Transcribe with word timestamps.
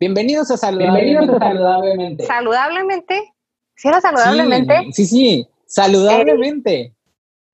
Bienvenidos 0.00 0.50
a 0.50 0.56
Saludablemente. 0.56 1.38
Saludablemente. 1.38 2.26
¿Saludablemente? 2.26 3.34
¿Sí 3.76 3.88
era 3.88 4.00
saludablemente? 4.00 4.88
Sí, 4.92 5.06
sí, 5.06 5.48
saludablemente. 5.66 6.94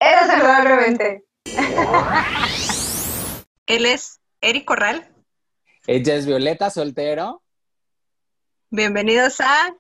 Era 0.01 0.27
saludablemente. 0.27 1.25
Él 3.67 3.87
es 3.87 4.21
Eric 4.41 4.65
Corral. 4.65 5.09
Ella 5.87 6.15
es 6.15 6.27
Violeta 6.27 6.71
Soltero. 6.71 7.43
Bienvenidos 8.71 9.41
a 9.41 9.77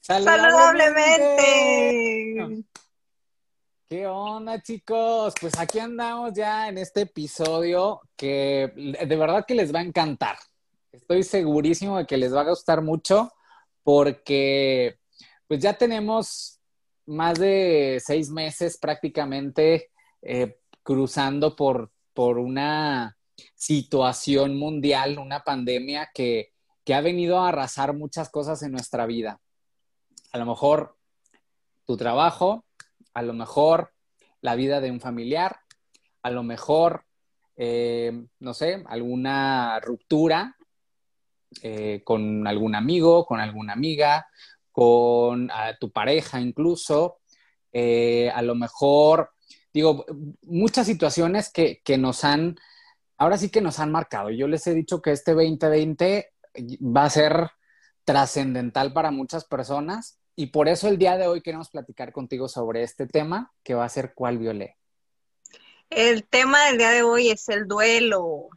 Saludablemente. 0.00 2.64
¿Qué 3.88 4.06
onda, 4.06 4.62
chicos? 4.62 5.34
Pues 5.40 5.58
aquí 5.58 5.78
andamos 5.78 6.32
ya 6.34 6.68
en 6.68 6.76
este 6.78 7.02
episodio 7.02 8.00
que 8.16 8.72
de 8.74 9.16
verdad 9.16 9.44
que 9.46 9.54
les 9.54 9.74
va 9.74 9.80
a 9.80 9.84
encantar. 9.84 10.38
Estoy 10.92 11.22
segurísimo 11.22 11.98
de 11.98 12.06
que 12.06 12.16
les 12.16 12.34
va 12.34 12.40
a 12.40 12.48
gustar 12.48 12.80
mucho 12.82 13.30
porque 13.82 14.98
pues 15.46 15.60
ya 15.60 15.76
tenemos 15.76 16.60
más 17.06 17.38
de 17.38 18.02
seis 18.04 18.30
meses 18.30 18.78
prácticamente 18.78 19.90
eh, 20.22 20.60
cruzando 20.82 21.54
por, 21.56 21.90
por 22.14 22.38
una 22.38 23.16
situación 23.54 24.56
mundial, 24.58 25.18
una 25.18 25.44
pandemia 25.44 26.10
que, 26.14 26.52
que 26.84 26.94
ha 26.94 27.00
venido 27.00 27.38
a 27.38 27.48
arrasar 27.48 27.94
muchas 27.94 28.30
cosas 28.30 28.62
en 28.62 28.72
nuestra 28.72 29.06
vida. 29.06 29.40
A 30.32 30.38
lo 30.38 30.46
mejor 30.46 30.96
tu 31.84 31.96
trabajo, 31.96 32.64
a 33.12 33.22
lo 33.22 33.34
mejor 33.34 33.92
la 34.40 34.54
vida 34.54 34.80
de 34.80 34.90
un 34.90 35.00
familiar, 35.00 35.60
a 36.22 36.30
lo 36.30 36.42
mejor, 36.42 37.04
eh, 37.56 38.26
no 38.38 38.54
sé, 38.54 38.82
alguna 38.86 39.80
ruptura 39.80 40.57
eh, 41.62 42.02
con 42.04 42.46
algún 42.46 42.74
amigo, 42.74 43.24
con 43.26 43.40
alguna 43.40 43.72
amiga, 43.72 44.26
con 44.70 45.50
tu 45.80 45.90
pareja 45.90 46.40
incluso, 46.40 47.18
eh, 47.72 48.30
a 48.34 48.42
lo 48.42 48.54
mejor, 48.54 49.32
digo, 49.72 50.06
muchas 50.42 50.86
situaciones 50.86 51.50
que, 51.50 51.80
que 51.84 51.98
nos 51.98 52.24
han, 52.24 52.56
ahora 53.16 53.38
sí 53.38 53.50
que 53.50 53.60
nos 53.60 53.78
han 53.80 53.90
marcado. 53.90 54.30
Yo 54.30 54.46
les 54.46 54.66
he 54.66 54.74
dicho 54.74 55.02
que 55.02 55.12
este 55.12 55.32
2020 55.32 56.32
va 56.80 57.04
a 57.04 57.10
ser 57.10 57.50
trascendental 58.04 58.92
para 58.92 59.10
muchas 59.10 59.44
personas 59.44 60.18
y 60.34 60.46
por 60.46 60.68
eso 60.68 60.88
el 60.88 60.98
día 60.98 61.16
de 61.16 61.26
hoy 61.26 61.42
queremos 61.42 61.68
platicar 61.68 62.12
contigo 62.12 62.48
sobre 62.48 62.82
este 62.82 63.06
tema 63.06 63.52
que 63.64 63.74
va 63.74 63.84
a 63.84 63.88
ser 63.88 64.14
¿Cuál 64.14 64.38
violé? 64.38 64.76
El 65.90 66.24
tema 66.24 66.66
del 66.66 66.78
día 66.78 66.90
de 66.90 67.02
hoy 67.02 67.30
es 67.30 67.48
el 67.48 67.66
duelo. 67.66 68.48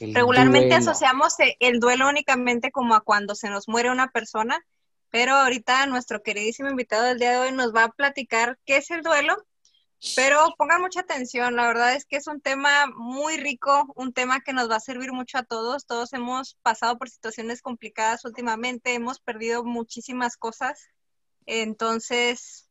Regularmente 0.00 0.74
asociamos 0.74 1.34
el 1.58 1.80
duelo 1.80 2.08
únicamente 2.08 2.70
como 2.70 2.94
a 2.94 3.02
cuando 3.02 3.34
se 3.34 3.50
nos 3.50 3.68
muere 3.68 3.90
una 3.90 4.08
persona, 4.08 4.64
pero 5.10 5.34
ahorita 5.34 5.86
nuestro 5.86 6.22
queridísimo 6.22 6.70
invitado 6.70 7.04
del 7.04 7.18
día 7.18 7.32
de 7.32 7.38
hoy 7.38 7.52
nos 7.52 7.74
va 7.74 7.84
a 7.84 7.92
platicar 7.92 8.58
qué 8.64 8.78
es 8.78 8.90
el 8.90 9.02
duelo, 9.02 9.36
pero 10.16 10.54
pongan 10.56 10.80
mucha 10.80 11.00
atención, 11.00 11.56
la 11.56 11.66
verdad 11.66 11.94
es 11.94 12.06
que 12.06 12.16
es 12.16 12.26
un 12.26 12.40
tema 12.40 12.86
muy 12.96 13.36
rico, 13.36 13.92
un 13.96 14.12
tema 14.12 14.40
que 14.40 14.52
nos 14.52 14.70
va 14.70 14.76
a 14.76 14.80
servir 14.80 15.12
mucho 15.12 15.38
a 15.38 15.42
todos, 15.42 15.86
todos 15.86 16.12
hemos 16.14 16.56
pasado 16.62 16.96
por 16.96 17.10
situaciones 17.10 17.60
complicadas 17.60 18.24
últimamente, 18.24 18.94
hemos 18.94 19.20
perdido 19.20 19.64
muchísimas 19.64 20.36
cosas 20.36 20.88
entonces, 21.46 22.68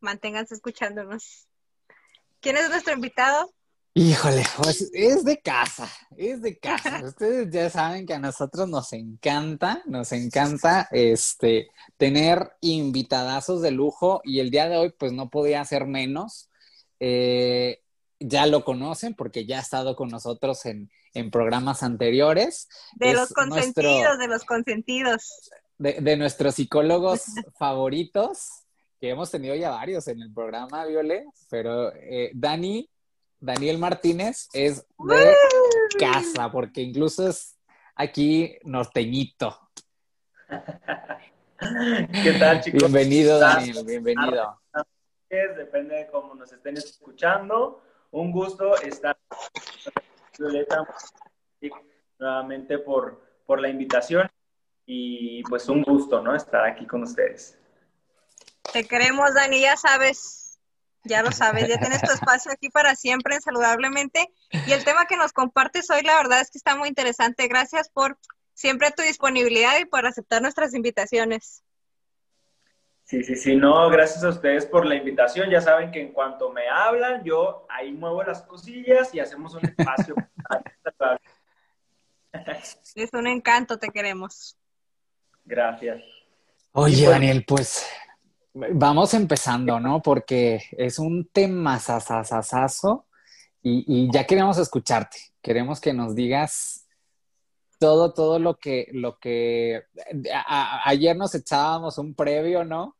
manténganse 0.00 0.54
escuchándonos. 0.54 1.48
¿Quién 2.40 2.56
es 2.56 2.68
nuestro 2.68 2.94
invitado? 2.94 3.52
Híjole, 3.94 4.42
pues 4.56 4.90
es 4.94 5.22
de 5.24 5.40
casa, 5.40 5.86
es 6.16 6.40
de 6.40 6.58
casa. 6.58 7.02
Ustedes 7.04 7.50
ya 7.50 7.68
saben 7.68 8.06
que 8.06 8.14
a 8.14 8.18
nosotros 8.18 8.66
nos 8.68 8.92
encanta, 8.94 9.82
nos 9.84 10.12
encanta 10.12 10.88
este 10.90 11.70
tener 11.98 12.52
invitadazos 12.62 13.60
de 13.60 13.70
lujo 13.70 14.22
y 14.24 14.40
el 14.40 14.50
día 14.50 14.68
de 14.70 14.78
hoy 14.78 14.94
pues 14.96 15.12
no 15.12 15.28
podía 15.28 15.62
ser 15.66 15.86
menos. 15.86 16.48
Eh, 17.00 17.82
ya 18.18 18.46
lo 18.46 18.64
conocen 18.64 19.14
porque 19.14 19.44
ya 19.44 19.58
ha 19.58 19.62
estado 19.62 19.94
con 19.94 20.08
nosotros 20.08 20.64
en, 20.64 20.90
programas 21.30 21.82
anteriores. 21.82 22.68
De 22.94 23.12
los 23.12 23.28
consentidos, 23.34 24.18
de 24.18 24.28
los 24.28 24.44
consentidos 24.44 25.50
de, 25.82 26.16
nuestros 26.16 26.54
psicólogos 26.54 27.24
favoritos, 27.58 28.48
que 29.00 29.10
hemos 29.10 29.30
tenido 29.30 29.54
ya 29.54 29.70
varios 29.70 30.06
en 30.08 30.22
el 30.22 30.32
programa, 30.32 30.86
Viole, 30.86 31.26
pero 31.50 31.92
eh, 31.94 32.30
Dani, 32.34 32.88
Daniel 33.42 33.76
Martínez 33.76 34.48
es 34.52 34.86
de 34.98 35.34
casa, 35.98 36.52
porque 36.52 36.80
incluso 36.80 37.28
es 37.28 37.58
aquí 37.96 38.56
norteñito. 38.62 39.58
¿Qué 42.22 42.32
tal, 42.38 42.60
chicos? 42.60 42.78
Bienvenido, 42.78 43.40
Daniel, 43.40 43.84
bienvenido. 43.84 44.60
Depende 45.28 45.96
de 45.96 46.06
cómo 46.06 46.36
nos 46.36 46.52
estén 46.52 46.76
escuchando. 46.76 47.82
Un 48.12 48.30
gusto 48.30 48.80
estar 48.80 49.18
Violeta 50.38 50.86
nuevamente 52.20 52.78
por, 52.78 53.40
por 53.44 53.60
la 53.60 53.68
invitación 53.68 54.30
y 54.86 55.42
pues 55.42 55.68
un 55.68 55.82
gusto, 55.82 56.22
¿no? 56.22 56.36
Estar 56.36 56.64
aquí 56.64 56.86
con 56.86 57.02
ustedes. 57.02 57.58
Te 58.72 58.84
queremos, 58.84 59.34
Dani, 59.34 59.62
ya 59.62 59.76
sabes, 59.76 60.41
ya 61.04 61.22
lo 61.22 61.32
sabes, 61.32 61.68
ya 61.68 61.78
tienes 61.78 62.02
tu 62.02 62.12
espacio 62.12 62.52
aquí 62.52 62.68
para 62.68 62.94
siempre 62.94 63.34
en 63.34 63.40
Saludablemente. 63.40 64.28
Y 64.66 64.72
el 64.72 64.84
tema 64.84 65.06
que 65.06 65.16
nos 65.16 65.32
compartes 65.32 65.90
hoy, 65.90 66.02
la 66.02 66.16
verdad 66.16 66.40
es 66.40 66.50
que 66.50 66.58
está 66.58 66.76
muy 66.76 66.88
interesante. 66.88 67.48
Gracias 67.48 67.88
por 67.88 68.18
siempre 68.54 68.90
tu 68.92 69.02
disponibilidad 69.02 69.78
y 69.80 69.84
por 69.84 70.06
aceptar 70.06 70.42
nuestras 70.42 70.74
invitaciones. 70.74 71.62
Sí, 73.04 73.22
sí, 73.24 73.34
sí, 73.36 73.56
no, 73.56 73.90
gracias 73.90 74.24
a 74.24 74.30
ustedes 74.30 74.64
por 74.64 74.86
la 74.86 74.94
invitación. 74.94 75.50
Ya 75.50 75.60
saben 75.60 75.90
que 75.90 76.00
en 76.00 76.12
cuanto 76.12 76.50
me 76.50 76.68
hablan, 76.68 77.22
yo 77.24 77.66
ahí 77.68 77.92
muevo 77.92 78.22
las 78.22 78.42
cosillas 78.42 79.14
y 79.14 79.20
hacemos 79.20 79.54
un 79.54 79.66
espacio. 79.66 80.14
es 82.94 83.12
un 83.12 83.26
encanto, 83.26 83.78
te 83.78 83.88
queremos. 83.88 84.56
Gracias. 85.44 86.02
Oye, 86.72 87.04
pues, 87.04 87.10
Daniel, 87.10 87.44
pues 87.46 87.86
vamos 88.54 89.14
empezando, 89.14 89.80
¿no? 89.80 90.02
Porque 90.02 90.62
es 90.72 90.98
un 90.98 91.28
tema 91.32 91.78
sasasasazo 91.78 93.06
y, 93.62 93.84
y 93.86 94.10
ya 94.12 94.24
queremos 94.24 94.58
escucharte. 94.58 95.18
Queremos 95.40 95.80
que 95.80 95.92
nos 95.92 96.14
digas 96.14 96.82
todo, 97.82 98.12
todo 98.12 98.38
lo 98.38 98.58
que, 98.58 98.86
lo 98.92 99.18
que 99.18 99.82
ayer 100.84 101.16
nos 101.16 101.34
echábamos 101.34 101.98
un 101.98 102.14
previo, 102.14 102.64
¿no? 102.64 102.96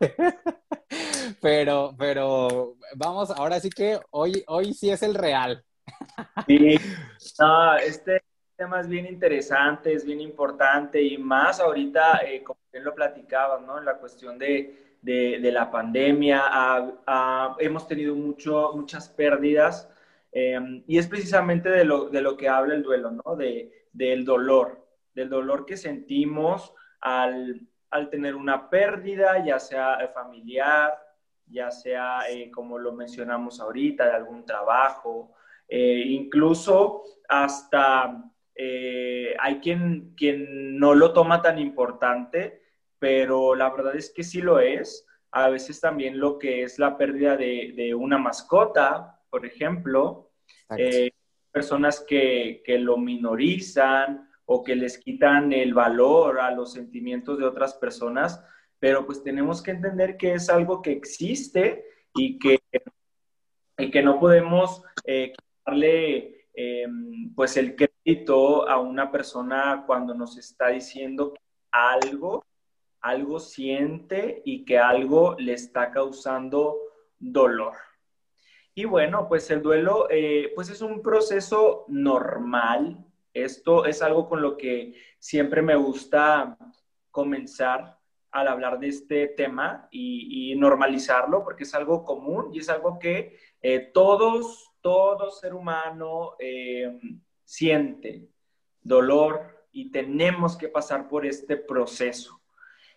pero, 1.40 1.96
pero 1.98 2.76
vamos, 2.94 3.32
ahora 3.32 3.58
sí 3.58 3.70
que 3.70 3.98
hoy, 4.10 4.44
hoy 4.46 4.72
sí 4.72 4.88
es 4.88 5.02
el 5.02 5.16
real. 5.16 5.64
sí, 6.46 6.76
no, 7.40 7.76
este, 7.78 8.22
tema 8.56 8.80
es 8.80 8.88
bien 8.88 9.06
interesante, 9.06 9.92
es 9.92 10.04
bien 10.04 10.20
importante 10.20 11.02
y 11.02 11.18
más 11.18 11.60
ahorita, 11.60 12.20
eh, 12.24 12.42
como 12.42 12.60
bien 12.72 12.84
lo 12.84 12.94
platicaba, 12.94 13.60
¿no? 13.60 13.78
En 13.78 13.84
la 13.84 13.98
cuestión 13.98 14.38
de, 14.38 14.96
de, 15.02 15.52
la 15.52 15.70
pandemia, 15.70 16.42
hemos 17.58 17.86
tenido 17.86 18.14
mucho, 18.14 18.72
muchas 18.74 19.08
pérdidas 19.08 19.90
em, 20.32 20.82
y 20.86 20.98
es 20.98 21.06
precisamente 21.06 21.68
de 21.68 21.84
lo, 21.84 22.08
de 22.08 22.22
lo 22.22 22.36
que 22.36 22.48
habla 22.48 22.74
el 22.74 22.82
duelo, 22.82 23.10
¿no? 23.10 23.36
De, 23.36 23.88
del 23.92 24.24
dolor, 24.24 24.86
del 25.14 25.28
dolor 25.28 25.66
que 25.66 25.76
sentimos 25.76 26.72
al, 27.00 27.60
al 27.90 28.08
tener 28.08 28.34
una 28.34 28.70
pérdida, 28.70 29.44
ya 29.44 29.58
sea 29.58 29.98
familiar, 30.14 30.94
ya 31.46 31.70
sea, 31.70 32.30
eh, 32.30 32.50
como 32.50 32.78
lo 32.78 32.92
mencionamos 32.92 33.60
ahorita, 33.60 34.06
de 34.06 34.12
algún 34.12 34.44
trabajo, 34.46 35.32
eh, 35.68 36.02
incluso 36.06 37.02
hasta 37.28 38.30
eh, 38.54 39.34
hay 39.40 39.60
quien, 39.60 40.14
quien 40.16 40.78
no 40.78 40.94
lo 40.94 41.12
toma 41.12 41.42
tan 41.42 41.58
importante, 41.58 42.62
pero 42.98 43.54
la 43.54 43.70
verdad 43.70 43.96
es 43.96 44.10
que 44.10 44.22
sí 44.22 44.40
lo 44.40 44.60
es. 44.60 45.06
A 45.30 45.48
veces 45.48 45.80
también 45.80 46.18
lo 46.18 46.38
que 46.38 46.62
es 46.62 46.78
la 46.78 46.96
pérdida 46.96 47.36
de, 47.36 47.94
una 47.94 48.18
mascota, 48.18 49.20
por 49.30 49.44
ejemplo, 49.44 50.30
eh, 50.76 51.10
personas 51.50 52.04
que, 52.06 52.62
que 52.64 52.78
lo 52.78 52.96
minorizan 52.96 54.28
o 54.46 54.62
que 54.62 54.76
les 54.76 54.98
quitan 54.98 55.52
el 55.52 55.74
valor 55.74 56.38
a 56.38 56.50
los 56.50 56.72
sentimientos 56.72 57.38
de 57.38 57.46
otras 57.46 57.74
personas, 57.74 58.44
pero 58.78 59.06
pues 59.06 59.22
tenemos 59.22 59.62
que 59.62 59.72
entender 59.72 60.16
que 60.16 60.34
es 60.34 60.48
algo 60.50 60.82
que 60.82 60.92
existe 60.92 61.84
y 62.14 62.38
que, 62.38 62.60
y 63.78 63.90
que 63.90 64.02
no 64.02 64.20
podemos 64.20 64.82
eh, 65.04 65.32
quitarle 65.32 66.34
Em, 66.54 67.34
pues 67.34 67.56
el 67.56 67.74
crédito 68.04 68.68
a 68.68 68.78
una 68.78 69.10
persona 69.10 69.84
cuando 69.86 70.14
nos 70.14 70.36
está 70.36 70.68
diciendo 70.68 71.34
algo, 71.70 72.44
algo 73.00 73.40
siente 73.40 74.42
y 74.44 74.64
que 74.64 74.78
algo 74.78 75.34
le 75.38 75.54
está 75.54 75.90
causando 75.90 76.76
dolor. 77.18 77.74
Y 78.74 78.84
bueno, 78.84 79.26
pues 79.28 79.50
el 79.50 79.62
duelo, 79.62 80.08
eh, 80.10 80.52
pues 80.54 80.68
es 80.68 80.82
un 80.82 81.00
proceso 81.02 81.84
normal, 81.88 83.04
Esto 83.32 83.84
es 83.84 84.00
algo 84.00 84.28
con 84.28 84.40
lo 84.42 84.56
que 84.56 84.94
siempre 85.18 85.60
me 85.60 85.74
gusta 85.74 86.56
comenzar 87.10 87.98
al 88.30 88.46
hablar 88.46 88.78
de 88.78 88.88
este 88.88 89.26
tema 89.26 89.88
y, 89.90 90.54
normalizarlo, 90.56 91.42
porque 91.42 91.64
es 91.64 91.74
algo 91.74 92.04
común 92.04 92.50
y 92.52 92.60
es 92.60 92.68
algo 92.68 92.96
que 93.00 93.36
eh, 93.60 93.90
todos, 93.92 94.70
todo 94.80 95.32
ser 95.32 95.52
humano 95.52 96.36
eh, 96.38 96.96
siente 97.44 98.28
dolor 98.82 99.66
y 99.72 99.90
tenemos 99.90 100.56
que 100.56 100.68
pasar 100.68 101.08
por 101.08 101.26
este 101.26 101.56
proceso. 101.56 102.40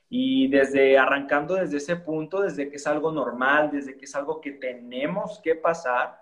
Y 0.10 0.48
desde 0.48 0.98
arrancando 0.98 1.56
desde 1.56 1.78
ese 1.78 1.96
punto, 1.98 2.42
desde 2.42 2.70
que 2.70 2.78
es 2.78 2.88
algo 2.88 3.12
normal, 3.12 3.72
desde 3.72 3.98
que 3.98 4.06
es 4.06 4.16
algo 4.16 4.40
que 4.40 4.52
tenemos 4.52 5.42
que 5.44 5.56
pasar, 5.56 6.20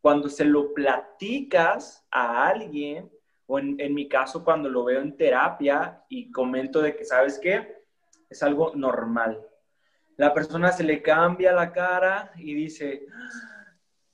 cuando 0.00 0.28
se 0.28 0.44
lo 0.44 0.72
platicas 0.72 2.06
a 2.10 2.46
alguien, 2.46 3.10
o 3.46 3.58
en, 3.58 3.76
en, 3.80 3.94
mi 3.94 4.08
caso 4.08 4.44
cuando 4.44 4.68
lo 4.68 4.84
veo 4.84 5.00
en 5.00 5.16
terapia 5.16 6.04
y 6.08 6.30
comento 6.30 6.80
de 6.80 6.94
que, 6.94 7.04
¿sabes 7.04 7.38
qué? 7.38 7.82
Es 8.28 8.42
algo 8.42 8.72
normal. 8.74 9.42
La 10.16 10.34
persona 10.34 10.70
se 10.70 10.84
le 10.84 11.02
cambia 11.02 11.52
la 11.52 11.72
cara 11.72 12.32
y 12.36 12.54
dice, 12.54 13.06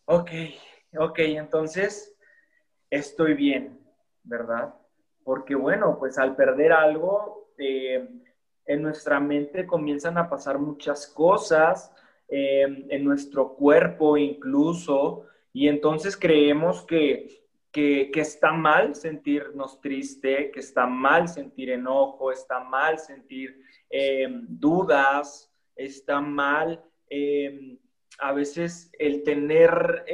ok, 0.05 0.31
ok, 0.99 1.19
entonces 1.21 2.14
estoy 2.91 3.35
bien, 3.35 3.79
¿verdad? 4.23 4.75
Porque 5.25 5.55
bueno, 5.55 5.99
pues 5.99 6.19
al 6.19 6.37
perder 6.37 6.73
algo, 6.73 7.53
eh, 7.59 8.09
en 8.67 8.83
nuestra 8.83 9.21
mente 9.21 9.67
comienzan 9.67 10.19
a 10.19 10.29
pasar 10.29 10.59
muchas 10.59 11.07
cosas, 11.07 11.93
eh, 12.29 12.87
en 12.89 13.05
nuestro 13.05 13.55
cuerpo 13.55 14.17
incluso, 14.17 15.27
y 15.53 15.69
entonces 15.69 16.17
creemos 16.17 16.83
que, 16.85 17.43
que, 17.71 18.11
está 18.15 18.53
mal 18.53 18.95
sentirnos 18.95 19.81
triste, 19.81 20.51
que 20.51 20.61
está 20.61 20.87
mal 20.87 21.29
sentir 21.29 21.71
enojo, 21.71 22.33
está 22.33 22.61
mal 22.61 22.99
sentir 22.99 23.61
eh, 23.91 24.27
dudas, 24.49 25.53
está 25.77 26.21
mal 26.21 26.83
a 28.19 28.33
veces 28.33 28.91
el 28.99 29.23
tener 29.23 30.05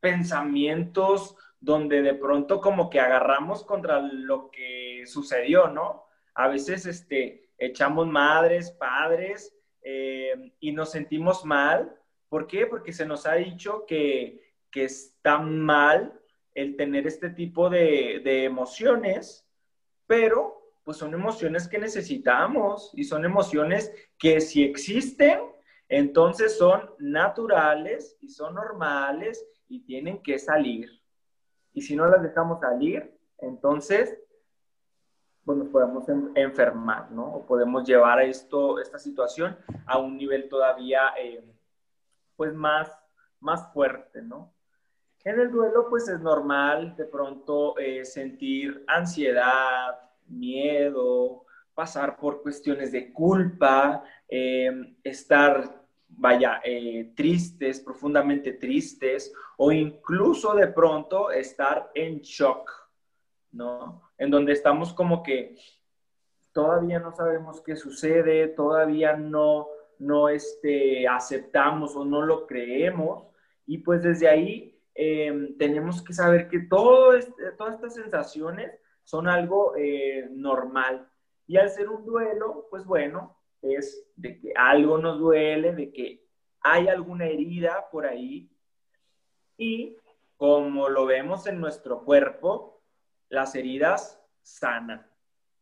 pensamientos 0.00 1.36
donde 1.64 2.02
de 2.02 2.14
pronto 2.14 2.60
como 2.60 2.90
que 2.90 3.00
agarramos 3.00 3.64
contra 3.64 3.98
lo 3.98 4.50
que 4.50 5.04
sucedió, 5.06 5.68
¿no? 5.68 6.04
A 6.34 6.48
veces 6.48 6.84
este, 6.84 7.48
echamos 7.56 8.06
madres, 8.06 8.70
padres 8.72 9.56
eh, 9.82 10.52
y 10.60 10.72
nos 10.72 10.90
sentimos 10.90 11.44
mal. 11.44 11.98
¿Por 12.28 12.46
qué? 12.46 12.66
Porque 12.66 12.92
se 12.92 13.06
nos 13.06 13.24
ha 13.24 13.34
dicho 13.34 13.86
que, 13.86 14.52
que 14.70 14.84
está 14.84 15.38
mal 15.38 16.20
el 16.54 16.76
tener 16.76 17.06
este 17.06 17.30
tipo 17.30 17.70
de, 17.70 18.20
de 18.22 18.44
emociones, 18.44 19.48
pero 20.06 20.70
pues 20.84 20.98
son 20.98 21.14
emociones 21.14 21.66
que 21.66 21.78
necesitamos 21.78 22.90
y 22.92 23.04
son 23.04 23.24
emociones 23.24 23.90
que 24.18 24.42
si 24.42 24.62
existen, 24.64 25.40
entonces 25.88 26.58
son 26.58 26.90
naturales 26.98 28.18
y 28.20 28.28
son 28.28 28.54
normales 28.54 29.46
y 29.66 29.80
tienen 29.86 30.22
que 30.22 30.38
salir. 30.38 31.03
Y 31.74 31.82
si 31.82 31.94
no 31.94 32.06
las 32.06 32.22
dejamos 32.22 32.60
salir, 32.60 33.14
entonces 33.38 34.18
pues 35.44 35.58
podemos 35.70 36.06
enfermar, 36.34 37.10
¿no? 37.10 37.26
O 37.26 37.46
podemos 37.46 37.86
llevar 37.86 38.22
esto, 38.22 38.80
esta 38.80 38.98
situación 38.98 39.56
a 39.86 39.98
un 39.98 40.16
nivel 40.16 40.48
todavía, 40.48 41.12
eh, 41.18 41.44
pues, 42.36 42.54
más, 42.54 42.90
más 43.40 43.72
fuerte, 43.72 44.22
¿no? 44.22 44.54
En 45.24 45.38
el 45.38 45.50
duelo, 45.50 45.88
pues, 45.90 46.08
es 46.08 46.20
normal 46.20 46.96
de 46.96 47.04
pronto 47.04 47.78
eh, 47.78 48.04
sentir 48.04 48.84
ansiedad, 48.86 49.98
miedo, 50.26 51.44
pasar 51.74 52.16
por 52.16 52.42
cuestiones 52.42 52.92
de 52.92 53.12
culpa, 53.12 54.02
eh, 54.28 54.96
estar 55.02 55.83
vaya, 56.16 56.60
eh, 56.64 57.12
tristes, 57.14 57.80
profundamente 57.80 58.52
tristes, 58.52 59.32
o 59.56 59.72
incluso 59.72 60.54
de 60.54 60.68
pronto 60.68 61.30
estar 61.30 61.90
en 61.94 62.20
shock, 62.20 62.70
¿no? 63.52 64.10
En 64.18 64.30
donde 64.30 64.52
estamos 64.52 64.92
como 64.92 65.22
que 65.22 65.56
todavía 66.52 66.98
no 66.98 67.12
sabemos 67.12 67.60
qué 67.60 67.76
sucede, 67.76 68.48
todavía 68.48 69.16
no, 69.16 69.68
no 69.98 70.28
este, 70.28 71.06
aceptamos 71.06 71.96
o 71.96 72.04
no 72.04 72.22
lo 72.22 72.46
creemos, 72.46 73.26
y 73.66 73.78
pues 73.78 74.02
desde 74.02 74.28
ahí 74.28 74.80
em, 74.94 75.56
tenemos 75.56 76.02
que 76.02 76.12
saber 76.12 76.48
que 76.48 76.56
este, 76.58 76.68
todas 76.68 77.74
estas 77.74 77.94
sensaciones 77.94 78.78
son 79.02 79.28
algo 79.28 79.74
eh, 79.76 80.28
normal. 80.30 81.08
Y 81.46 81.56
al 81.56 81.68
ser 81.70 81.88
un 81.88 82.04
duelo, 82.06 82.66
pues 82.70 82.84
bueno, 82.84 83.36
es 83.64 84.06
de 84.16 84.38
que 84.38 84.52
algo 84.54 84.98
nos 84.98 85.18
duele, 85.18 85.72
de 85.72 85.92
que 85.92 86.24
hay 86.60 86.88
alguna 86.88 87.26
herida 87.26 87.86
por 87.90 88.06
ahí 88.06 88.50
y 89.56 89.96
como 90.36 90.88
lo 90.88 91.06
vemos 91.06 91.46
en 91.46 91.60
nuestro 91.60 92.04
cuerpo, 92.04 92.82
las 93.28 93.54
heridas 93.54 94.20
sanan. 94.42 95.06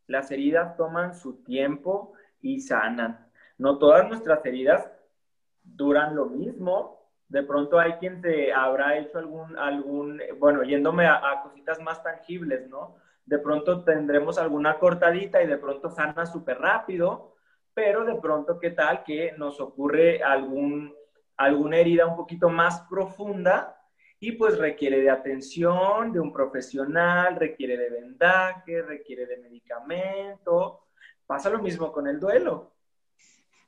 Las 0.06 0.30
heridas 0.30 0.76
toman 0.76 1.14
su 1.14 1.42
tiempo 1.42 2.14
y 2.40 2.60
sanan. 2.60 3.30
No 3.58 3.78
todas 3.78 4.08
nuestras 4.08 4.44
heridas 4.44 4.90
duran 5.62 6.16
lo 6.16 6.26
mismo. 6.26 7.00
De 7.28 7.42
pronto 7.42 7.78
hay 7.78 7.92
quien 7.94 8.20
se 8.20 8.52
habrá 8.52 8.98
hecho 8.98 9.18
algún, 9.18 9.58
algún 9.58 10.20
bueno, 10.38 10.62
yéndome 10.62 11.06
a, 11.06 11.30
a 11.30 11.42
cositas 11.42 11.80
más 11.80 12.02
tangibles, 12.02 12.68
¿no? 12.68 12.96
De 13.24 13.38
pronto 13.38 13.84
tendremos 13.84 14.38
alguna 14.38 14.78
cortadita 14.78 15.42
y 15.42 15.46
de 15.46 15.56
pronto 15.56 15.90
sana 15.90 16.26
súper 16.26 16.58
rápido, 16.58 17.36
pero 17.74 18.04
de 18.04 18.16
pronto, 18.16 18.58
¿qué 18.58 18.70
tal 18.70 19.02
que 19.02 19.32
nos 19.38 19.60
ocurre 19.60 20.22
algún, 20.22 20.94
alguna 21.36 21.78
herida 21.78 22.06
un 22.06 22.16
poquito 22.16 22.48
más 22.48 22.82
profunda 22.88 23.78
y 24.20 24.32
pues 24.32 24.58
requiere 24.58 25.00
de 25.00 25.10
atención 25.10 26.12
de 26.12 26.20
un 26.20 26.32
profesional, 26.32 27.36
requiere 27.36 27.76
de 27.76 27.90
vendaje, 27.90 28.82
requiere 28.82 29.26
de 29.26 29.38
medicamento? 29.38 30.86
Pasa 31.26 31.50
lo 31.50 31.60
mismo 31.60 31.92
con 31.92 32.06
el 32.06 32.20
duelo. 32.20 32.74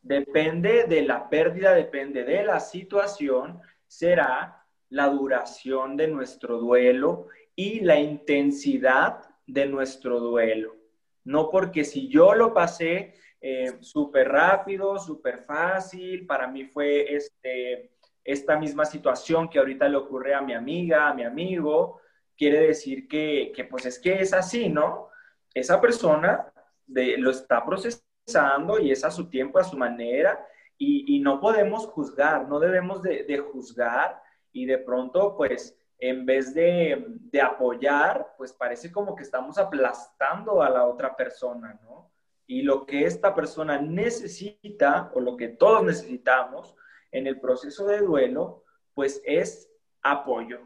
Depende 0.03 0.85
de 0.85 1.03
la 1.03 1.31
pérdida, 1.31 1.73
depende 1.73 2.25
de 2.25 2.45
la 2.45 2.61
situación, 2.61 3.61
será 3.87 4.65
la 4.91 5.09
duración 5.09 5.97
de 5.97 6.09
nuestro 6.09 6.59
duelo 6.59 7.29
y 7.57 7.81
la 7.81 7.99
intensidad 7.99 9.23
de 9.47 9.67
nuestro 9.67 10.21
duelo. 10.21 10.77
No 11.25 11.49
porque 11.51 11.85
si 11.85 12.09
yo 12.09 12.35
lo 12.35 12.53
pasé 12.53 13.15
eh, 13.47 13.77
súper 13.81 14.33
rápido, 14.33 14.99
súper 14.99 15.45
fácil. 15.45 16.25
Para 16.25 16.47
mí 16.49 16.65
fue 16.65 17.15
este, 17.15 17.91
esta 18.25 18.59
misma 18.59 18.87
situación 18.87 19.51
que 19.51 19.59
ahorita 19.59 19.87
le 19.87 19.99
ocurre 19.99 20.33
a 20.33 20.41
mi 20.41 20.55
amiga, 20.55 21.09
a 21.11 21.13
mi 21.13 21.25
amigo. 21.25 22.01
Quiere 22.39 22.61
decir 22.61 23.07
que, 23.07 23.53
que 23.55 23.65
pues 23.67 23.85
es 23.85 23.99
que 23.99 24.15
es 24.15 24.33
así, 24.33 24.71
¿no? 24.71 25.11
Esa 25.53 25.79
persona 25.79 26.51
lo 26.87 27.31
está 27.31 27.63
procesando 27.67 28.79
y 28.81 28.91
es 28.91 29.05
a 29.05 29.11
su 29.11 29.29
tiempo, 29.29 29.59
a 29.59 29.65
su 29.65 29.77
manera, 29.77 30.43
y, 30.79 31.15
y 31.15 31.21
no 31.21 31.39
podemos 31.39 31.87
juzgar, 31.87 32.49
no 32.49 32.59
debemos 32.59 33.03
de, 33.03 33.25
de, 33.25 33.39
juzgar 33.41 34.23
y 34.53 34.65
de 34.65 34.79
pronto, 34.79 35.37
pues, 35.37 35.77
en 35.99 36.25
vez 36.25 36.55
de, 36.55 37.05
de 37.09 37.41
apoyar, 37.43 38.35
pues 38.39 38.55
parece 38.55 38.91
como 38.91 39.15
que 39.15 39.23
estamos 39.23 39.59
aplastando 39.59 40.63
a 40.63 40.71
la 40.71 40.87
otra 40.87 41.15
persona, 41.15 41.79
¿no? 41.83 42.14
Y 42.47 42.63
lo 42.63 42.87
que 42.87 43.05
esta 43.05 43.35
persona 43.35 43.81
necesita 43.81 45.11
o 45.15 45.21
lo 45.21 45.37
que 45.37 45.49
todos 45.49 45.83
necesitamos 45.85 46.75
en 47.11 47.27
el 47.27 47.41
proceso 47.41 47.87
de 47.87 47.99
duelo, 47.99 48.65
pues 48.93 49.23
es 49.25 49.69
apoyo. 50.03 50.61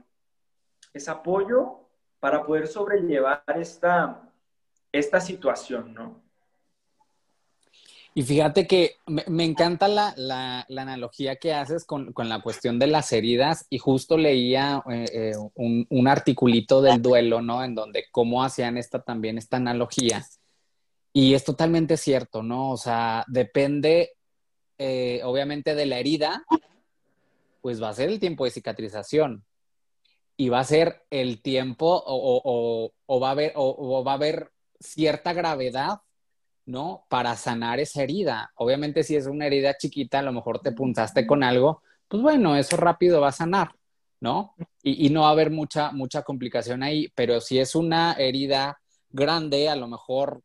Es 0.92 1.08
apoyo 1.08 1.80
para 2.20 2.44
poder 2.44 2.66
sobrellevar 2.66 3.42
esta, 3.56 4.32
esta 4.90 5.20
situación, 5.20 5.94
¿no? 5.94 6.22
Y 8.14 8.22
fíjate 8.22 8.66
que 8.66 8.96
me, 9.06 9.44
encanta 9.44 9.86
la, 9.86 10.66
analogía 10.68 11.36
que 11.36 11.54
haces 11.54 11.84
con, 11.84 12.12
la 12.16 12.40
cuestión 12.40 12.80
de 12.80 12.88
las 12.88 13.12
heridas 13.12 13.66
y 13.70 13.78
justo 13.78 14.16
leía 14.16 14.82
eh, 14.90 15.04
eh, 15.12 15.32
un, 15.54 15.86
un, 15.88 16.08
articulito 16.08 16.82
del 16.82 17.00
duelo, 17.00 17.42
¿no? 17.42 17.62
En 17.62 17.76
donde 17.76 18.06
cómo 18.10 18.42
hacían 18.42 18.76
esta 18.76 19.02
también 19.02 19.38
esta 19.38 19.58
analogía 19.58 20.26
y 21.18 21.34
es 21.34 21.42
totalmente 21.42 21.96
cierto, 21.96 22.44
¿no? 22.44 22.70
O 22.70 22.76
sea, 22.76 23.24
depende, 23.26 24.12
eh, 24.78 25.20
obviamente, 25.24 25.74
de 25.74 25.84
la 25.84 25.98
herida, 25.98 26.44
pues 27.60 27.82
va 27.82 27.88
a 27.88 27.94
ser 27.94 28.08
el 28.08 28.20
tiempo 28.20 28.44
de 28.44 28.52
cicatrización. 28.52 29.44
Y 30.36 30.48
va 30.48 30.60
a 30.60 30.64
ser 30.64 31.02
el 31.10 31.42
tiempo 31.42 32.04
o, 32.06 32.92
va, 33.20 33.28
a 33.28 33.30
haber, 33.32 33.52
va 33.56 34.12
a 34.12 34.14
haber 34.14 34.52
cierta 34.78 35.32
gravedad, 35.32 36.02
¿no? 36.66 37.04
Para 37.08 37.34
sanar 37.34 37.80
esa 37.80 38.04
herida. 38.04 38.52
Obviamente, 38.54 39.02
si 39.02 39.16
es 39.16 39.26
una 39.26 39.46
herida 39.46 39.76
chiquita, 39.76 40.20
a 40.20 40.22
lo 40.22 40.32
mejor 40.32 40.60
te 40.60 40.70
puntaste 40.70 41.26
con 41.26 41.42
algo, 41.42 41.82
pues 42.06 42.22
bueno, 42.22 42.54
eso 42.54 42.76
rápido 42.76 43.20
va 43.20 43.30
a 43.30 43.32
sanar. 43.32 43.72
¿no? 44.20 44.54
Y, 44.84 45.10
no 45.10 45.22
va 45.22 45.30
a 45.30 45.32
haber 45.32 45.50
mucha, 45.50 45.90
mucha 45.90 46.22
complicación 46.22 46.84
ahí, 46.84 47.08
pero 47.16 47.40
si 47.40 47.58
es 47.58 47.74
una 47.74 48.12
herida 48.12 48.80
grande, 49.10 49.68
a 49.68 49.76
lo 49.76 49.88
mejor 49.88 50.42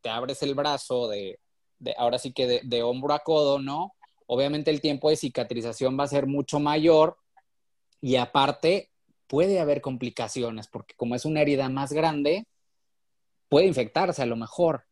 te 0.00 0.08
abres 0.08 0.42
el 0.42 0.54
brazo 0.54 1.08
de, 1.08 1.38
ahora 1.96 2.18
sí 2.18 2.32
que 2.32 2.46
de, 2.46 2.60
de 2.64 2.82
hombro 2.82 3.14
a 3.14 3.20
codo, 3.20 3.58
¿no? 3.58 3.94
Obviamente 4.26 4.70
el 4.70 4.80
tiempo 4.80 5.10
de 5.10 5.16
cicatrización 5.16 5.98
va 5.98 6.04
a 6.04 6.08
ser 6.08 6.26
mucho 6.26 6.58
mayor 6.60 7.18
y 8.00 8.16
aparte 8.16 8.90
puede 9.26 9.60
haber 9.60 9.80
complicaciones, 9.80 10.68
porque 10.68 10.94
como 10.94 11.14
es 11.14 11.24
una 11.24 11.40
herida 11.40 11.68
más 11.68 11.92
grande, 11.92 12.46
puede 13.48 13.66
infectarse 13.66 14.22
a 14.22 14.26
lo 14.26 14.36
mejor, 14.36 14.84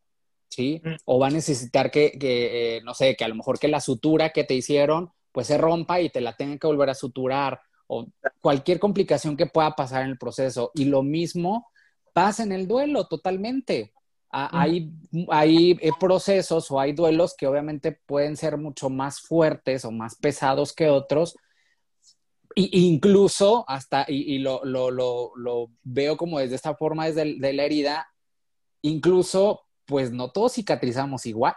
¿sí? 0.49 0.80
Mm. 0.84 0.94
O 1.04 1.18
va 1.18 1.28
a 1.28 1.30
necesitar 1.30 1.90
que, 1.90 2.16
eh, 2.20 2.80
no 2.84 2.94
sé, 2.94 3.16
que 3.16 3.25
a 3.25 3.28
lo 3.28 3.34
mejor 3.34 3.58
que 3.58 3.68
la 3.68 3.80
sutura 3.80 4.30
que 4.30 4.44
te 4.44 4.54
hicieron, 4.54 5.11
pues 5.32 5.46
se 5.46 5.58
rompa 5.58 6.00
y 6.00 6.11
te 6.11 6.20
la 6.20 6.37
tengan 6.37 6.58
que 6.58 6.66
volver 6.66 6.90
a 6.90 6.94
suturar, 6.94 7.61
o 7.87 8.06
cualquier 8.40 8.78
complicación 8.78 9.37
que 9.37 9.46
pueda 9.46 9.75
pasar 9.76 10.02
en 10.02 10.11
el 10.11 10.18
proceso. 10.18 10.70
Y 10.75 10.87
lo 10.87 11.02
mismo 11.02 11.68
pasa 12.12 12.42
en 12.42 12.52
el 12.52 12.66
duelo 12.66 13.06
totalmente. 13.06 13.92
Hay, 14.35 14.91
hay 15.29 15.79
eh, 15.83 15.91
procesos 16.01 16.71
o 16.71 16.81
hay 16.81 16.95
duelos 16.95 17.35
que 17.37 17.47
obviamente 17.47 17.93
pueden 17.93 18.39
ser 18.39 18.57
mucho 18.57 18.89
más 18.89 19.21
fuertes 19.21 19.85
o 19.85 19.91
más 19.91 20.17
pesados 20.17 20.73
que 20.73 20.89
otros, 20.89 21.37
incluso 22.55 23.65
hasta, 23.69 24.07
y, 24.09 24.39
lo, 24.39 24.62
veo 25.83 26.17
como 26.17 26.39
desde 26.39 26.55
esta 26.55 26.75
forma, 26.75 27.07
desde 27.07 27.39
de 27.39 27.53
la 27.53 27.65
herida, 27.65 28.09
incluso, 28.81 29.67
pues 29.85 30.12
no 30.12 30.31
todos 30.31 30.55
cicatrizamos 30.55 31.27
igual, 31.27 31.57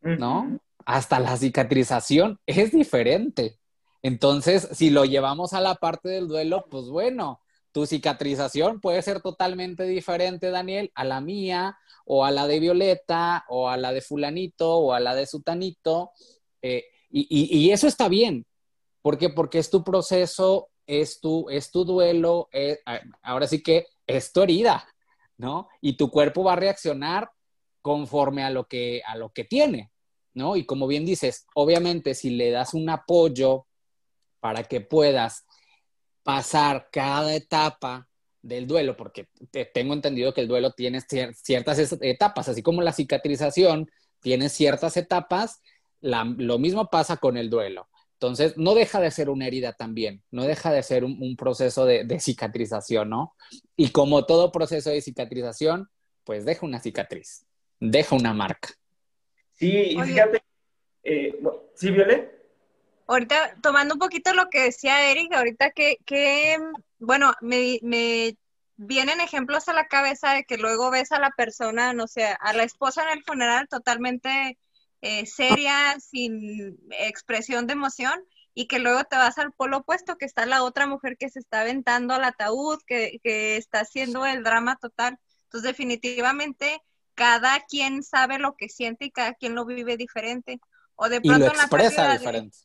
¿no? 0.00 0.58
Hasta 0.84 1.20
la 1.20 1.36
cicatrización 1.36 2.40
es 2.46 2.72
diferente. 2.72 3.58
Entonces, 4.02 4.68
si 4.72 4.90
lo 4.90 5.04
llevamos 5.04 5.52
a 5.52 5.60
la 5.60 5.76
parte 5.76 6.08
del 6.08 6.26
duelo, 6.26 6.64
pues 6.70 6.86
bueno, 6.86 7.40
tu 7.72 7.86
cicatrización 7.86 8.80
puede 8.80 9.02
ser 9.02 9.20
totalmente 9.20 9.84
diferente, 9.84 10.50
Daniel, 10.50 10.90
a 10.94 11.04
la 11.04 11.20
mía, 11.20 11.78
o 12.06 12.24
a 12.24 12.30
la 12.30 12.46
de 12.46 12.60
Violeta, 12.60 13.44
o 13.48 13.68
a 13.68 13.76
la 13.76 13.92
de 13.92 14.00
fulanito, 14.00 14.76
o 14.76 14.92
a 14.92 15.00
la 15.00 15.14
de 15.14 15.26
sutanito. 15.26 16.12
Eh, 16.62 16.84
y, 17.10 17.70
eso 17.70 17.88
está 17.88 18.08
bien, 18.08 18.46
¿Por 19.02 19.18
qué? 19.18 19.30
Porque 19.30 19.58
es 19.58 19.70
tu 19.70 19.82
proceso, 19.82 20.68
es 20.86 21.20
tu, 21.20 21.48
es 21.48 21.70
tu 21.70 21.84
duelo, 21.84 22.48
eh, 22.52 22.80
ahora 23.22 23.46
sí 23.46 23.62
que 23.62 23.86
es 24.06 24.32
tu 24.32 24.42
herida, 24.42 24.86
¿no? 25.38 25.68
Y 25.80 25.96
tu 25.96 26.10
cuerpo 26.10 26.44
va 26.44 26.52
a 26.52 26.56
reaccionar 26.56 27.30
conforme 27.80 28.44
a 28.44 28.50
lo 28.50 28.66
que, 28.66 29.02
a 29.06 29.16
lo 29.16 29.32
que 29.32 29.44
tiene, 29.44 29.90
¿no? 30.34 30.56
Y 30.56 30.66
como 30.66 30.86
bien 30.86 31.06
dices, 31.06 31.46
obviamente 31.54 32.14
si 32.14 32.30
le 32.30 32.50
das 32.50 32.74
un 32.74 32.90
apoyo 32.90 33.66
para 34.40 34.64
que 34.64 34.82
puedas 34.82 35.46
pasar 36.22 36.88
cada 36.92 37.34
etapa 37.34 38.09
del 38.42 38.66
duelo, 38.66 38.96
porque 38.96 39.28
tengo 39.72 39.94
entendido 39.94 40.32
que 40.32 40.40
el 40.40 40.48
duelo 40.48 40.72
tiene 40.72 41.00
ciertas 41.00 41.78
etapas, 42.00 42.48
así 42.48 42.62
como 42.62 42.82
la 42.82 42.92
cicatrización 42.92 43.90
tiene 44.20 44.48
ciertas 44.48 44.96
etapas, 44.96 45.60
lo 46.00 46.58
mismo 46.58 46.88
pasa 46.88 47.16
con 47.16 47.36
el 47.36 47.50
duelo. 47.50 47.88
Entonces, 48.14 48.58
no 48.58 48.74
deja 48.74 49.00
de 49.00 49.10
ser 49.10 49.30
una 49.30 49.46
herida 49.46 49.72
también, 49.72 50.22
no 50.30 50.44
deja 50.44 50.70
de 50.72 50.82
ser 50.82 51.04
un, 51.04 51.36
proceso 51.36 51.86
de, 51.86 52.20
cicatrización, 52.20 53.08
¿no? 53.08 53.34
Y 53.76 53.90
como 53.92 54.26
todo 54.26 54.52
proceso 54.52 54.90
de 54.90 55.00
cicatrización, 55.00 55.88
pues 56.24 56.44
deja 56.44 56.66
una 56.66 56.80
cicatriz, 56.80 57.46
deja 57.78 58.14
una 58.14 58.34
marca. 58.34 58.68
Sí, 59.54 59.70
y 59.70 60.02
fíjate, 60.02 60.42
eh, 61.02 61.40
¿sí, 61.74 61.90
Violet? 61.90 62.39
Ahorita, 63.10 63.56
tomando 63.60 63.94
un 63.94 63.98
poquito 63.98 64.32
lo 64.34 64.48
que 64.50 64.62
decía 64.62 65.10
Eric, 65.10 65.32
ahorita 65.32 65.72
que, 65.72 65.98
que 66.06 66.56
bueno, 67.00 67.34
me, 67.40 67.80
me 67.82 68.36
vienen 68.76 69.20
ejemplos 69.20 69.68
a 69.68 69.72
la 69.72 69.88
cabeza 69.88 70.32
de 70.34 70.44
que 70.44 70.56
luego 70.58 70.92
ves 70.92 71.10
a 71.10 71.18
la 71.18 71.32
persona, 71.32 71.92
no 71.92 72.06
sé, 72.06 72.24
a 72.38 72.52
la 72.52 72.62
esposa 72.62 73.02
en 73.02 73.18
el 73.18 73.24
funeral 73.24 73.66
totalmente 73.66 74.56
eh, 75.00 75.26
seria, 75.26 75.98
sin 75.98 76.78
expresión 77.00 77.66
de 77.66 77.72
emoción, 77.72 78.22
y 78.54 78.68
que 78.68 78.78
luego 78.78 79.02
te 79.02 79.16
vas 79.16 79.38
al 79.38 79.50
polo 79.54 79.78
opuesto, 79.78 80.16
que 80.16 80.24
está 80.24 80.46
la 80.46 80.62
otra 80.62 80.86
mujer 80.86 81.16
que 81.18 81.30
se 81.30 81.40
está 81.40 81.62
aventando 81.62 82.14
al 82.14 82.22
ataúd, 82.22 82.78
que, 82.86 83.18
que 83.24 83.56
está 83.56 83.80
haciendo 83.80 84.24
el 84.24 84.44
drama 84.44 84.76
total. 84.76 85.18
Entonces, 85.46 85.68
definitivamente, 85.68 86.80
cada 87.16 87.58
quien 87.68 88.04
sabe 88.04 88.38
lo 88.38 88.54
que 88.54 88.68
siente 88.68 89.06
y 89.06 89.10
cada 89.10 89.34
quien 89.34 89.56
lo 89.56 89.64
vive 89.64 89.96
diferente. 89.96 90.60
O 90.94 91.08
de 91.08 91.20
pronto 91.20 91.46
y 91.46 91.56
lo 91.56 91.60
expresa 91.60 92.12
diferente. 92.12 92.56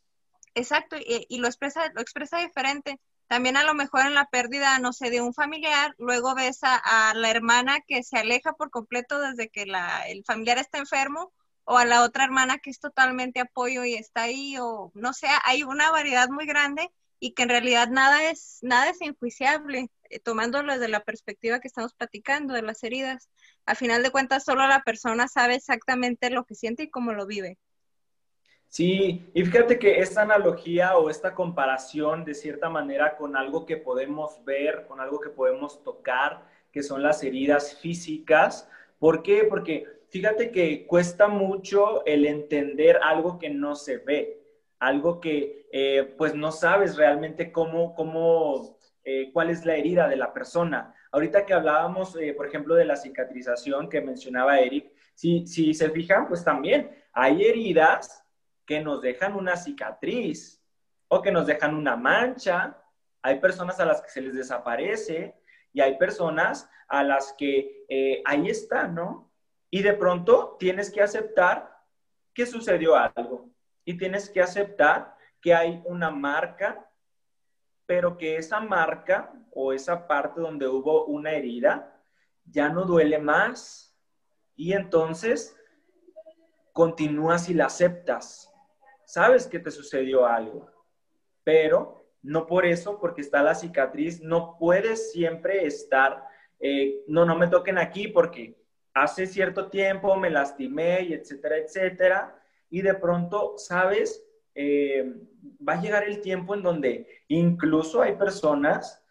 Exacto, 0.55 0.95
y, 1.00 1.38
lo 1.38 1.47
expresa, 1.47 1.91
lo 1.93 2.01
expresa 2.01 2.39
diferente. 2.39 3.00
También 3.27 3.57
a 3.57 3.63
lo 3.63 3.74
mejor 3.74 4.05
en 4.05 4.13
la 4.13 4.25
pérdida, 4.25 4.77
no 4.79 4.93
sé, 4.93 5.09
de 5.09 5.21
un 5.21 5.33
familiar, 5.33 5.95
luego 5.97 6.35
ves 6.35 6.63
a, 6.63 6.75
a 7.09 7.13
la 7.15 7.31
hermana 7.31 7.79
que 7.88 8.03
se 8.03 8.17
aleja 8.17 8.53
por 8.53 8.69
completo 8.69 9.19
desde 9.19 9.50
que 9.50 9.65
la, 9.65 10.07
el 10.07 10.24
familiar 10.25 10.57
está 10.57 10.77
enfermo, 10.79 11.31
o 11.65 11.77
a 11.77 11.85
la 11.85 12.03
otra 12.03 12.24
hermana 12.24 12.59
que 12.59 12.69
es 12.69 12.79
totalmente 12.79 13.39
apoyo 13.39 13.83
y 13.85 13.95
está 13.95 14.24
ahí, 14.24 14.57
o 14.59 14.91
no 14.93 15.13
sé, 15.13 15.27
hay 15.43 15.63
una 15.63 15.91
variedad 15.91 16.29
muy 16.29 16.45
grande 16.45 16.91
y 17.19 17.33
que 17.33 17.43
en 17.43 17.50
realidad 17.50 17.89
nada 17.89 18.29
es, 18.29 18.59
nada 18.62 18.89
es 18.89 19.01
enjuiciable, 19.01 19.89
eh, 20.09 20.19
tomándolo 20.19 20.74
desde 20.74 20.88
la 20.88 21.03
perspectiva 21.03 21.59
que 21.59 21.67
estamos 21.67 21.93
platicando 21.93 22.53
de 22.53 22.62
las 22.62 22.83
heridas. 22.83 23.29
Al 23.65 23.75
final 23.75 24.03
de 24.03 24.12
cuentas, 24.12 24.45
solo 24.45 24.67
la 24.67 24.83
persona 24.83 25.27
sabe 25.27 25.55
exactamente 25.55 26.29
lo 26.29 26.45
que 26.45 26.55
siente 26.55 26.83
y 26.83 26.89
cómo 26.89 27.13
lo 27.13 27.25
vive. 27.25 27.57
Sí, 28.75 29.32
y 29.34 29.46
fíjate 29.46 29.79
que 29.79 30.00
esta 30.01 30.24
analogía 30.24 30.98
o 30.98 31.10
esta 31.10 31.34
comparación 31.34 32.25
de 32.25 32.34
cierta 32.34 32.70
manera 32.70 33.15
con 33.15 33.38
algo 33.38 33.65
que 33.65 33.77
podemos 33.77 34.44
ver, 34.44 34.86
con 34.86 35.00
algo 35.00 35.22
que 35.22 35.29
podemos 35.29 35.82
tocar, 35.82 36.44
que 36.74 36.84
son 36.84 37.01
las 37.01 37.24
heridas 37.24 37.77
físicas. 37.77 38.70
¿Por 39.00 39.24
qué? 39.24 39.46
Porque 39.46 39.86
fíjate 40.10 40.51
que 40.51 40.86
cuesta 40.88 41.29
mucho 41.29 42.05
el 42.05 42.25
entender 42.25 43.00
algo 43.01 43.39
que 43.39 43.50
no 43.50 43.75
se 43.75 43.96
ve, 44.00 44.41
algo 44.79 45.22
que 45.22 45.70
eh, 45.72 46.13
pues 46.17 46.36
no 46.36 46.51
sabes 46.51 46.98
realmente 46.98 47.53
cómo, 47.53 47.96
cómo, 47.96 48.77
eh, 49.05 49.32
cuál 49.32 49.51
es 49.51 49.65
la 49.65 49.77
herida 49.77 50.10
de 50.10 50.17
la 50.17 50.34
persona. 50.34 50.94
Ahorita 51.13 51.46
que 51.46 51.53
hablábamos, 51.53 52.17
eh, 52.17 52.34
por 52.34 52.46
ejemplo, 52.46 52.75
de 52.75 52.84
la 52.84 52.98
cicatrización 52.98 53.88
que 53.88 54.01
mencionaba 54.01 54.60
Eric, 54.60 54.91
si, 55.13 55.48
si 55.48 55.74
se 55.74 55.89
fijan, 55.91 56.27
pues 56.27 56.44
también 56.44 56.91
hay 57.13 57.46
heridas 57.46 58.25
que 58.65 58.81
nos 58.81 59.01
dejan 59.01 59.36
una 59.36 59.55
cicatriz 59.55 60.63
o 61.07 61.22
que 61.22 61.31
nos 61.31 61.45
dejan 61.45 61.75
una 61.75 61.95
mancha. 61.95 62.81
Hay 63.22 63.39
personas 63.39 63.79
a 63.79 63.86
las 63.86 64.01
que 64.01 64.10
se 64.10 64.22
les 64.22 64.34
desaparece 64.34 65.36
y 65.72 65.81
hay 65.81 65.98
personas 65.98 66.69
a 66.88 67.03
las 67.03 67.34
que 67.38 68.22
ahí 68.25 68.50
está, 68.50 68.88
¿no? 68.88 69.31
Y 69.69 69.81
de 69.81 69.93
pronto 69.93 70.55
tienes 70.60 70.91
que 70.91 71.01
aceptar 71.01 71.75
que 72.34 72.45
sucedió 72.45 72.95
algo 72.95 73.50
y 73.84 73.98
tienes 73.98 74.29
que 74.29 74.41
aceptar 74.41 75.15
que 75.41 75.53
hay 75.53 75.81
una 75.86 76.10
marca, 76.10 76.89
pero 77.86 78.17
que 78.17 78.38
esa 78.38 78.60
marca 78.60 79.31
o 79.51 79.74
esa 79.74 80.07
parte 80.07 80.41
donde 80.41 80.67
hubo 80.67 81.05
una 81.05 81.31
herida 81.31 82.01
ya 82.45 82.69
no 82.69 82.84
duele 82.86 83.19
más. 83.19 83.95
Y 84.55 84.74
entonces 84.74 85.55
continúas 86.72 87.50
y 87.50 87.53
la 87.53 87.65
aceptas. 87.65 88.51
Sabes 89.05 89.47
que 89.47 89.59
te 89.59 89.71
sucedió 89.71 90.25
algo, 90.25 90.69
pero 91.43 92.05
no 92.21 92.47
por 92.47 92.65
eso, 92.65 93.00
porque 93.00 93.21
está 93.21 93.43
la 93.43 93.55
cicatriz, 93.55 94.21
no 94.21 94.57
puedes 94.57 95.12
siempre 95.12 95.65
estar, 95.65 96.27
eh, 96.59 97.03
no, 97.07 97.25
no 97.25 97.35
me 97.35 97.47
toquen 97.47 97.77
aquí 97.77 98.07
porque 98.07 98.57
hace 98.93 99.27
cierto 99.27 99.69
tiempo 99.69 100.15
me 100.15 100.29
lastimé 100.29 101.03
y 101.03 101.13
etcétera, 101.13 101.57
etcétera, 101.57 102.41
y 102.69 102.81
de 102.81 102.95
pronto, 102.95 103.53
¿sabes? 103.57 104.25
Eh, 104.55 105.21
va 105.67 105.74
a 105.74 105.81
llegar 105.81 106.03
el 106.03 106.21
tiempo 106.21 106.55
en 106.55 106.63
donde 106.63 107.07
incluso 107.27 108.01
hay 108.01 108.15
personas 108.15 109.03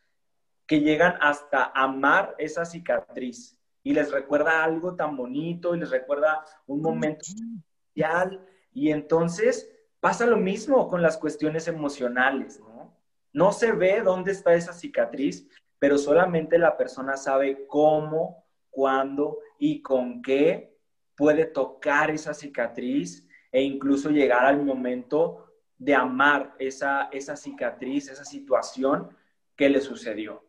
que 0.67 0.81
llegan 0.81 1.17
hasta 1.21 1.71
amar 1.75 2.35
esa 2.39 2.65
cicatriz 2.65 3.59
y 3.83 3.93
les 3.93 4.11
recuerda 4.11 4.65
algo 4.65 4.97
tan 4.97 5.17
bonito 5.17 5.75
y 5.75 5.81
les 5.81 5.91
recuerda 5.91 6.45
un 6.67 6.81
momento 6.81 7.27
especial 7.29 8.45
y 8.73 8.91
entonces 8.91 9.71
pasa 10.05 10.27
lo 10.27 10.37
mismo 10.37 10.87
con 10.87 11.01
las 11.01 11.17
cuestiones 11.17 11.67
emocionales, 11.67 12.61
¿no? 12.61 12.95
No 13.33 13.53
se 13.53 13.73
ve 13.73 14.03
dónde 14.03 14.33
está 14.33 14.53
esa 14.53 14.75
cicatriz, 14.75 15.49
pero 15.79 15.97
solamente 15.97 16.59
la 16.59 16.77
persona 16.77 17.17
sabe 17.17 17.67
cómo, 17.67 18.45
cuándo 18.69 19.39
y 19.59 19.81
con 19.81 20.21
qué 20.21 20.77
puede 21.17 21.47
tocar 21.47 22.11
esa 22.11 22.35
cicatriz 22.35 23.27
e 23.51 23.63
incluso 23.63 24.11
llegar 24.11 24.45
al 24.45 24.63
momento 24.63 25.47
de 25.79 25.95
amar 25.95 26.55
esa, 26.59 27.09
esa 27.11 27.35
cicatriz, 27.35 28.11
esa 28.11 28.27
situación 28.27 29.09
que 29.57 29.71
le 29.71 29.81
sucedió. 29.81 30.45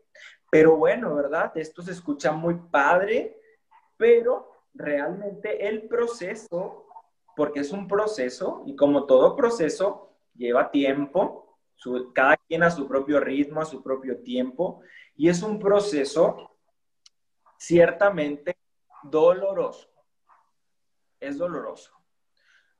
Pero 0.52 0.76
bueno, 0.76 1.16
¿verdad? 1.16 1.54
Esto 1.56 1.82
se 1.82 1.94
escucha 1.94 2.34
muy 2.34 2.56
padre, 2.56 3.40
pero 3.96 4.52
realmente 4.74 5.66
el 5.66 5.84
proceso, 5.84 6.85
porque 7.36 7.60
es 7.60 7.72
un 7.72 7.88
proceso 7.88 8.64
y 8.66 8.76
como 8.76 9.06
todo 9.06 9.36
proceso 9.36 10.14
lleva 10.36 10.72
tiempo, 10.72 11.60
cada 12.14 12.38
quien 12.38 12.64
a 12.64 12.72
su 12.72 12.88
propio 12.88 13.20
ritmo, 13.20 13.62
a 13.62 13.66
su 13.66 13.84
propio 13.84 14.22
tiempo, 14.24 14.82
y 15.16 15.30
es 15.30 15.44
un 15.44 15.60
proceso 15.60 16.58
ciertamente 17.58 18.58
doloroso. 19.04 19.90
Es 21.20 21.38
doloroso. 21.38 21.92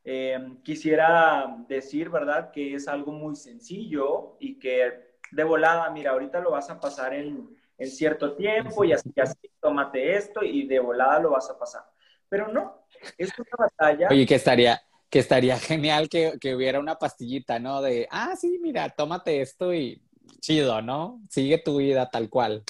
Eh, 0.04 0.60
quisiera 0.64 1.56
decir, 1.68 2.10
¿verdad?, 2.10 2.52
que 2.52 2.76
es 2.76 2.88
algo 2.88 3.12
muy 3.12 3.36
sencillo 3.36 4.38
y 4.40 4.60
que 4.60 5.16
de 5.32 5.44
volada, 5.44 5.90
mira, 5.90 6.12
ahorita 6.12 6.40
lo 6.40 6.52
vas 6.52 6.70
a 6.70 6.80
pasar 6.80 7.14
en, 7.14 7.50
en 7.78 7.88
cierto 7.90 8.36
tiempo 8.36 8.84
y 8.84 8.94
así, 8.94 9.12
así, 9.20 9.52
tómate 9.60 10.16
esto 10.16 10.44
y 10.44 10.68
de 10.68 10.80
volada 10.80 11.20
lo 11.20 11.32
vas 11.32 11.50
a 11.50 11.58
pasar. 11.58 11.84
Pero 12.30 12.52
no, 12.52 12.86
es 13.18 13.32
una 13.38 13.50
batalla. 13.58 14.08
Oye, 14.10 14.26
que 14.26 14.36
estaría, 14.36 14.82
que 15.10 15.20
estaría 15.20 15.58
genial 15.58 16.10
que, 16.10 16.38
que, 16.40 16.56
hubiera 16.56 16.80
una 16.80 16.98
pastillita, 16.98 17.60
¿no? 17.60 17.82
De, 17.82 18.08
ah, 18.12 18.36
sí, 18.36 18.60
mira, 18.62 18.90
tómate 18.90 19.42
esto 19.42 19.74
y 19.74 20.02
chido, 20.40 20.82
¿no? 20.82 21.22
Sigue 21.30 21.58
tu 21.58 21.78
vida 21.78 22.10
tal 22.10 22.30
cual. 22.30 22.64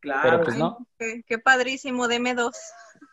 Claro. 0.00 0.22
Pero 0.22 0.44
pues 0.44 0.56
no. 0.56 0.86
qué, 0.98 1.38
padrísimo, 1.38 2.08
deme 2.08 2.34
dos. 2.34 2.56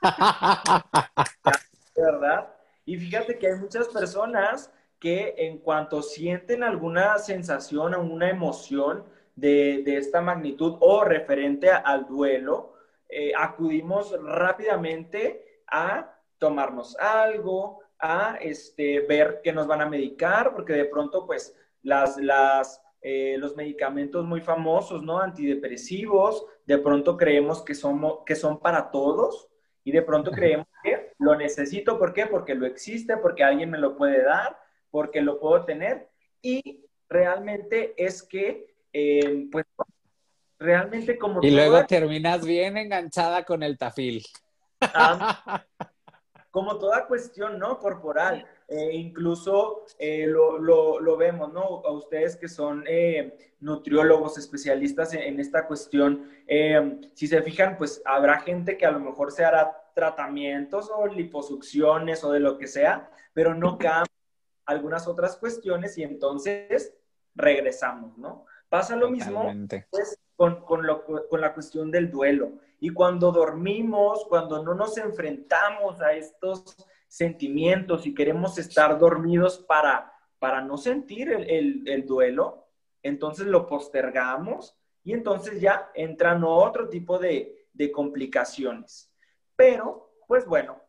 ¿Verdad? 1.95 2.47
Y 2.85 2.97
fíjate 2.97 3.37
que 3.37 3.47
hay 3.47 3.59
muchas 3.59 3.87
personas 3.89 4.71
que 4.99 5.35
en 5.37 5.59
cuanto 5.59 6.01
sienten 6.01 6.63
alguna 6.63 7.17
sensación 7.19 7.93
o 7.93 8.01
una 8.01 8.29
emoción 8.29 9.03
de, 9.35 9.83
de, 9.85 9.97
esta 9.97 10.21
magnitud 10.21 10.77
o 10.79 11.03
referente 11.03 11.69
al 11.69 12.07
duelo, 12.07 12.73
eh, 13.09 13.33
acudimos 13.37 14.15
rápidamente 14.21 15.46
a 15.67 16.13
tomarnos 16.37 16.97
algo, 16.97 17.81
a 17.99 18.37
este, 18.41 19.01
ver 19.01 19.41
que 19.43 19.53
nos 19.53 19.67
van 19.67 19.81
a 19.81 19.89
medicar, 19.89 20.53
porque 20.53 20.73
de 20.73 20.85
pronto, 20.85 21.25
pues, 21.25 21.55
las, 21.81 22.17
las, 22.17 22.81
eh, 23.01 23.37
los 23.39 23.55
medicamentos 23.55 24.25
muy 24.25 24.41
famosos, 24.41 25.03
¿no? 25.03 25.19
Antidepresivos, 25.19 26.45
de 26.65 26.77
pronto 26.77 27.17
creemos 27.17 27.63
que, 27.63 27.75
somos, 27.75 28.19
que 28.25 28.35
son 28.35 28.59
para 28.59 28.91
todos 28.91 29.49
y 29.83 29.91
de 29.91 30.01
pronto 30.01 30.31
creemos 30.31 30.67
que 30.83 31.13
lo 31.19 31.35
necesito. 31.35 31.97
¿Por 31.97 32.13
qué? 32.13 32.25
Porque 32.25 32.55
lo 32.55 32.65
existe, 32.65 33.17
porque 33.17 33.43
alguien 33.43 33.71
me 33.71 33.77
lo 33.77 33.95
puede 33.95 34.23
dar, 34.23 34.57
porque 34.91 35.21
lo 35.21 35.39
puedo 35.39 35.63
tener. 35.63 36.09
Y 36.41 36.85
realmente 37.07 37.93
es 37.97 38.21
que, 38.21 38.75
eh, 38.91 39.47
pues, 39.51 39.65
realmente 40.59 41.17
como... 41.17 41.41
Y 41.41 41.51
luego 41.51 41.85
terminas 41.85 42.45
bien 42.45 42.77
enganchada 42.77 43.45
con 43.45 43.63
el 43.63 43.77
tafil. 43.77 44.23
Como 46.51 46.77
toda 46.79 47.05
cuestión, 47.05 47.59
¿no? 47.59 47.77
Corporal. 47.77 48.47
Eh, 48.67 48.91
incluso 48.93 49.85
eh, 49.97 50.25
lo, 50.27 50.57
lo, 50.57 50.99
lo, 50.99 51.15
vemos, 51.15 51.53
¿no? 51.53 51.61
A 51.85 51.91
ustedes 51.91 52.35
que 52.35 52.49
son 52.49 52.83
eh, 52.87 53.53
nutriólogos, 53.59 54.37
especialistas 54.37 55.13
en, 55.13 55.39
esta 55.39 55.67
cuestión, 55.67 56.29
si 57.13 57.27
se 57.27 57.41
fijan, 57.43 57.77
pues 57.77 58.01
habrá 58.05 58.39
gente 58.39 58.77
que 58.77 58.85
a 58.85 58.91
lo 58.91 58.99
mejor 58.99 59.31
se 59.31 59.45
hará 59.45 59.85
tratamientos 59.95 60.91
o 60.93 61.07
liposucciones 61.07 62.23
o 62.23 62.31
de 62.31 62.39
lo 62.39 62.57
que 62.57 62.67
sea, 62.67 63.09
pero 63.33 63.55
no 63.55 63.77
cambia 63.77 64.11
algunas 64.65 65.07
otras 65.07 65.37
cuestiones 65.37 65.97
y 65.97 66.03
entonces 66.03 66.93
regresamos, 67.35 68.17
¿no? 68.17 68.45
Pasa 68.69 68.95
lo 68.97 69.09
mismo 69.09 69.49
pues, 69.89 70.19
con, 70.35 70.65
con, 70.65 70.85
lo, 70.85 71.05
con 71.05 71.39
la 71.39 71.53
cuestión 71.53 71.89
del 71.89 72.11
duelo. 72.11 72.51
Y 72.79 72.91
cuando 72.91 73.31
dormimos, 73.31 74.25
cuando 74.27 74.63
no 74.63 74.73
nos 74.73 74.97
enfrentamos 74.97 75.99
a 76.01 76.13
estos 76.13 76.75
sentimientos 77.07 78.05
y 78.05 78.13
queremos 78.13 78.57
estar 78.57 78.99
dormidos 78.99 79.59
para, 79.59 80.13
para 80.39 80.61
no 80.61 80.77
sentir 80.77 81.31
el, 81.31 82.05
duelo, 82.05 82.67
entonces 83.01 83.47
lo 83.47 83.65
postergamos 83.65 84.77
y 85.03 85.13
entonces 85.13 85.59
ya 85.61 85.89
entran 85.95 86.43
otro 86.43 86.89
tipo 86.89 87.17
de, 87.17 87.67
de 87.73 87.91
complicaciones. 87.91 89.11
Pero, 89.55 90.11
pues 90.27 90.45
bueno, 90.45 90.81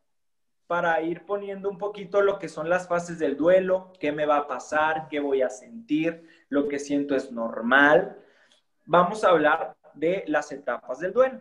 para 0.67 1.01
ir 1.01 1.25
poniendo 1.25 1.71
un 1.71 1.79
poquito 1.79 2.21
lo 2.21 2.39
que 2.39 2.49
son 2.49 2.69
las 2.69 2.87
fases 2.89 3.19
del 3.19 3.37
duelo, 3.37 3.93
qué 3.99 4.13
me 4.13 4.27
va 4.27 4.37
a 4.39 4.47
pasar, 4.47 5.09
qué 5.09 5.21
voy 5.21 5.41
a 5.41 5.49
sentir, 5.49 6.29
lo 6.51 6.69
que 6.69 6.79
siento 6.79 7.15
es 7.15 7.33
normal, 7.33 8.19
vamos 8.85 9.25
a 9.25 9.31
hablar 9.31 9.75
de 9.95 10.25
las 10.27 10.53
etapas 10.53 10.99
del 10.99 11.13
duelo. 11.13 11.41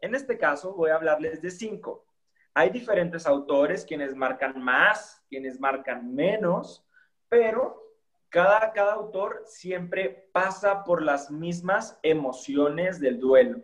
En 0.00 0.14
este 0.14 0.38
caso 0.38 0.74
voy 0.74 0.90
a 0.90 0.96
hablarles 0.96 1.42
de 1.42 1.50
cinco. 1.50 2.06
Hay 2.54 2.70
diferentes 2.70 3.26
autores 3.26 3.84
quienes 3.84 4.14
marcan 4.14 4.60
más, 4.62 5.22
quienes 5.28 5.60
marcan 5.60 6.14
menos, 6.14 6.84
pero 7.28 7.88
cada, 8.28 8.72
cada 8.72 8.94
autor 8.94 9.42
siempre 9.46 10.28
pasa 10.32 10.84
por 10.84 11.02
las 11.02 11.30
mismas 11.30 11.98
emociones 12.02 13.00
del 13.00 13.18
duelo. 13.18 13.62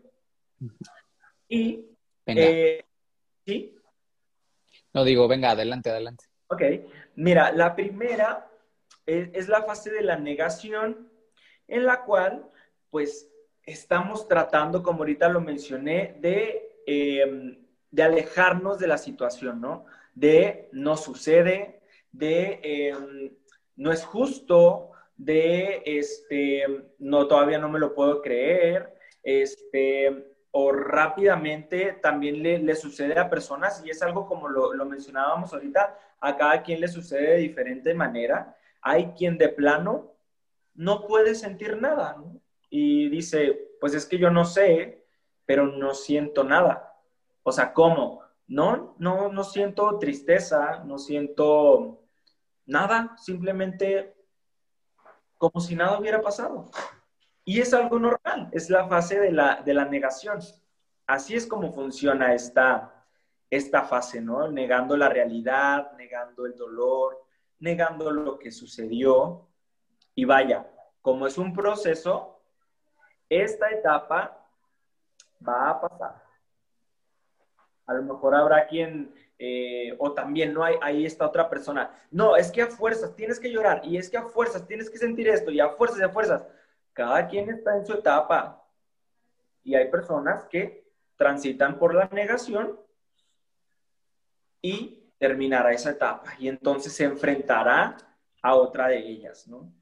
Y, 1.48 1.86
eh, 2.26 2.84
¿sí? 3.44 3.76
No 4.92 5.04
digo, 5.04 5.28
venga, 5.28 5.50
adelante, 5.50 5.90
adelante. 5.90 6.26
Ok, 6.48 6.62
mira, 7.16 7.52
la 7.52 7.74
primera 7.74 8.48
es, 9.06 9.28
es 9.32 9.48
la 9.48 9.62
fase 9.62 9.90
de 9.90 10.02
la 10.02 10.16
negación, 10.16 11.10
en 11.66 11.84
la 11.84 12.04
cual, 12.04 12.48
pues, 12.90 13.28
estamos 13.66 14.28
tratando, 14.28 14.82
como 14.82 15.00
ahorita 15.00 15.28
lo 15.28 15.40
mencioné, 15.40 16.16
de, 16.20 16.80
em, 16.86 17.58
de 17.90 18.02
alejarnos 18.02 18.78
de 18.78 18.86
la 18.86 18.98
situación, 18.98 19.60
¿no? 19.60 19.86
De 20.14 20.68
no 20.72 20.96
sucede, 20.96 21.80
de 22.12 22.60
em, 22.62 23.30
no 23.76 23.92
es 23.92 24.04
justo, 24.04 24.90
de 25.16 25.82
este, 25.86 26.64
no, 26.98 27.26
todavía 27.26 27.58
no 27.58 27.68
me 27.68 27.78
lo 27.78 27.94
puedo 27.94 28.20
creer, 28.20 28.94
este, 29.22 30.34
o 30.50 30.72
rápidamente 30.72 31.92
también 32.02 32.42
le, 32.42 32.58
le 32.58 32.74
sucede 32.76 33.18
a 33.18 33.30
personas, 33.30 33.82
y 33.84 33.90
es 33.90 34.02
algo 34.02 34.26
como 34.26 34.48
lo, 34.48 34.74
lo 34.74 34.84
mencionábamos 34.86 35.52
ahorita, 35.52 35.98
a 36.20 36.36
cada 36.36 36.62
quien 36.62 36.80
le 36.80 36.88
sucede 36.88 37.32
de 37.32 37.36
diferente 37.38 37.94
manera. 37.94 38.56
Hay 38.80 39.12
quien 39.16 39.38
de 39.38 39.48
plano 39.48 40.14
no 40.74 41.06
puede 41.06 41.34
sentir 41.34 41.80
nada, 41.80 42.16
¿no? 42.18 42.40
Y 42.76 43.08
dice, 43.08 43.76
pues 43.80 43.94
es 43.94 44.04
que 44.04 44.18
yo 44.18 44.32
no 44.32 44.44
sé, 44.44 45.06
pero 45.46 45.64
no 45.64 45.94
siento 45.94 46.42
nada. 46.42 46.92
O 47.44 47.52
sea, 47.52 47.72
¿cómo? 47.72 48.24
No, 48.48 48.96
no, 48.98 49.28
no 49.28 49.44
siento 49.44 49.96
tristeza, 50.00 50.82
no 50.84 50.98
siento 50.98 52.02
nada, 52.66 53.14
simplemente 53.16 54.16
como 55.38 55.60
si 55.60 55.76
nada 55.76 56.00
hubiera 56.00 56.20
pasado. 56.20 56.68
Y 57.44 57.60
es 57.60 57.72
algo 57.72 58.00
normal, 58.00 58.48
es 58.50 58.68
la 58.70 58.88
fase 58.88 59.20
de 59.20 59.30
la, 59.30 59.62
de 59.62 59.72
la 59.72 59.84
negación. 59.84 60.40
Así 61.06 61.36
es 61.36 61.46
como 61.46 61.72
funciona 61.72 62.34
esta, 62.34 63.06
esta 63.50 63.82
fase, 63.82 64.20
¿no? 64.20 64.50
Negando 64.50 64.96
la 64.96 65.08
realidad, 65.08 65.92
negando 65.96 66.44
el 66.44 66.56
dolor, 66.56 67.24
negando 67.60 68.10
lo 68.10 68.36
que 68.36 68.50
sucedió. 68.50 69.46
Y 70.16 70.24
vaya, 70.24 70.68
como 71.02 71.28
es 71.28 71.38
un 71.38 71.52
proceso, 71.52 72.33
esta 73.28 73.70
etapa 73.70 74.36
va 75.46 75.70
a 75.70 75.80
pasar. 75.80 76.22
A 77.86 77.94
lo 77.94 78.02
mejor 78.02 78.34
habrá 78.34 78.66
quien, 78.66 79.14
eh, 79.38 79.94
o 79.98 80.12
también 80.12 80.54
no 80.54 80.64
hay, 80.64 80.76
ahí 80.80 81.04
está 81.04 81.26
otra 81.26 81.48
persona. 81.48 81.90
No, 82.10 82.36
es 82.36 82.50
que 82.50 82.62
a 82.62 82.66
fuerzas 82.68 83.14
tienes 83.14 83.38
que 83.38 83.50
llorar, 83.50 83.82
y 83.84 83.96
es 83.96 84.08
que 84.08 84.16
a 84.16 84.22
fuerzas 84.22 84.66
tienes 84.66 84.88
que 84.88 84.98
sentir 84.98 85.28
esto, 85.28 85.50
y 85.50 85.60
a 85.60 85.70
fuerzas 85.70 86.00
y 86.00 86.02
a 86.02 86.08
fuerzas. 86.08 86.42
Cada 86.92 87.26
quien 87.26 87.50
está 87.50 87.76
en 87.76 87.84
su 87.84 87.94
etapa. 87.94 88.64
Y 89.62 89.74
hay 89.74 89.90
personas 89.90 90.44
que 90.46 90.84
transitan 91.16 91.78
por 91.78 91.94
la 91.94 92.08
negación 92.08 92.78
y 94.62 95.12
terminará 95.18 95.72
esa 95.72 95.90
etapa. 95.90 96.34
Y 96.38 96.48
entonces 96.48 96.92
se 96.92 97.04
enfrentará 97.04 97.96
a 98.42 98.54
otra 98.54 98.88
de 98.88 98.98
ellas, 98.98 99.46
¿no? 99.48 99.72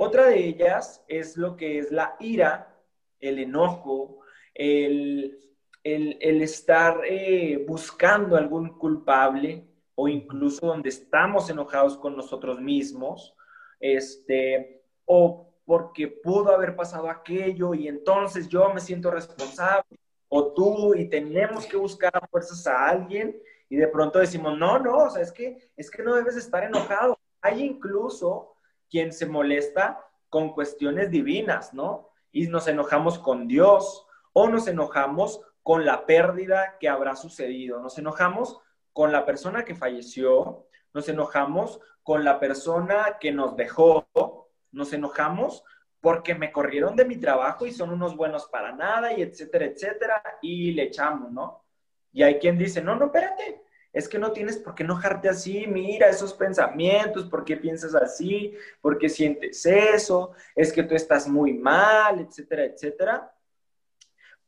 Otra 0.00 0.26
de 0.26 0.46
ellas 0.46 1.04
es 1.08 1.36
lo 1.36 1.56
que 1.56 1.80
es 1.80 1.90
la 1.90 2.14
ira, 2.20 2.72
el 3.18 3.40
enojo, 3.40 4.20
el, 4.54 5.36
estar 5.82 7.00
eh, 7.04 7.64
buscando 7.66 8.36
algún 8.36 8.78
culpable 8.78 9.66
o 9.96 10.06
incluso 10.06 10.68
donde 10.68 10.90
estamos 10.90 11.50
enojados 11.50 11.98
con 11.98 12.16
nosotros 12.16 12.60
mismos, 12.60 13.34
este, 13.80 14.84
o 15.04 15.52
porque 15.64 16.06
pudo 16.06 16.54
haber 16.54 16.76
pasado 16.76 17.10
aquello 17.10 17.74
y 17.74 17.88
entonces 17.88 18.48
yo 18.48 18.72
me 18.72 18.80
siento 18.80 19.10
responsable, 19.10 19.98
o 20.28 20.52
tú 20.52 20.94
y 20.94 21.08
tenemos 21.08 21.66
que 21.66 21.76
buscar 21.76 22.16
a 22.16 22.24
fuerzas 22.28 22.64
a 22.68 22.86
alguien 22.86 23.36
y 23.68 23.74
de 23.74 23.88
pronto 23.88 24.20
decimos, 24.20 24.56
no, 24.56 24.78
no, 24.78 24.96
o 24.98 25.10
sea, 25.10 25.22
es 25.22 25.32
que, 25.32 25.72
es 25.76 25.90
que 25.90 26.04
no 26.04 26.14
debes 26.14 26.36
estar 26.36 26.62
enojado. 26.62 27.18
Hay 27.40 27.64
incluso 27.64 28.54
quien 28.90 29.12
se 29.12 29.26
molesta 29.26 30.04
con 30.28 30.52
cuestiones 30.52 31.10
divinas, 31.10 31.74
¿no? 31.74 32.10
Y 32.32 32.46
nos 32.48 32.68
enojamos 32.68 33.18
con 33.18 33.48
Dios 33.48 34.06
o 34.32 34.48
nos 34.48 34.68
enojamos 34.68 35.40
con 35.62 35.84
la 35.84 36.06
pérdida 36.06 36.76
que 36.78 36.88
habrá 36.88 37.16
sucedido, 37.16 37.80
nos 37.80 37.98
enojamos 37.98 38.58
con 38.92 39.12
la 39.12 39.26
persona 39.26 39.64
que 39.64 39.74
falleció, 39.74 40.66
nos 40.94 41.08
enojamos 41.08 41.80
con 42.02 42.24
la 42.24 42.40
persona 42.40 43.18
que 43.20 43.32
nos 43.32 43.56
dejó, 43.56 44.06
nos 44.72 44.92
enojamos 44.92 45.64
porque 46.00 46.34
me 46.34 46.52
corrieron 46.52 46.96
de 46.96 47.04
mi 47.04 47.16
trabajo 47.16 47.66
y 47.66 47.72
son 47.72 47.90
unos 47.90 48.16
buenos 48.16 48.46
para 48.46 48.72
nada 48.72 49.12
y 49.12 49.22
etcétera, 49.22 49.66
etcétera, 49.66 50.22
y 50.40 50.72
le 50.72 50.84
echamos, 50.84 51.30
¿no? 51.32 51.64
Y 52.12 52.22
hay 52.22 52.38
quien 52.38 52.56
dice, 52.56 52.80
no, 52.80 52.96
no, 52.96 53.06
espérate, 53.06 53.62
es 53.98 54.08
que 54.08 54.16
no 54.16 54.30
tienes 54.30 54.58
por 54.58 54.76
qué 54.76 54.84
enojarte 54.84 55.28
así, 55.28 55.66
mira 55.66 56.08
esos 56.08 56.32
pensamientos, 56.32 57.28
por 57.28 57.44
qué 57.44 57.56
piensas 57.56 57.96
así, 57.96 58.54
por 58.80 58.96
qué 58.96 59.08
sientes 59.08 59.66
eso, 59.66 60.30
es 60.54 60.72
que 60.72 60.84
tú 60.84 60.94
estás 60.94 61.26
muy 61.26 61.52
mal, 61.52 62.20
etcétera, 62.20 62.64
etcétera. 62.66 63.34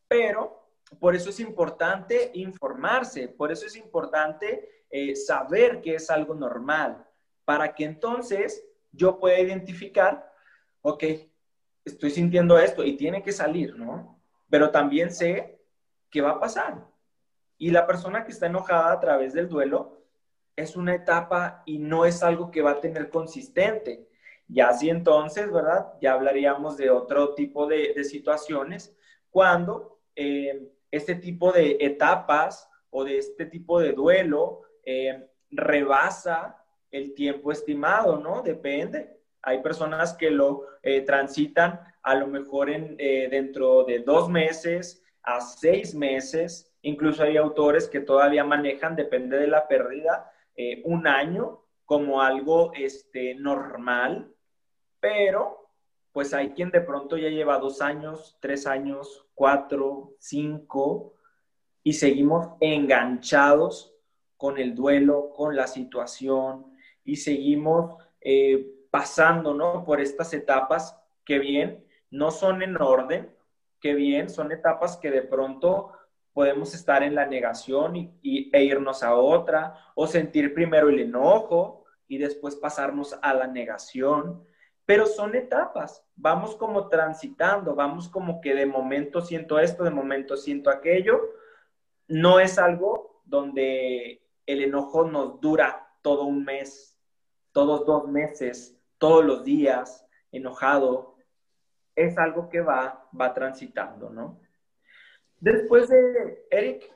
Pero 0.06 0.70
por 1.00 1.16
eso 1.16 1.30
es 1.30 1.40
importante 1.40 2.30
informarse, 2.34 3.26
por 3.26 3.50
eso 3.50 3.66
es 3.66 3.74
importante 3.74 4.84
eh, 4.88 5.16
saber 5.16 5.80
que 5.80 5.96
es 5.96 6.10
algo 6.10 6.32
normal, 6.32 7.04
para 7.44 7.74
que 7.74 7.84
entonces 7.84 8.64
yo 8.92 9.18
pueda 9.18 9.40
identificar, 9.40 10.32
ok, 10.80 11.02
estoy 11.84 12.10
sintiendo 12.10 12.56
esto 12.56 12.84
y 12.84 12.96
tiene 12.96 13.20
que 13.20 13.32
salir, 13.32 13.74
¿no? 13.74 14.22
Pero 14.48 14.70
también 14.70 15.10
sé 15.10 15.60
qué 16.08 16.20
va 16.20 16.30
a 16.30 16.40
pasar. 16.40 16.89
Y 17.60 17.72
la 17.72 17.86
persona 17.86 18.24
que 18.24 18.32
está 18.32 18.46
enojada 18.46 18.90
a 18.90 19.00
través 19.00 19.34
del 19.34 19.46
duelo 19.46 20.00
es 20.56 20.76
una 20.76 20.94
etapa 20.94 21.62
y 21.66 21.78
no 21.78 22.06
es 22.06 22.22
algo 22.22 22.50
que 22.50 22.62
va 22.62 22.70
a 22.70 22.80
tener 22.80 23.10
consistente. 23.10 24.08
Ya 24.48 24.70
así 24.70 24.88
entonces, 24.88 25.52
¿verdad? 25.52 25.92
Ya 26.00 26.14
hablaríamos 26.14 26.78
de 26.78 26.88
otro 26.88 27.34
tipo 27.34 27.66
de, 27.66 28.02
situaciones 28.02 28.96
cuando 29.28 30.00
eh, 30.16 30.70
este 30.90 31.16
tipo 31.16 31.52
de 31.52 31.76
etapas 31.80 32.66
o 32.88 33.04
de 33.04 33.18
este 33.18 33.44
tipo 33.44 33.78
de 33.78 33.92
duelo 33.92 34.62
eh, 34.82 35.28
rebasa 35.50 36.64
el 36.90 37.12
tiempo 37.12 37.52
estimado, 37.52 38.16
¿no? 38.16 38.40
Depende. 38.40 39.20
Hay 39.42 39.62
personas 39.62 40.14
que 40.14 40.30
lo 40.30 40.64
eh, 40.82 41.02
transitan 41.02 41.78
a 42.02 42.14
lo 42.14 42.26
mejor 42.26 42.70
en, 42.70 42.96
dentro 42.96 43.84
de 43.84 43.98
dos 43.98 44.30
meses 44.30 45.04
a 45.22 45.42
seis 45.42 45.94
meses 45.94 46.69
Incluso 46.82 47.22
hay 47.22 47.36
autores 47.36 47.88
que 47.88 48.00
todavía 48.00 48.44
manejan, 48.44 48.96
depende 48.96 49.38
de 49.38 49.46
la 49.46 49.68
pérdida, 49.68 50.32
eh, 50.56 50.82
un 50.84 51.06
año 51.06 51.62
como 51.84 52.22
algo 52.22 52.72
este, 52.74 53.34
normal, 53.34 54.32
pero 55.00 55.68
pues 56.12 56.34
hay 56.34 56.50
quien 56.50 56.70
de 56.70 56.80
pronto 56.80 57.16
ya 57.16 57.28
lleva 57.28 57.58
dos 57.58 57.80
años, 57.80 58.36
tres 58.40 58.66
años, 58.66 59.26
cuatro, 59.34 60.14
cinco, 60.18 61.14
y 61.82 61.94
seguimos 61.94 62.50
enganchados 62.60 63.94
con 64.36 64.58
el 64.58 64.74
duelo, 64.74 65.30
con 65.30 65.54
la 65.54 65.66
situación, 65.66 66.74
y 67.04 67.16
seguimos 67.16 67.96
eh, 68.20 68.66
pasando, 68.90 69.54
¿no? 69.54 69.84
Por 69.84 70.00
estas 70.00 70.32
etapas 70.34 70.98
que 71.24 71.38
bien, 71.38 71.86
no 72.10 72.30
son 72.30 72.62
en 72.62 72.80
orden, 72.80 73.34
que 73.80 73.94
bien, 73.94 74.28
son 74.28 74.52
etapas 74.52 74.96
que 74.96 75.10
de 75.10 75.22
pronto 75.22 75.92
podemos 76.32 76.74
estar 76.74 77.02
en 77.02 77.14
la 77.14 77.26
negación 77.26 77.96
y, 78.22 78.50
e 78.52 78.64
irnos 78.64 79.02
a 79.02 79.14
otra, 79.14 79.74
o 79.94 80.06
sentir 80.06 80.54
primero 80.54 80.88
el 80.88 81.00
enojo 81.00 81.84
y 82.08 82.18
después 82.18 82.56
pasarnos 82.56 83.18
a 83.20 83.34
la 83.34 83.46
negación. 83.46 84.44
Pero 84.86 85.06
son 85.06 85.34
etapas, 85.34 86.04
vamos 86.16 86.56
como 86.56 86.88
transitando, 86.88 87.74
vamos 87.74 88.08
como 88.08 88.40
que 88.40 88.54
de 88.54 88.66
momento 88.66 89.20
siento 89.20 89.58
esto, 89.58 89.84
de 89.84 89.90
momento 89.90 90.36
siento 90.36 90.70
aquello. 90.70 91.20
No 92.08 92.40
es 92.40 92.58
algo 92.58 93.22
donde 93.24 94.26
el 94.46 94.62
enojo 94.62 95.04
nos 95.04 95.40
dura 95.40 95.94
todo 96.02 96.24
un 96.24 96.44
mes, 96.44 96.98
todos 97.52 97.86
dos 97.86 98.08
meses, 98.08 98.76
todos 98.98 99.24
los 99.24 99.44
días, 99.44 100.06
enojado. 100.32 101.16
Es 101.94 102.18
algo 102.18 102.48
que 102.48 102.60
va, 102.60 103.08
va 103.18 103.34
transitando, 103.34 104.10
¿no? 104.10 104.40
Después 105.40 105.88
de 105.88 106.44
Eric. 106.50 106.90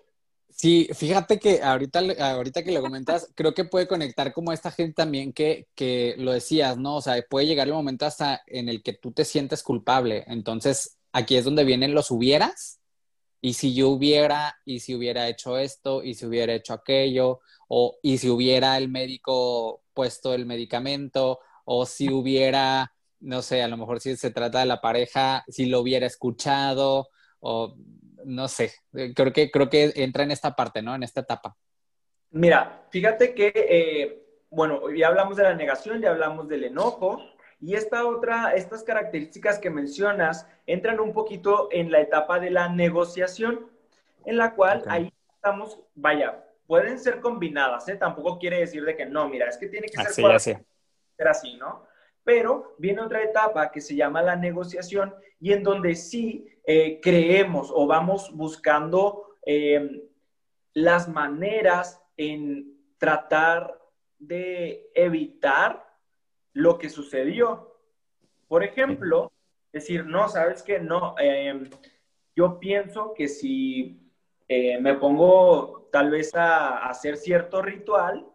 Sí, 0.50 0.88
fíjate 0.94 1.40
que 1.40 1.62
ahorita, 1.62 2.00
ahorita 2.20 2.62
que 2.62 2.70
lo 2.70 2.80
comentas, 2.80 3.28
creo 3.35 3.54
que 3.54 3.64
puede 3.64 3.88
conectar 3.88 4.33
como 4.33 4.52
esta 4.52 4.70
gente 4.70 4.94
también 4.94 5.33
que, 5.33 5.66
que 5.74 6.14
lo 6.18 6.33
decías, 6.33 6.78
¿no? 6.78 6.96
O 6.96 7.02
sea, 7.02 7.20
puede 7.28 7.46
llegar 7.46 7.66
el 7.66 7.74
momento 7.74 8.07
hasta 8.07 8.42
en 8.46 8.68
el 8.68 8.83
que 8.83 8.92
tú 8.92 9.12
te 9.12 9.24
sientes 9.24 9.62
culpable. 9.62 10.24
Entonces, 10.28 10.98
aquí 11.12 11.37
es 11.37 11.44
donde 11.44 11.64
vienen 11.64 11.94
los 11.94 12.11
hubieras. 12.11 12.80
Y 13.40 13.54
si 13.54 13.74
yo 13.74 13.90
hubiera, 13.90 14.57
y 14.64 14.80
si 14.80 14.94
hubiera 14.94 15.28
hecho 15.28 15.59
esto, 15.59 16.02
y 16.02 16.14
si 16.14 16.24
hubiera 16.26 16.54
hecho 16.54 16.72
aquello, 16.72 17.40
o 17.68 17.98
y 18.02 18.18
si 18.18 18.30
hubiera 18.30 18.78
el 18.78 18.88
médico 18.88 19.83
puesto 19.92 20.35
el 20.35 20.46
medicamento, 20.46 21.40
o 21.64 21.85
si 21.85 22.11
hubiera, 22.11 22.94
no 23.20 23.42
sé, 23.42 23.62
a 23.62 23.68
lo 23.68 23.76
mejor 23.76 24.00
si 24.00 24.16
se 24.16 24.30
trata 24.30 24.61
de 24.61 24.66
la 24.66 24.80
pareja, 24.80 25.44
si 25.48 25.66
lo 25.66 25.80
hubiera 25.80 26.07
escuchado, 26.07 27.09
o 27.40 27.76
no 28.24 28.48
sé, 28.48 28.72
eh, 28.94 29.12
creo 29.14 29.32
que, 29.32 29.50
creo 29.50 29.68
que 29.68 29.92
entra 29.96 30.24
en 30.24 30.30
esta 30.30 30.54
parte, 30.54 30.82
¿no? 30.82 30.94
En 30.94 31.02
esta 31.02 31.20
etapa. 31.20 31.56
Mira, 32.30 32.87
fíjate 32.90 33.34
que, 33.34 33.52
eh, 33.54 34.24
bueno, 34.50 34.90
ya 34.90 35.08
hablamos 35.08 35.37
de 35.37 35.44
la 35.44 35.54
negación, 35.54 36.00
ya 36.00 36.10
hablamos 36.10 36.48
del 36.48 36.64
enojo, 36.64 37.20
y 37.60 37.74
esta 37.74 38.06
otra, 38.06 38.54
estas 38.54 38.82
características 38.82 39.58
que 39.58 39.70
mencionas 39.70 40.46
entran 40.66 41.00
un 41.00 41.12
poquito 41.12 41.68
en 41.70 41.90
la 41.90 42.00
etapa 42.00 42.40
de 42.40 42.50
la 42.50 42.68
negociación, 42.68 43.70
en 44.24 44.37
la 44.37 44.54
cual 44.54 44.82
ahí 44.88 45.12
estamos, 45.34 45.80
vaya, 45.94 46.44
pueden 46.66 46.98
ser 46.98 47.20
combinadas, 47.20 47.88
¿eh? 47.88 47.96
Tampoco 47.96 48.38
quiere 48.38 48.58
decir 48.58 48.84
de 48.84 48.96
que 48.96 49.06
no, 49.06 49.28
mira, 49.28 49.48
es 49.48 49.56
que 49.56 49.68
tiene 49.68 49.88
que 49.88 50.02
ser, 50.02 50.26
así, 50.32 50.54
ser 51.16 51.28
así, 51.28 51.56
¿no? 51.56 51.87
Pero 52.24 52.74
viene 52.78 53.02
otra 53.02 53.22
etapa 53.22 53.70
que 53.70 53.80
se 53.80 53.94
llama 53.94 54.22
la 54.22 54.34
negociación 54.34 55.14
y 55.38 55.52
en 55.52 55.62
donde 55.62 55.94
sí 55.94 56.46
eh, 56.66 56.98
creemos 57.02 57.70
o 57.72 57.87
vamos 57.87 58.34
buscando 58.34 59.37
eh, 59.44 60.08
las 60.72 61.06
maneras 61.08 62.02
en 62.16 62.74
tratar 62.96 63.78
de 64.18 64.90
evitar 64.94 65.87
lo 66.54 66.78
que 66.78 66.88
sucedió. 66.88 67.76
Por 68.48 68.64
ejemplo, 68.64 69.30
decir, 69.70 70.06
no, 70.06 70.28
sabes 70.28 70.62
que 70.62 70.80
no, 70.80 71.14
em, 71.18 71.68
yo 72.34 72.58
pienso 72.58 73.12
que 73.12 73.28
si 73.28 74.00
eh, 74.48 74.80
me 74.80 74.94
pongo 74.94 75.88
tal 75.92 76.10
vez 76.10 76.34
a, 76.34 76.87
hacer 76.87 77.18
cierto 77.18 77.60
ritual, 77.60 78.26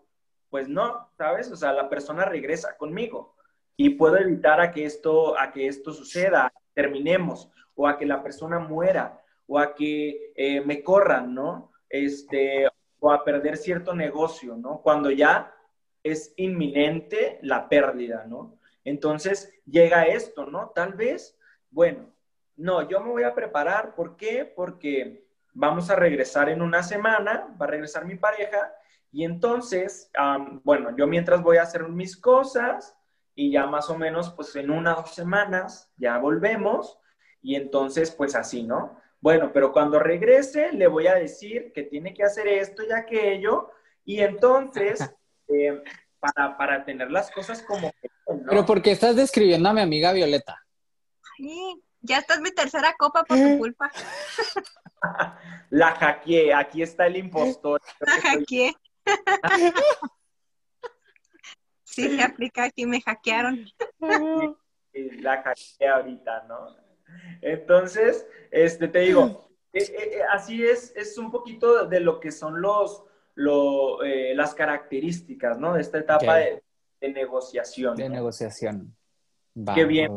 pues 0.49 0.67
no, 0.67 1.09
¿sabes? 1.17 1.51
O 1.51 1.55
sea, 1.55 1.73
la 1.73 1.89
persona 1.89 2.25
regresa 2.25 2.77
conmigo 2.77 3.38
y 3.81 3.91
puedo 3.91 4.17
evitar 4.17 4.59
a 4.59 4.73
que 4.73 4.83
esto, 4.83 5.39
a 5.39 5.53
que 5.53 5.65
esto 5.65 5.93
suceda, 5.93 6.51
terminemos, 6.73 7.49
o 7.75 7.87
a 7.87 7.97
que 7.97 8.05
la 8.05 8.21
persona 8.21 8.59
muera, 8.59 9.23
o 9.47 9.57
a 9.57 9.73
que 9.73 10.33
eh, 10.35 10.59
me 10.59 10.83
corran, 10.83 11.33
¿no? 11.33 11.71
Este, 11.87 12.67
o 12.99 13.09
a 13.09 13.23
perder 13.23 13.55
cierto 13.55 13.95
negocio, 13.95 14.57
¿no? 14.57 14.81
Cuando 14.81 15.11
ya 15.11 15.55
es 16.03 16.33
inminente 16.35 17.39
la 17.41 17.69
pérdida, 17.69 18.25
¿no? 18.27 18.59
Entonces 18.83 19.49
llega 19.65 20.07
esto, 20.07 20.45
¿no? 20.45 20.73
Tal 20.75 20.95
vez, 20.95 21.39
bueno, 21.71 22.13
no, 22.57 22.85
yo 22.89 22.99
me 22.99 23.11
voy 23.11 23.23
a 23.23 23.33
preparar, 23.33 23.95
¿por 23.95 24.17
qué? 24.17 24.43
Porque 24.43 25.25
vamos 25.53 25.89
a 25.89 25.95
regresar 25.95 26.49
en 26.49 26.61
una 26.61 26.83
semana, 26.83 27.55
va 27.59 27.65
a 27.65 27.69
regresar 27.69 28.03
mi 28.03 28.15
pareja, 28.15 28.73
y 29.09 29.23
entonces, 29.23 30.11
bueno, 30.65 30.93
yo 30.97 31.07
mientras 31.07 31.41
voy 31.41 31.55
a 31.55 31.63
hacer 31.63 31.87
mis 31.87 32.17
cosas, 32.17 32.98
y 33.39 33.51
ya 33.51 33.67
más 33.67 33.89
o 33.89 33.97
menos 33.97 34.31
pues 34.31 34.53
en 34.57 34.69
una 34.69 34.97
o 34.97 35.01
dos 35.01 35.15
semanas 35.15 35.89
ya 35.95 36.17
volvemos 36.17 36.99
y 37.41 37.55
entonces 37.55 38.11
pues 38.11 38.35
así, 38.35 38.63
¿no? 38.63 38.99
Bueno, 39.21 39.51
pero 39.53 39.71
cuando 39.71 39.97
regrese 39.97 40.73
le 40.73 40.87
voy 40.87 41.07
a 41.07 41.15
decir 41.15 41.71
que 41.73 41.83
tiene 41.83 42.13
que 42.13 42.23
hacer 42.23 42.49
esto 42.49 42.83
y 42.83 42.91
aquello 42.91 43.71
y 44.03 44.19
entonces 44.19 44.99
eh, 45.47 45.81
para, 46.19 46.57
para, 46.57 46.83
tener 46.83 47.09
las 47.11 47.31
cosas 47.31 47.63
como... 47.63 47.93
Pero 48.49 48.65
porque 48.65 48.91
estás 48.91 49.15
describiendo 49.15 49.69
a 49.69 49.73
mi 49.73 49.79
amiga 49.79 50.11
Violeta. 50.11 50.61
Sí, 51.37 51.81
ya 52.01 52.17
estás 52.17 52.41
mi 52.41 52.51
tercera 52.51 52.93
copa 52.99 53.23
por 53.23 53.37
tu 53.37 53.57
culpa. 53.57 53.89
La 55.69 55.91
hackeé, 55.91 56.53
aquí 56.53 56.81
está 56.81 57.07
el 57.07 57.15
impostor. 57.15 57.79
La 58.01 58.19
hackeé. 58.21 58.75
Sí, 61.89 62.15
se 62.15 62.21
aplica 62.21 62.65
aquí, 62.65 62.85
me 62.85 63.01
hackearon. 63.01 63.65
la 65.21 65.41
hackeé 65.41 65.87
ahorita, 65.87 66.45
¿no? 66.47 66.75
Entonces, 67.41 68.27
este, 68.51 68.87
te 68.87 68.99
digo, 68.99 69.49
eh, 69.73 69.83
eh, 69.83 70.11
eh, 70.13 70.21
así 70.31 70.63
es, 70.63 70.95
es 70.95 71.17
un 71.17 71.31
poquito 71.31 71.87
de 71.87 71.99
lo 71.99 72.19
que 72.19 72.31
son 72.31 72.61
los, 72.61 73.05
las 73.35 74.53
características, 74.53 75.57
¿no? 75.57 75.73
De 75.73 75.81
esta 75.81 75.97
etapa 75.97 76.37
de, 76.37 76.61
negociación. 77.01 77.95
De 77.95 78.07
negociación. 78.07 78.95
Qué 79.73 79.85
bien. 79.85 80.11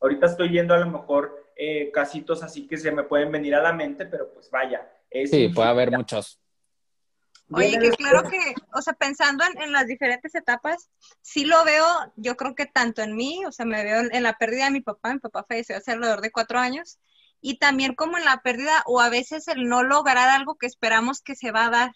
Ahorita 0.00 0.26
estoy 0.26 0.50
yendo 0.50 0.74
a 0.74 0.78
lo 0.78 0.90
mejor 0.90 1.52
casitos 1.92 2.42
así 2.42 2.66
que 2.66 2.76
se 2.76 2.90
me 2.90 3.04
pueden 3.04 3.30
venir 3.30 3.54
a 3.54 3.62
la 3.62 3.72
mente, 3.72 4.06
pero 4.06 4.32
pues 4.32 4.50
vaya. 4.50 4.90
sí, 5.26 5.48
puede 5.48 5.68
haber 5.68 5.92
muchos. 5.92 6.40
Oye, 7.50 7.78
que 7.78 7.90
claro 7.90 8.28
que, 8.28 8.54
o 8.74 8.82
sea, 8.82 8.92
pensando 8.92 9.42
en, 9.44 9.72
las 9.72 9.86
diferentes 9.86 10.34
etapas, 10.34 10.90
sí 11.22 11.44
lo 11.44 11.64
veo, 11.64 11.86
yo 12.16 12.36
creo 12.36 12.54
que 12.54 12.66
tanto 12.66 13.00
en 13.02 13.16
mí, 13.16 13.44
o 13.46 13.52
sea, 13.52 13.64
me 13.64 13.82
veo 13.82 14.02
en, 14.10 14.22
la 14.22 14.36
pérdida 14.36 14.66
de 14.66 14.72
mi 14.72 14.80
papá, 14.82 15.14
mi 15.14 15.18
papá 15.18 15.46
falleció 15.48 15.76
hace 15.76 15.92
alrededor 15.92 16.20
de 16.20 16.30
cuatro 16.30 16.58
años, 16.58 16.98
y 17.40 17.58
también 17.58 17.94
como 17.94 18.18
en 18.18 18.24
la 18.24 18.42
pérdida 18.42 18.82
o 18.84 19.00
a 19.00 19.08
veces 19.08 19.48
el 19.48 19.68
no 19.68 19.82
lograr 19.82 20.28
algo 20.28 20.56
que 20.56 20.66
esperamos 20.66 21.22
que 21.22 21.36
se 21.36 21.50
va 21.50 21.66
a 21.66 21.70
dar. 21.70 21.92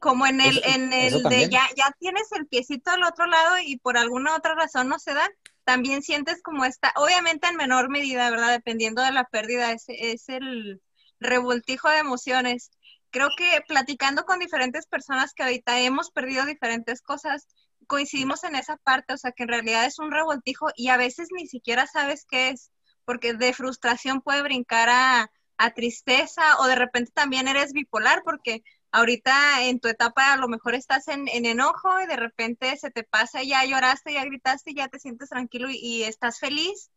Como 0.00 0.26
en 0.26 0.40
el, 0.40 0.62
en 0.64 0.92
el 0.92 1.24
de 1.24 1.48
ya, 1.48 1.66
ya 1.76 1.92
tienes 1.98 2.30
el 2.30 2.46
piecito 2.46 2.92
al 2.92 3.02
otro 3.02 3.26
lado 3.26 3.56
y 3.58 3.78
por 3.78 3.98
alguna 3.98 4.36
otra 4.36 4.54
razón 4.54 4.88
no 4.88 5.00
se 5.00 5.12
da, 5.12 5.28
también 5.64 6.02
sientes 6.02 6.40
como 6.40 6.64
esta, 6.64 6.92
obviamente 6.94 7.48
en 7.48 7.56
menor 7.56 7.90
medida, 7.90 8.30
¿verdad? 8.30 8.52
Dependiendo 8.52 9.02
de 9.02 9.10
la 9.10 9.24
pérdida, 9.24 9.72
es, 9.72 9.86
es 9.88 10.28
el 10.28 10.80
revoltijo 11.18 11.88
de 11.88 11.98
emociones 11.98 12.70
creo 13.10 13.28
que 13.36 13.62
platicando 13.66 14.24
con 14.24 14.38
diferentes 14.38 14.86
personas 14.86 15.34
que 15.34 15.42
ahorita 15.42 15.80
hemos 15.80 16.10
perdido 16.10 16.44
diferentes 16.44 17.02
cosas, 17.02 17.46
coincidimos 17.86 18.44
en 18.44 18.54
esa 18.54 18.76
parte, 18.76 19.14
o 19.14 19.18
sea, 19.18 19.32
que 19.32 19.44
en 19.44 19.48
realidad 19.48 19.86
es 19.86 19.98
un 19.98 20.10
revoltijo 20.10 20.68
y 20.76 20.88
a 20.88 20.96
veces 20.96 21.28
ni 21.32 21.46
siquiera 21.46 21.86
sabes 21.86 22.26
qué 22.28 22.50
es, 22.50 22.70
porque 23.04 23.34
de 23.34 23.52
frustración 23.52 24.20
puede 24.20 24.42
brincar 24.42 24.88
a, 24.90 25.30
tristeza 25.74 26.56
o 26.60 26.68
de 26.68 26.76
repente 26.76 27.10
también 27.12 27.48
eres 27.48 27.72
bipolar, 27.72 28.22
porque 28.22 28.62
ahorita 28.92 29.64
en 29.64 29.80
tu 29.80 29.88
etapa 29.88 30.32
a 30.32 30.36
lo 30.36 30.46
mejor 30.46 30.76
estás 30.76 31.08
en, 31.08 31.26
enojo 31.28 32.00
y 32.00 32.06
de 32.06 32.14
repente 32.14 32.76
se 32.76 32.92
te 32.92 33.02
pasa, 33.02 33.42
ya 33.42 33.64
lloraste, 33.64 34.12
ya 34.12 34.24
gritaste, 34.24 34.72
ya 34.72 34.86
te 34.86 35.00
sientes 35.00 35.30
tranquilo 35.30 35.68
y, 35.68 35.76
y 35.78 36.04
estás 36.04 36.38
feliz, 36.38 36.92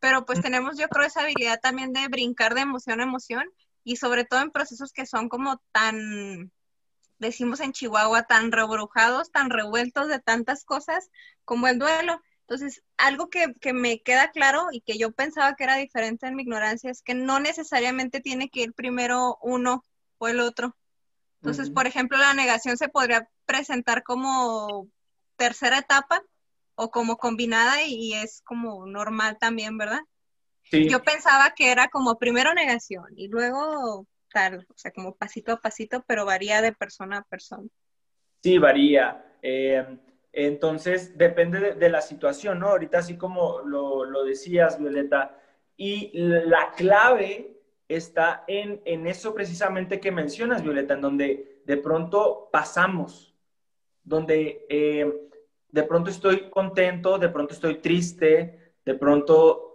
pero 0.00 0.26
pues 0.26 0.40
tenemos 0.40 0.76
yo 0.76 0.88
creo 0.88 1.06
esa 1.06 1.22
habilidad 1.22 1.60
también 1.60 1.92
de 1.92 2.08
brincar 2.08 2.54
de 2.54 2.62
emoción 2.62 3.00
a 3.00 3.04
emoción 3.04 3.44
y 3.90 3.96
sobre 3.96 4.24
todo 4.24 4.40
en 4.40 4.52
procesos 4.52 4.92
que 4.92 5.04
son 5.04 5.28
como 5.28 5.60
tan, 5.72 6.52
decimos 7.18 7.58
en 7.58 7.72
Chihuahua, 7.72 8.22
tan 8.22 8.52
rebrujados, 8.52 9.32
tan 9.32 9.50
revueltos 9.50 10.06
de 10.06 10.20
tantas 10.20 10.64
cosas 10.64 11.10
como 11.44 11.66
el 11.66 11.80
duelo. 11.80 12.22
Entonces, 12.42 12.84
algo 12.98 13.30
que, 13.30 13.52
que, 13.60 13.72
me 13.72 14.00
queda 14.00 14.30
claro 14.30 14.68
y 14.70 14.80
que 14.82 14.96
yo 14.96 15.10
pensaba 15.10 15.56
que 15.56 15.64
era 15.64 15.74
diferente 15.74 16.28
en 16.28 16.36
mi 16.36 16.42
ignorancia 16.44 16.88
es 16.88 17.02
que 17.02 17.14
no 17.14 17.40
necesariamente 17.40 18.20
tiene 18.20 18.48
que 18.48 18.60
ir 18.60 18.74
primero 18.74 19.38
uno 19.42 19.84
o 20.18 20.28
el 20.28 20.38
otro. 20.38 20.76
Entonces, 21.42 21.68
por 21.70 21.88
ejemplo, 21.88 22.16
la 22.16 22.32
negación 22.32 22.76
se 22.76 22.88
podría 22.88 23.28
presentar 23.44 24.04
como 24.04 24.86
tercera 25.34 25.78
etapa 25.78 26.22
o 26.76 26.92
como 26.92 27.16
combinada 27.16 27.82
y 27.82 28.12
es 28.12 28.40
como 28.42 28.86
normal 28.86 29.36
también, 29.40 29.76
¿verdad? 29.78 30.02
Yo 30.70 31.02
pensaba 31.02 31.52
que 31.56 31.72
era 31.72 31.88
como 31.88 32.18
primero 32.18 32.54
negación 32.54 33.06
y 33.16 33.28
luego 33.28 34.06
tal, 34.32 34.66
o 34.68 34.78
sea, 34.78 34.92
como 34.92 35.16
pasito 35.16 35.52
a 35.52 35.60
pasito, 35.60 36.04
pero 36.06 36.24
varía 36.24 36.62
de 36.62 36.72
persona 36.72 37.18
a 37.18 37.22
persona. 37.24 37.68
Sí, 38.42 38.58
varía. 38.58 39.24
Eh, 39.42 39.84
entonces, 40.32 41.18
depende 41.18 41.74
de, 41.74 41.88
la 41.88 42.00
situación, 42.00 42.60
¿no? 42.60 42.68
Ahorita, 42.68 42.98
así 42.98 43.16
como 43.16 43.60
lo, 43.60 44.04
lo, 44.04 44.24
decías, 44.24 44.78
Violeta, 44.78 45.36
y 45.76 46.10
la 46.14 46.70
clave 46.76 47.56
está 47.88 48.44
en, 48.46 48.80
en 48.84 49.06
eso 49.08 49.34
precisamente 49.34 49.98
que 49.98 50.12
mencionas, 50.12 50.62
Violeta, 50.62 50.94
en 50.94 51.00
donde 51.00 51.62
de 51.64 51.76
pronto 51.76 52.48
pasamos, 52.52 53.34
donde 54.04 54.66
eh, 54.68 55.12
de 55.68 55.82
pronto 55.82 56.10
estoy 56.10 56.48
contento, 56.50 57.18
de 57.18 57.28
pronto 57.28 57.54
estoy 57.54 57.76
triste, 57.76 58.74
de 58.84 58.94
pronto 58.94 59.69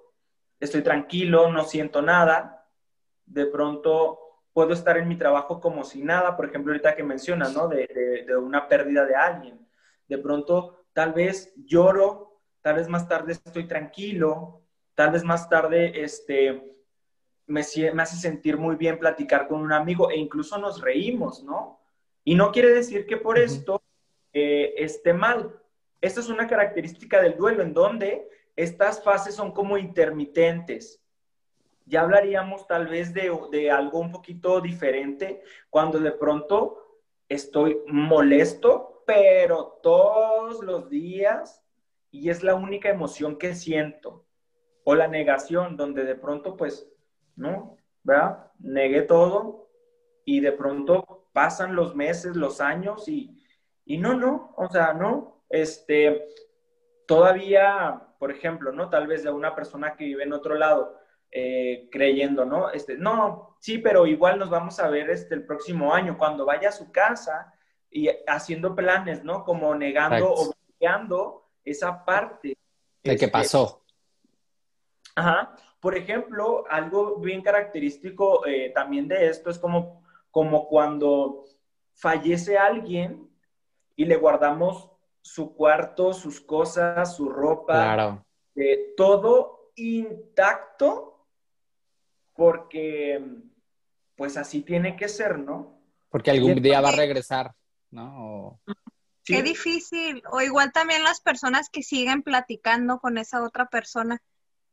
estoy 0.59 0.81
tranquilo, 0.81 1.51
no 1.51 1.63
siento 1.63 2.01
nada, 2.01 2.67
de 3.25 3.45
pronto 3.45 4.19
puedo 4.53 4.73
estar 4.73 4.97
en 4.97 5.07
mi 5.07 5.17
trabajo 5.17 5.59
como 5.59 5.83
si 5.83 6.01
nada, 6.01 6.37
por 6.37 6.45
ejemplo, 6.45 6.71
ahorita 6.71 6.95
que 6.95 7.03
mencionas, 7.03 7.53
¿no? 7.53 7.67
De, 7.67 8.23
de, 8.25 8.37
una 8.37 8.67
pérdida 8.69 9.05
de 9.05 9.15
alguien. 9.15 9.67
De 10.07 10.17
pronto, 10.17 10.85
tal 10.93 11.11
vez 11.11 11.53
lloro, 11.57 12.39
tal 12.61 12.75
vez 12.75 12.87
más 12.87 13.07
tarde 13.07 13.33
estoy 13.33 13.67
tranquilo, 13.67 14.61
tal 14.93 15.11
vez 15.11 15.23
más 15.23 15.49
tarde 15.49 16.03
este, 16.03 16.75
me, 17.47 17.63
me 17.93 18.03
hace 18.03 18.15
sentir 18.15 18.57
muy 18.57 18.75
bien 18.75 18.97
platicar 18.97 19.47
con 19.47 19.59
un 19.59 19.73
amigo 19.73 20.09
e 20.09 20.17
incluso 20.17 20.57
nos 20.57 20.81
reímos, 20.81 21.43
¿no? 21.43 21.81
Y 22.23 22.35
no 22.35 22.51
quiere 22.51 22.69
decir 22.69 23.05
que 23.05 23.17
por 23.17 23.37
esto 23.37 23.83
eh, 24.33 24.73
esté 24.77 25.13
mal. 25.13 25.59
Esta 26.01 26.21
es 26.21 26.29
una 26.29 26.47
característica 26.47 27.21
del 27.21 27.35
duelo 27.35 27.61
en 27.61 27.73
donde 27.73 28.29
estas 28.55 29.03
fases 29.03 29.35
son 29.35 29.51
como 29.51 29.77
intermitentes. 29.77 31.01
Ya 31.85 32.01
hablaríamos 32.01 32.65
tal 32.67 32.87
vez 32.87 33.13
de, 33.13 33.71
algo 33.71 33.99
un 33.99 34.11
poquito 34.11 34.61
diferente 34.61 35.43
cuando 35.69 35.99
de 35.99 36.11
pronto 36.11 37.01
estoy 37.29 37.77
molesto, 37.87 39.03
pero 39.05 39.79
todos 39.83 40.63
los 40.63 40.89
días 40.89 41.63
y 42.09 42.29
es 42.29 42.43
la 42.43 42.55
única 42.55 42.89
emoción 42.89 43.37
que 43.37 43.53
siento. 43.53 44.25
O 44.83 44.95
la 44.95 45.07
negación, 45.07 45.77
donde 45.77 46.03
de 46.03 46.15
pronto 46.15 46.55
pues, 46.55 46.87
¿no? 47.35 47.77
¿Verdad? 48.03 48.51
Negué 48.59 49.01
todo 49.01 49.69
y 50.23 50.39
de 50.39 50.51
pronto 50.51 51.27
pasan 51.33 51.75
los 51.75 51.95
meses, 51.95 52.35
los 52.35 52.61
años 52.61 53.07
y, 53.09 53.43
y 53.83 53.97
no, 53.97 54.13
no, 54.13 54.53
o 54.55 54.69
sea, 54.69 54.93
no, 54.93 55.43
este, 55.49 56.25
todavía 57.07 58.05
por 58.25 58.31
ejemplo, 58.31 58.71
¿no? 58.71 58.89
Tal 58.89 59.07
vez 59.07 59.23
de 59.23 59.29
una 59.29 59.55
persona 59.55 59.95
que 59.95 60.05
vive 60.05 60.23
en 60.23 60.33
otro 60.33 60.55
lado, 60.55 60.97
eh, 61.31 61.89
creyendo, 61.91 62.45
¿no? 62.45 62.71
Este, 62.71 62.97
no, 62.97 63.55
sí, 63.59 63.77
pero 63.77 64.07
igual 64.07 64.39
nos 64.39 64.49
vamos 64.49 64.79
a 64.79 64.89
ver 64.89 65.09
este, 65.09 65.35
el 65.35 65.45
próximo 65.45 65.93
año, 65.93 66.17
cuando 66.17 66.45
vaya 66.45 66.69
a 66.69 66.71
su 66.71 66.91
casa 66.91 67.53
y 67.91 68.09
haciendo 68.27 68.75
planes, 68.75 69.23
¿no? 69.23 69.43
Como 69.43 69.75
negando 69.75 70.31
o 70.33 70.53
bloqueando 70.53 71.51
esa 71.63 72.03
parte. 72.03 72.49
De 72.49 72.55
que 73.03 73.11
este, 73.11 73.27
pasó. 73.27 73.83
Ajá. 75.15 75.55
Por 75.79 75.95
ejemplo, 75.95 76.63
algo 76.69 77.17
bien 77.19 77.43
característico 77.43 78.45
eh, 78.47 78.71
también 78.73 79.07
de 79.07 79.27
esto 79.27 79.51
es 79.51 79.59
como, 79.59 80.03
como 80.31 80.67
cuando 80.67 81.43
fallece 81.93 82.57
alguien 82.57 83.29
y 83.95 84.05
le 84.05 84.15
guardamos 84.15 84.94
su 85.25 85.55
cuarto, 85.55 86.13
sus 86.13 86.39
cosas, 86.39 87.15
su 87.15 87.29
ropa, 87.29 88.23
eh, 88.53 88.93
todo 88.95 89.71
intacto, 89.75 91.25
porque 92.31 93.25
pues 94.15 94.37
así 94.37 94.61
tiene 94.61 94.95
que 94.95 95.09
ser, 95.09 95.39
¿no? 95.39 95.81
Porque 96.09 96.29
algún 96.29 96.61
día 96.61 96.79
va 96.79 96.89
a 96.89 96.95
regresar, 96.95 97.55
¿no? 97.89 98.61
Qué 99.23 99.41
difícil. 99.41 100.21
O 100.29 100.41
igual 100.41 100.71
también 100.71 101.03
las 101.03 101.21
personas 101.21 101.69
que 101.71 101.81
siguen 101.81 102.21
platicando 102.21 102.99
con 102.99 103.17
esa 103.17 103.41
otra 103.43 103.65
persona. 103.65 104.21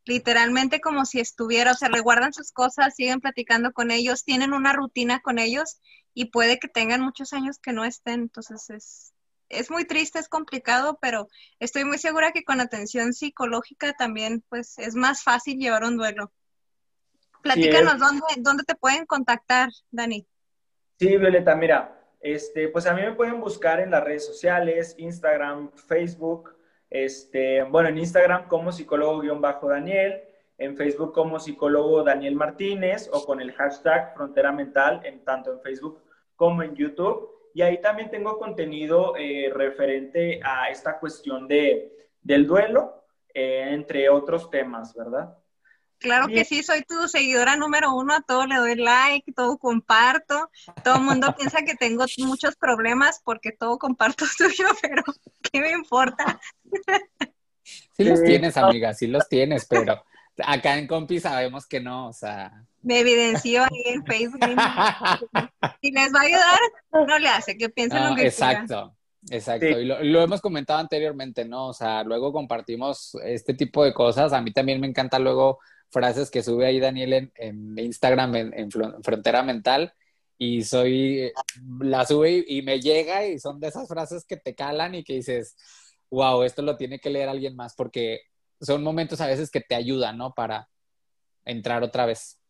Literalmente 0.05 0.83
como 0.83 1.07
si 1.07 1.19
estuviera, 1.19 1.73
o 1.73 1.75
sea, 1.75 1.88
le 1.88 2.01
guardan 2.01 2.35
sus 2.35 2.53
cosas, 2.53 2.95
siguen 2.95 3.23
platicando 3.23 3.73
con 3.73 3.91
ellos, 3.91 4.25
tienen 4.25 4.53
una 4.53 4.75
rutina 4.75 5.21
con 5.21 5.38
ellos 5.38 5.81
y 6.12 6.27
puede 6.27 6.59
que 6.59 6.69
tengan 6.69 7.01
muchos 7.01 7.33
años 7.33 7.59
que 7.59 7.73
no 7.73 7.87
estén. 7.87 8.21
Entonces 8.21 8.69
es, 8.69 9.12
es 9.53 9.71
muy 9.71 9.85
triste, 9.85 10.19
es 10.19 10.29
complicado, 10.29 10.99
pero 11.01 11.29
estoy 11.61 11.85
muy 11.85 11.99
segura 11.99 12.33
que 12.33 12.45
con 12.45 12.61
atención 12.61 13.12
psicológica 13.12 13.93
también 13.93 14.43
pues 14.49 14.79
es 14.79 14.95
más 14.95 15.23
fácil 15.23 15.59
llevar 15.59 15.85
un 15.85 15.97
duelo. 15.97 16.33
Platícanos 17.43 17.99
dónde, 17.99 18.23
dónde 18.38 18.65
te 18.65 18.75
pueden 18.75 19.05
contactar, 19.05 19.71
Dani. 19.91 20.27
Sí, 20.99 21.17
Violeta, 21.17 21.57
mira, 21.57 22.01
este, 22.21 22.69
pues 22.69 22.87
a 22.87 22.95
mí 22.95 23.03
me 23.03 23.15
pueden 23.15 23.41
buscar 23.41 23.81
en 23.81 23.91
las 23.91 24.05
redes 24.05 24.25
sociales, 24.25 24.95
Instagram, 24.97 25.73
Facebook, 25.73 26.55
este, 26.88 27.65
bueno, 27.65 27.88
en 27.88 27.99
Instagram 27.99 28.47
como 28.47 28.71
psicólogo-daniel, 28.71 30.23
en 30.59 30.77
Facebook 30.77 31.12
como 31.12 31.41
psicólogo 31.41 32.05
Daniel 32.05 32.37
Martínez 32.37 33.11
o 33.12 33.25
con 33.25 33.41
el 33.41 33.53
hashtag 33.53 34.15
Frontera 34.15 34.53
Mental, 34.53 35.01
en, 35.05 35.25
tanto 35.25 35.53
en 35.53 35.61
Facebook 35.61 36.01
como 36.37 36.62
en 36.62 36.77
YouTube. 36.77 37.32
Y 37.55 37.62
ahí 37.62 37.81
también 37.81 38.11
tengo 38.11 38.38
contenido 38.38 39.15
eh, 39.17 39.51
referente 39.55 40.41
a 40.43 40.69
esta 40.71 40.99
cuestión 40.99 41.47
de, 41.49 42.11
del 42.21 42.47
duelo, 42.47 43.05
eh, 43.35 43.69
entre 43.71 44.09
otros 44.09 44.51
temas, 44.51 44.95
¿verdad? 44.95 45.37
Claro 46.03 46.27
que 46.27 46.45
sí, 46.45 46.65
soy 46.65 46.83
tu 46.83 47.07
seguidora 47.07 47.55
número 47.55 47.95
uno, 47.95 48.15
a 48.15 48.23
todo 48.23 48.47
le 48.47 48.57
doy 48.57 48.75
like, 48.75 49.33
todo 49.33 49.57
comparto. 49.57 50.51
Todo 50.83 50.97
el 50.97 51.03
mundo 51.03 51.33
piensa 51.38 51.62
que 51.62 51.77
tengo 51.77 52.05
muchos 52.19 52.57
problemas 52.57 53.21
porque 53.25 53.53
todo 53.53 53.79
comparto 53.79 54.25
tuyo, 54.37 54.67
pero 54.83 55.05
¿qué 55.51 55.61
me 55.61 55.71
importa? 55.71 56.41
Sí 57.93 58.05
los 58.05 58.23
tienes, 58.23 58.57
amiga, 58.57 58.93
sí 58.95 59.07
los 59.07 59.29
tienes, 59.29 59.67
pero 59.67 60.03
acá 60.45 60.77
en 60.77 60.88
Compi 60.88 61.21
sabemos 61.21 61.67
que 61.67 61.81
no, 61.81 62.09
o 62.09 62.12
sea, 62.12 62.67
me 62.83 63.01
evidenció 63.01 63.62
ahí 63.62 63.83
en 63.87 64.05
Facebook. 64.05 64.40
si 65.83 65.90
les 65.90 66.12
va 66.12 66.21
a 66.21 66.23
ayudar, 66.23 66.59
no 66.92 67.18
le 67.18 67.29
hace, 67.29 67.57
que 67.57 67.68
piensen 67.68 68.09
lo 68.09 68.14
que 68.14 68.27
Exacto. 68.27 68.97
Exacto, 69.31 69.66
y 69.66 69.85
lo, 69.85 70.21
hemos 70.21 70.40
comentado 70.40 70.81
anteriormente, 70.81 71.45
¿no? 71.45 71.68
O 71.68 71.73
sea, 71.73 72.03
luego 72.03 72.33
compartimos 72.33 73.16
este 73.23 73.55
tipo 73.55 73.85
de 73.85 73.95
cosas. 73.95 74.33
A 74.33 74.42
mí 74.42 74.53
también 74.53 74.81
me 74.81 74.88
encantan 74.88 75.23
luego 75.23 75.61
frases 75.90 76.29
que 76.29 76.42
sube 76.42 76.66
ahí 76.66 76.81
Daniel 76.81 77.31
en, 77.37 77.79
Instagram, 77.79 78.35
en, 78.35 78.71
Frontera 78.71 79.45
Mental, 79.45 79.95
y 80.38 80.64
soy, 80.64 81.31
la 81.79 82.05
sube 82.05 82.45
y, 82.49 82.62
me 82.62 82.81
llega 82.81 83.25
y 83.25 83.38
son 83.38 83.61
de 83.61 83.68
esas 83.68 83.87
frases 83.87 84.25
que 84.25 84.37
te 84.37 84.57
calan 84.57 84.97
y 84.97 85.05
que 85.05 85.14
dices, 85.14 85.57
wow, 86.11 86.42
esto 86.42 86.62
lo 86.62 86.77
tiene 86.77 86.99
que 86.99 87.11
leer 87.11 87.29
alguien 87.29 87.55
más 87.55 87.77
porque 87.77 88.23
son 88.61 88.83
momentos 88.83 89.21
a 89.21 89.29
veces 89.29 89.51
que 89.53 89.61
te 89.61 89.77
ayudan, 89.77 90.18
¿no? 90.18 90.35
Para 90.35 90.68
entrar 91.45 91.85
otra 91.85 92.07
vez. 92.07 92.42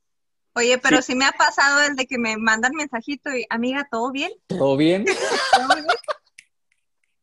Oye, 0.54 0.78
pero 0.78 1.00
sí. 1.00 1.14
me 1.14 1.24
ha 1.24 1.32
pasado 1.32 1.82
el 1.82 1.96
de 1.96 2.06
que 2.06 2.18
me 2.18 2.36
mandan 2.36 2.72
mensajito 2.74 3.30
y, 3.30 3.46
amiga, 3.48 3.88
¿todo 3.90 4.10
bien? 4.12 4.32
¿Todo 4.46 4.76
bien? 4.76 5.04
¿Todo 5.56 5.74
bien? 5.74 5.86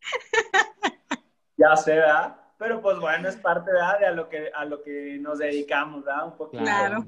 ya 1.58 1.76
sé, 1.76 1.96
¿verdad? 1.96 2.36
Pero 2.58 2.82
pues 2.82 3.00
bueno, 3.00 3.30
es 3.30 3.36
parte, 3.38 3.72
¿verdad? 3.72 4.00
De 4.00 4.06
a 4.08 4.12
lo 4.12 4.28
que, 4.28 4.52
a 4.54 4.66
lo 4.66 4.82
que 4.82 5.18
nos 5.20 5.38
dedicamos, 5.38 6.04
¿verdad? 6.04 6.26
Un 6.26 6.38
poquito. 6.38 6.64
Claro. 6.64 7.06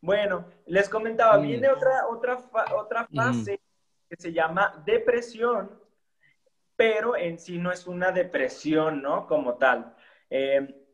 Bueno, 0.00 0.46
les 0.66 0.88
comentaba, 0.88 1.38
mm. 1.38 1.42
viene 1.42 1.68
otra, 1.70 2.06
otra, 2.08 2.38
otra 2.76 3.06
mm. 3.08 3.16
fase 3.16 3.60
que 4.10 4.16
se 4.18 4.32
llama 4.32 4.82
depresión, 4.84 5.80
pero 6.76 7.16
en 7.16 7.38
sí 7.38 7.58
no 7.58 7.72
es 7.72 7.86
una 7.86 8.12
depresión, 8.12 9.00
¿no? 9.00 9.26
Como 9.26 9.54
tal. 9.54 9.94
Eh, 10.28 10.86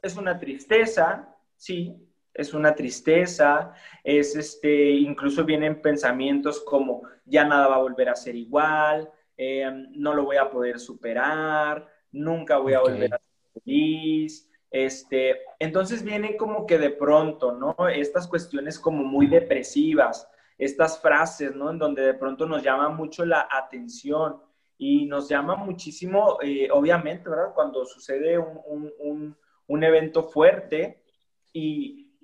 es 0.00 0.16
una 0.16 0.38
tristeza, 0.38 1.36
sí, 1.56 2.11
es 2.34 2.54
una 2.54 2.74
tristeza, 2.74 3.72
es 4.02 4.34
este, 4.36 4.90
incluso 4.90 5.44
vienen 5.44 5.82
pensamientos 5.82 6.60
como 6.60 7.02
ya 7.24 7.44
nada 7.44 7.68
va 7.68 7.76
a 7.76 7.82
volver 7.82 8.08
a 8.08 8.16
ser 8.16 8.34
igual, 8.36 9.10
eh, 9.36 9.70
no 9.90 10.14
lo 10.14 10.24
voy 10.24 10.36
a 10.36 10.50
poder 10.50 10.78
superar, 10.78 11.86
nunca 12.10 12.58
voy 12.58 12.74
a 12.74 12.80
volver 12.80 13.14
a 13.14 13.18
ser 13.18 13.62
feliz. 13.62 14.48
Este, 14.70 15.40
entonces 15.58 16.02
vienen 16.02 16.38
como 16.38 16.64
que 16.66 16.78
de 16.78 16.90
pronto, 16.90 17.52
¿no? 17.52 17.88
Estas 17.88 18.26
cuestiones 18.26 18.78
como 18.78 19.04
muy 19.04 19.26
depresivas, 19.26 20.26
estas 20.56 21.00
frases, 21.00 21.54
¿no? 21.54 21.70
En 21.70 21.78
donde 21.78 22.02
de 22.02 22.14
pronto 22.14 22.46
nos 22.46 22.62
llama 22.62 22.88
mucho 22.88 23.26
la 23.26 23.46
atención 23.50 24.40
y 24.78 25.04
nos 25.04 25.28
llama 25.28 25.56
muchísimo, 25.56 26.38
eh, 26.42 26.68
obviamente, 26.72 27.28
¿verdad? 27.28 27.52
Cuando 27.54 27.84
sucede 27.84 28.38
un, 28.38 29.36
un 29.66 29.84
evento 29.84 30.22
fuerte 30.22 31.02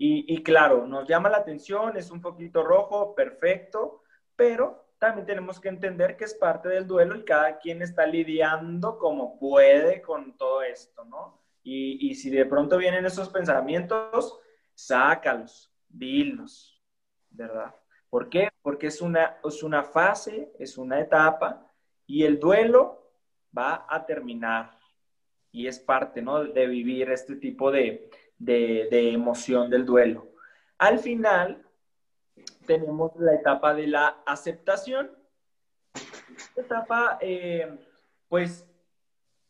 y, 0.01 0.43
claro, 0.45 0.87
nos 0.87 1.09
llama 1.09 1.29
la 1.29 1.39
atención, 1.39 1.97
es 1.97 2.13
un 2.13 2.21
poquito 2.21 2.63
rojo, 2.63 3.17
perfecto, 3.17 4.05
pero 4.37 4.93
también 4.99 5.27
tenemos 5.27 5.61
que 5.61 5.69
entender 5.69 6.17
que 6.17 6.25
es 6.25 6.35
parte 6.35 6.69
del 6.69 6.87
duelo 6.87 7.17
y 7.17 7.25
cada 7.25 7.59
quien 7.59 7.83
está 7.83 8.07
lidiando 8.07 8.97
como 8.97 9.39
puede 9.39 10.01
con 10.01 10.37
todo 10.37 10.63
esto, 10.63 11.05
¿no? 11.05 11.41
Y, 11.65 12.09
y 12.09 12.15
si 12.15 12.31
de 12.31 12.47
pronto 12.47 12.79
vienen 12.79 13.07
esos 13.07 13.29
pensamientos, 13.29 14.39
sácalos, 14.75 15.73
dilos, 15.89 16.81
¿verdad? 17.31 17.75
¿Por 18.09 18.29
qué? 18.29 18.51
Porque 18.63 18.87
es 18.87 19.01
una, 19.01 19.39
es 19.45 19.63
una 19.63 19.83
fase, 19.83 20.53
es 20.59 20.79
una 20.79 21.01
etapa 21.01 21.71
y 22.07 22.23
el 22.23 22.39
duelo 22.39 23.11
va 23.57 23.87
a 23.89 24.07
terminar 24.07 24.79
y 25.51 25.67
es 25.67 25.79
parte, 25.81 26.23
¿no? 26.23 26.45
De 26.45 26.67
vivir 26.67 27.11
este 27.11 27.37
tipo 27.37 27.71
de, 27.71 28.09
de, 28.39 29.13
emoción 29.13 29.71
del 29.71 29.85
duelo. 29.85 30.29
Al 30.79 30.99
final, 30.99 31.65
tenemos 32.67 33.13
la 33.17 33.35
etapa 33.35 33.75
de 33.75 33.87
la 33.87 34.23
aceptación. 34.27 35.11
Esta 36.57 36.61
etapa, 36.61 37.19
eh, 37.21 37.79
pues, 38.29 38.67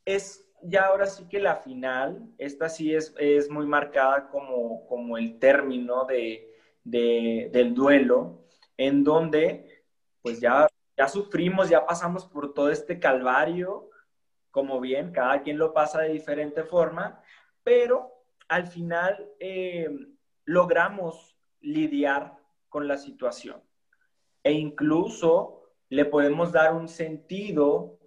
es 0.04 0.48
ya 0.62 0.86
ahora 0.86 1.06
sí 1.06 1.26
que 1.28 1.38
la 1.38 1.56
final, 1.56 2.32
esta 2.38 2.68
sí 2.68 2.94
es, 2.94 3.14
es 3.18 3.50
muy 3.50 3.66
marcada 3.66 4.28
como, 4.28 4.86
como 4.86 5.16
el 5.16 5.38
término 5.38 6.04
de, 6.04 6.48
del 6.84 7.74
duelo, 7.74 8.44
en 8.76 9.04
donde 9.04 9.84
pues 10.22 10.40
ya, 10.40 10.66
ya 10.96 11.08
sufrimos, 11.08 11.68
ya 11.68 11.86
pasamos 11.86 12.24
por 12.26 12.52
todo 12.54 12.70
este 12.70 12.98
calvario, 12.98 13.90
como 14.50 14.80
bien, 14.80 15.12
cada 15.12 15.42
quien 15.42 15.58
lo 15.58 15.72
pasa 15.72 16.00
de 16.00 16.12
diferente 16.12 16.64
forma, 16.64 17.22
pero 17.62 18.17
al 18.48 18.66
final 18.66 19.28
eh, 19.38 19.88
logramos 20.44 21.36
lidiar 21.60 22.36
con 22.68 22.88
la 22.88 22.96
situación 22.96 23.62
e 24.42 24.52
incluso 24.52 25.62
le 25.90 26.04
podemos 26.04 26.52
dar 26.52 26.74
un 26.74 26.88
sentido 26.88 27.98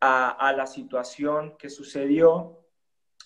a, 0.00 0.52
la 0.54 0.66
situación 0.66 1.56
que 1.56 1.70
sucedió, 1.70 2.58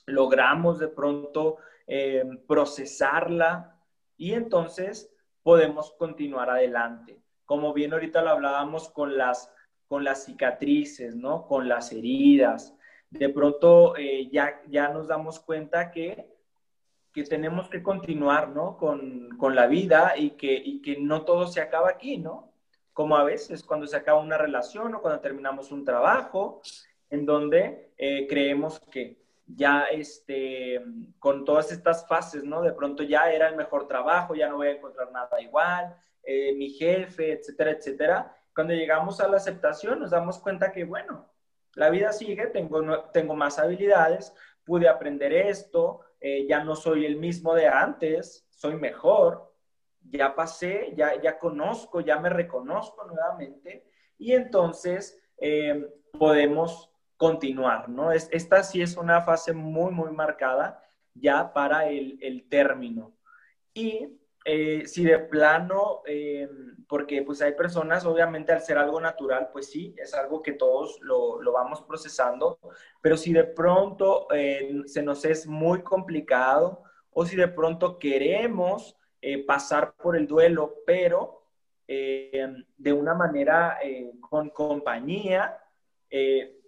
logramos 0.06 0.78
de 0.78 0.86
pronto 0.86 1.56
eh, 1.88 2.24
procesarla 2.46 3.76
y 4.16 4.34
entonces 4.34 5.12
podemos 5.42 5.90
continuar 5.98 6.50
adelante. 6.50 7.20
Como 7.44 7.72
bien 7.72 7.92
ahorita 7.92 8.22
lo 8.22 8.30
hablábamos 8.30 8.90
con 8.90 9.18
las, 9.18 9.52
con 9.88 10.04
las 10.04 10.24
cicatrices, 10.24 11.16
¿no? 11.16 11.48
Con 11.48 11.68
las 11.68 11.90
heridas. 11.90 12.76
De 13.10 13.28
pronto 13.30 13.96
eh, 13.96 14.28
ya, 14.30 14.62
ya 14.68 14.88
nos 14.88 15.08
damos 15.08 15.40
cuenta 15.40 15.90
que 15.90 16.37
que 17.22 17.28
tenemos 17.28 17.68
que 17.68 17.82
continuar, 17.82 18.50
¿no? 18.50 18.76
Con, 18.76 19.36
con 19.36 19.54
la 19.54 19.66
vida 19.66 20.14
y 20.16 20.30
que, 20.30 20.54
y 20.54 20.80
que 20.80 20.98
no 20.98 21.24
todo 21.24 21.46
se 21.46 21.60
acaba 21.60 21.90
aquí, 21.90 22.18
¿no? 22.18 22.52
Como 22.92 23.16
a 23.16 23.24
veces 23.24 23.62
cuando 23.62 23.86
se 23.86 23.96
acaba 23.96 24.20
una 24.20 24.38
relación 24.38 24.94
o 24.94 25.02
cuando 25.02 25.20
terminamos 25.20 25.72
un 25.72 25.84
trabajo, 25.84 26.60
en 27.10 27.26
donde 27.26 27.92
eh, 27.96 28.26
creemos 28.28 28.80
que 28.90 29.18
ya 29.46 29.84
este, 29.84 30.82
con 31.18 31.44
todas 31.44 31.72
estas 31.72 32.06
fases, 32.06 32.44
¿no? 32.44 32.62
De 32.62 32.72
pronto 32.72 33.02
ya 33.02 33.32
era 33.32 33.48
el 33.48 33.56
mejor 33.56 33.88
trabajo, 33.88 34.34
ya 34.34 34.48
no 34.48 34.56
voy 34.56 34.68
a 34.68 34.72
encontrar 34.72 35.10
nada 35.10 35.40
igual, 35.40 35.96
eh, 36.22 36.54
mi 36.54 36.70
jefe, 36.70 37.32
etcétera, 37.32 37.70
etcétera. 37.70 38.36
Cuando 38.54 38.74
llegamos 38.74 39.20
a 39.20 39.28
la 39.28 39.38
aceptación 39.38 40.00
nos 40.00 40.10
damos 40.10 40.38
cuenta 40.38 40.72
que, 40.72 40.84
bueno, 40.84 41.30
la 41.74 41.90
vida 41.90 42.12
sigue, 42.12 42.46
tengo, 42.48 43.04
tengo 43.12 43.34
más 43.34 43.58
habilidades, 43.58 44.34
pude 44.64 44.88
aprender 44.88 45.32
esto, 45.32 46.00
eh, 46.20 46.46
ya 46.48 46.64
no 46.64 46.74
soy 46.74 47.06
el 47.06 47.16
mismo 47.16 47.54
de 47.54 47.66
antes, 47.66 48.46
soy 48.50 48.76
mejor, 48.76 49.54
ya 50.02 50.34
pasé, 50.34 50.92
ya, 50.96 51.20
ya 51.20 51.38
conozco, 51.38 52.00
ya 52.00 52.18
me 52.18 52.28
reconozco 52.28 53.04
nuevamente 53.04 53.88
y 54.18 54.32
entonces 54.32 55.20
eh, 55.38 55.86
podemos 56.18 56.90
continuar, 57.16 57.88
¿no? 57.88 58.12
Es, 58.12 58.28
esta 58.32 58.62
sí 58.62 58.80
es 58.80 58.96
una 58.96 59.20
fase 59.22 59.52
muy, 59.52 59.92
muy 59.92 60.10
marcada 60.12 60.82
ya 61.14 61.52
para 61.52 61.88
el, 61.88 62.18
el 62.22 62.48
término. 62.48 63.16
Y 63.74 64.18
eh, 64.50 64.86
si 64.86 65.04
de 65.04 65.18
plano, 65.18 66.00
eh, 66.06 66.48
porque 66.88 67.20
pues 67.20 67.42
hay 67.42 67.52
personas, 67.52 68.06
obviamente 68.06 68.50
al 68.50 68.62
ser 68.62 68.78
algo 68.78 68.98
natural, 68.98 69.50
pues 69.52 69.70
sí, 69.70 69.94
es 69.98 70.14
algo 70.14 70.40
que 70.40 70.52
todos 70.52 70.98
lo, 71.02 71.42
lo 71.42 71.52
vamos 71.52 71.82
procesando, 71.82 72.58
pero 73.02 73.18
si 73.18 73.34
de 73.34 73.44
pronto 73.44 74.26
eh, 74.32 74.84
se 74.86 75.02
nos 75.02 75.26
es 75.26 75.46
muy 75.46 75.82
complicado 75.82 76.82
o 77.10 77.26
si 77.26 77.36
de 77.36 77.48
pronto 77.48 77.98
queremos 77.98 78.96
pasar 79.46 79.94
por 79.96 80.16
el 80.16 80.26
duelo, 80.26 80.76
pero 80.86 81.42
de 81.86 82.92
una 82.92 83.12
manera 83.12 83.78
con 84.20 84.48
compañía, 84.48 85.58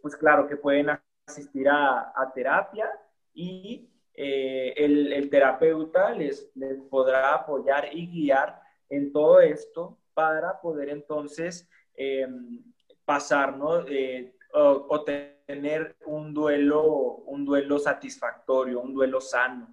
pues 0.02 0.16
claro 0.16 0.46
que 0.46 0.56
pueden 0.56 0.90
asistir 1.26 1.66
a, 1.68 2.12
a 2.14 2.30
terapia 2.34 2.90
y 3.32 3.88
eh, 4.14 4.74
el, 4.76 5.28
terapeuta 5.30 6.12
les, 6.12 6.50
les 6.54 6.80
podrá 6.90 7.34
apoyar 7.34 7.88
y 7.92 8.06
guiar 8.06 8.60
en 8.88 9.12
todo 9.12 9.40
esto 9.40 9.98
para 10.14 10.60
poder 10.60 10.90
entonces 10.90 11.68
em, 11.94 12.62
pasar, 13.04 13.56
¿no? 13.56 13.86
Eh, 13.86 14.34
o, 14.52 15.04
tener 15.04 15.96
un 16.06 16.34
duelo, 16.34 16.82
un 17.26 17.44
duelo 17.44 17.78
satisfactorio, 17.78 18.80
un 18.80 18.94
duelo 18.94 19.20
sano. 19.20 19.72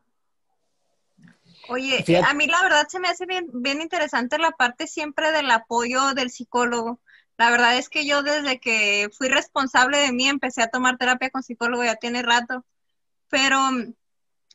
Oye, 1.69 2.06
a 2.23 2.34
mí 2.34 2.47
la 2.47 2.62
verdad 2.62 2.88
se 2.88 3.00
me 3.00 3.08
hace 3.08 3.26
bien, 3.26 3.50
bien 3.52 3.82
interesante 3.82 4.38
la 4.38 4.52
parte 4.52 4.88
siempre 4.88 5.32
del 5.32 5.50
apoyo 5.50 6.13
del 6.13 6.30
psicólogo. 6.30 7.00
La 7.38 7.50
verdad 7.50 7.78
es 7.78 7.89
que 7.89 8.06
yo 8.06 8.23
desde 8.23 8.60
que 8.60 9.10
fui 9.15 9.30
responsable 9.30 9.97
de 9.97 10.12
mí 10.12 10.28
empecé 10.28 10.62
a 10.62 10.69
tomar 10.69 10.97
terapia 10.97 11.30
con 11.30 11.43
psicólogo, 11.43 11.84
ya 11.84 11.95
tiene 11.95 12.21
rato, 12.21 12.65
pero 13.30 13.59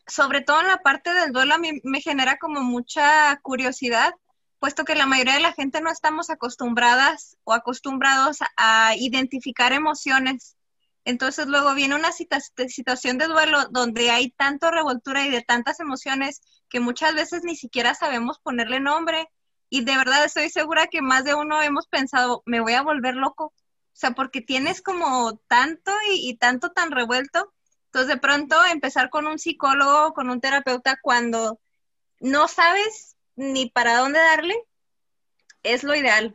sobre 0.07 0.41
todo 0.41 0.61
en 0.61 0.69
la 0.69 0.79
parte 0.79 1.13
del 1.13 1.33
duelo 1.33 1.55
a 1.55 1.59
mí 1.59 1.81
me 1.85 2.01
genera 2.01 2.39
como 2.39 2.61
mucha 2.63 3.37
curiosidad, 3.43 4.15
puesto 4.59 4.85
que 4.85 4.95
la 4.95 5.07
mayoría 5.07 5.35
de 5.35 5.41
la 5.41 5.53
gente 5.53 5.81
no 5.81 5.91
estamos 5.91 6.31
acostumbradas 6.31 7.37
o 7.45 7.53
acostumbrados 7.53 8.39
a 8.57 8.95
identificar 8.97 9.73
emociones. 9.73 10.57
Entonces 11.05 11.47
luego 11.49 11.75
viene 11.75 11.97
una 11.97 12.13
situación 12.13 13.19
de 13.19 13.27
duelo 13.27 13.67
donde 13.71 14.11
hay 14.11 14.31
tanto 14.31 14.71
revoltura 14.71 15.27
y 15.27 15.31
de 15.31 15.43
tantas 15.43 15.81
emociones 15.81 16.41
que 16.69 16.79
muchas 16.79 17.15
veces 17.15 17.43
ni 17.43 17.57
siquiera 17.57 17.95
sabemos 17.95 18.39
ponerle 18.39 18.79
nombre. 18.79 19.29
Y 19.69 19.85
de 19.85 19.97
verdad 19.97 20.25
estoy 20.25 20.49
segura 20.51 20.87
que 20.87 21.03
más 21.03 21.25
de 21.25 21.35
uno 21.35 21.61
hemos 21.61 21.89
pensado, 21.89 22.43
me 22.47 22.61
voy 22.61 22.75
a 22.75 22.83
volver 22.83 23.17
loco. 23.17 23.47
O 23.47 23.95
sea, 23.95 24.13
porque 24.13 24.41
tienes 24.41 24.81
como 24.81 25.37
tanto 25.49 25.93
y, 26.13 26.31
y 26.31 26.37
tanto 26.37 26.71
tan 26.71 26.93
revuelto 26.93 27.53
entonces, 27.93 28.15
de 28.15 28.21
pronto, 28.23 28.57
empezar 28.65 29.11
con 29.11 29.27
un 29.27 29.39
psicólogo, 29.39 30.15
con 30.15 30.31
un 30.31 30.41
terapeuta, 30.41 30.99
cuando 31.03 31.61
no 32.21 32.49
sabes 32.49 33.19
ni 33.37 33.69
para 33.69 33.99
dónde 33.99 34.19
darle, 34.19 34.55
es 35.63 35.85
lo 35.85 35.95
ideal. 35.95 36.35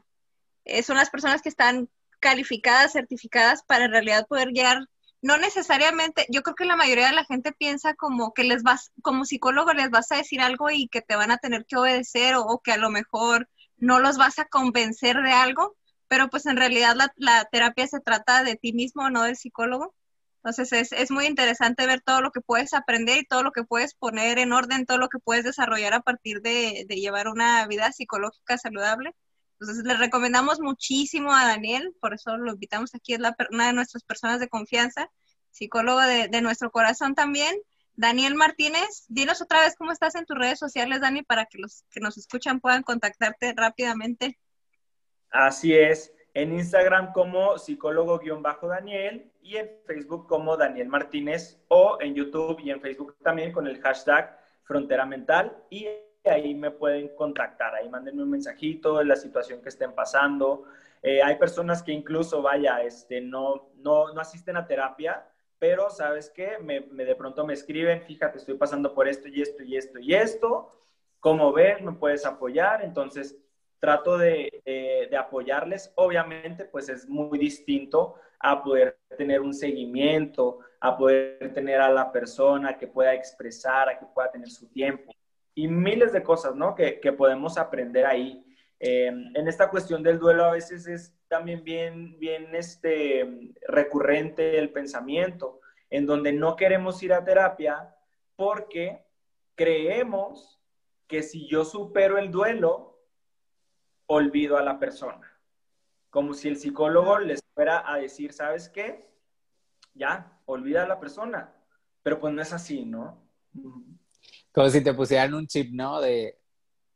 Eh, 0.65 0.83
son 0.83 0.97
las 0.97 1.09
personas 1.09 1.41
que 1.41 1.49
están 1.49 1.89
calificadas, 2.19 2.93
certificadas 2.93 3.63
para 3.63 3.85
en 3.85 3.91
realidad 3.91 4.27
poder 4.27 4.51
guiar. 4.51 4.87
No 5.23 5.39
necesariamente, 5.39 6.27
yo 6.29 6.43
creo 6.43 6.55
que 6.55 6.65
la 6.65 6.75
mayoría 6.75 7.07
de 7.07 7.15
la 7.15 7.25
gente 7.25 7.51
piensa 7.53 7.95
como 7.95 8.33
que 8.35 8.43
les 8.43 8.61
vas, 8.61 8.91
como 9.01 9.25
psicólogo 9.25 9.73
les 9.73 9.89
vas 9.89 10.11
a 10.11 10.17
decir 10.17 10.41
algo 10.41 10.69
y 10.69 10.87
que 10.89 11.01
te 11.01 11.15
van 11.15 11.31
a 11.31 11.37
tener 11.37 11.65
que 11.65 11.77
obedecer 11.77 12.35
o, 12.35 12.61
que 12.63 12.73
a 12.73 12.77
lo 12.77 12.91
mejor 12.91 13.49
no 13.77 13.99
los 13.99 14.17
vas 14.17 14.37
a 14.37 14.45
convencer 14.45 15.17
de 15.23 15.31
algo, 15.31 15.75
pero 16.07 16.29
pues 16.29 16.45
en 16.45 16.57
realidad 16.57 16.95
la, 16.95 17.11
la 17.15 17.45
terapia 17.45 17.87
se 17.87 17.99
trata 17.99 18.43
de 18.43 18.57
ti 18.57 18.73
mismo, 18.73 19.09
no 19.09 19.23
del 19.23 19.37
psicólogo. 19.37 19.95
Entonces 20.47 20.71
es, 20.71 20.91
es, 20.93 21.11
muy 21.11 21.25
interesante 21.25 21.85
ver 21.85 21.99
todo 21.99 22.21
lo 22.21 22.31
que 22.31 22.39
puedes 22.39 22.73
aprender 22.73 23.17
y 23.17 23.25
todo 23.25 23.43
lo 23.43 23.51
que 23.51 23.65
puedes 23.65 23.93
poner 23.95 24.39
en 24.39 24.53
orden, 24.53 24.85
todo 24.85 24.97
lo 24.97 25.09
que 25.09 25.19
puedes 25.19 25.43
desarrollar 25.43 25.93
a 25.93 25.99
partir 25.99 26.41
de, 26.41 26.85
de 26.87 26.95
llevar 26.95 27.27
una 27.27 27.67
vida 27.67 27.91
psicológica 27.91 28.57
saludable. 28.57 29.13
Entonces 29.59 29.83
le 29.83 29.95
recomendamos 29.95 30.61
muchísimo 30.61 31.35
a 31.35 31.45
Daniel, 31.45 31.93
por 31.99 32.13
eso 32.13 32.37
lo 32.37 32.53
invitamos 32.53 32.95
aquí, 32.95 33.13
es 33.13 33.19
la, 33.19 33.35
una 33.51 33.67
de 33.67 33.73
nuestras 33.73 34.05
personas 34.05 34.39
de 34.39 34.47
confianza, 34.47 35.11
psicólogo 35.51 35.99
de, 35.99 36.29
de 36.29 36.41
nuestro 36.41 36.71
corazón 36.71 37.13
también. 37.13 37.53
Daniel 37.95 38.35
Martínez, 38.35 39.03
dinos 39.09 39.41
otra 39.41 39.59
vez 39.59 39.75
cómo 39.75 39.91
estás 39.91 40.15
en 40.15 40.25
tus 40.25 40.37
redes 40.37 40.59
sociales, 40.59 41.01
Dani, 41.01 41.23
para 41.23 41.45
que 41.47 41.57
los 41.57 41.83
que 41.91 41.99
nos 41.99 42.17
escuchan 42.17 42.61
puedan 42.61 42.83
contactarte 42.83 43.53
rápidamente. 43.53 44.39
Así 45.29 45.73
es, 45.73 46.13
en 46.37 46.53
Instagram 46.53 47.13
como 47.13 47.57
psicólogo-daniel 47.57 49.31
y 49.41 49.57
en 49.57 49.71
Facebook 49.87 50.27
como 50.27 50.55
Daniel 50.55 50.87
Martínez 50.87 51.59
o 51.67 51.97
en 51.99 52.13
YouTube 52.13 52.59
y 52.59 52.69
en 52.69 52.79
Facebook 52.79 53.15
también 53.23 53.51
con 53.51 53.65
el 53.65 53.81
hashtag 53.81 54.39
Frontera 54.61 55.07
Mental 55.07 55.57
y 55.71 55.87
ahí 56.23 56.53
me 56.53 56.69
pueden 56.69 57.15
contactar, 57.15 57.73
ahí 57.73 57.89
mándenme 57.89 58.21
un 58.21 58.29
mensajito 58.29 58.99
de 58.99 59.05
la 59.05 59.15
situación 59.15 59.63
que 59.63 59.69
estén 59.69 59.93
pasando. 59.93 60.65
Eh, 61.01 61.23
hay 61.23 61.37
personas 61.37 61.81
que 61.81 61.91
incluso, 61.91 62.43
vaya, 62.43 62.83
este, 62.83 63.19
no, 63.19 63.71
no, 63.77 64.13
no 64.13 64.21
asisten 64.21 64.57
a 64.57 64.67
terapia, 64.67 65.25
pero 65.57 65.89
¿sabes 65.89 66.29
qué? 66.29 66.59
Me, 66.59 66.81
de 66.81 67.15
pronto 67.15 67.47
me 67.47 67.53
escriben, 67.53 68.03
fíjate, 68.03 68.37
estoy 68.37 68.57
pasando 68.57 68.93
por 68.93 69.07
esto 69.07 69.27
y 69.27 69.41
esto 69.41 69.63
y 69.63 69.75
esto 69.75 69.97
y 69.97 70.13
esto, 70.13 70.69
¿cómo 71.19 71.51
ves? 71.51 71.81
¿Me 71.81 71.93
puedes 71.93 72.27
apoyar? 72.27 72.83
Entonces, 72.83 73.35
trato 73.79 74.17
de, 74.17 74.51
apoyarles. 75.17 75.91
Obviamente, 75.95 76.65
pues 76.65 76.89
es 76.89 77.07
muy 77.07 77.37
distinto 77.39 78.15
a 78.39 78.63
poder 78.63 78.99
tener 79.17 79.41
un 79.41 79.53
seguimiento, 79.53 80.59
a 80.79 80.95
poder 80.97 81.53
tener 81.53 81.81
a 81.81 81.89
la 81.89 82.11
persona 82.11 82.77
que 82.77 82.87
pueda 82.87 83.13
expresar, 83.13 83.89
a 83.89 83.97
que 83.97 84.05
pueda 84.05 84.31
tener 84.31 84.49
su 84.49 84.67
tiempo 84.67 85.11
y 85.57 85.67
miles 85.67 86.13
de 86.13 86.21
cosas, 86.21 86.55
¿no? 86.55 86.75
Que, 86.75 86.99
podemos 87.17 87.57
aprender 87.57 88.05
ahí. 88.05 88.45
Eh, 88.79 89.07
en 89.07 89.47
esta 89.47 89.71
cuestión 89.71 90.03
del 90.03 90.19
duelo 90.19 90.45
a 90.45 90.51
veces 90.51 90.85
es 90.85 91.17
también 91.27 91.63
bien, 91.63 92.19
bien 92.19 92.53
este, 92.53 93.27
recurrente 93.67 94.59
el 94.59 94.69
pensamiento, 94.69 95.59
en 95.89 96.05
donde 96.05 96.31
no 96.31 96.55
queremos 96.55 97.01
ir 97.01 97.11
a 97.11 97.25
terapia 97.25 97.95
porque 98.35 99.03
creemos 99.55 100.61
que 101.07 101.23
si 101.23 101.47
yo 101.47 101.65
supero 101.65 102.19
el 102.19 102.29
duelo, 102.29 102.96
olvido 104.07 104.57
a 104.57 104.63
la 104.63 104.79
persona. 104.79 105.21
Como 106.09 106.33
si 106.33 106.47
el 106.47 106.57
psicólogo 106.57 107.19
les 107.19 107.41
fuera 107.53 107.83
a 107.91 107.97
decir, 107.97 108.33
¿sabes 108.33 108.69
qué? 108.69 109.05
Ya, 109.93 110.39
olvida 110.45 110.83
a 110.83 110.87
la 110.87 110.99
persona. 110.99 111.53
Pero 112.01 112.19
pues 112.19 112.33
no 112.33 112.41
es 112.41 112.53
así, 112.53 112.85
¿no? 112.85 113.21
Como 114.51 114.69
si 114.69 114.83
te 114.83 114.93
pusieran 114.93 115.33
un 115.33 115.47
chip, 115.47 115.71
¿no? 115.73 116.01
De, 116.01 116.39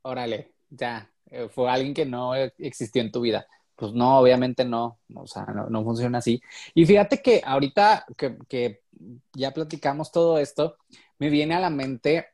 órale, 0.02 0.54
ya, 0.70 1.10
eh, 1.30 1.48
fue 1.48 1.70
alguien 1.70 1.94
que 1.94 2.06
no 2.06 2.34
existió 2.34 3.02
en 3.02 3.12
tu 3.12 3.20
vida. 3.20 3.46
Pues 3.76 3.92
no, 3.92 4.18
obviamente 4.18 4.64
no, 4.64 5.00
o 5.14 5.26
sea, 5.26 5.44
no, 5.44 5.84
funciona 5.84 6.18
así. 6.18 6.40
Y 6.74 6.86
fíjate 6.86 7.20
que 7.20 7.42
ahorita 7.44 8.06
que, 8.16 8.38
que, 8.48 8.82
ya 9.32 9.52
platicamos 9.52 10.12
todo 10.12 10.38
esto, 10.38 10.76
me 11.18 11.30
viene 11.30 11.54
a 11.54 11.60
la 11.60 11.70
mente, 11.70 12.26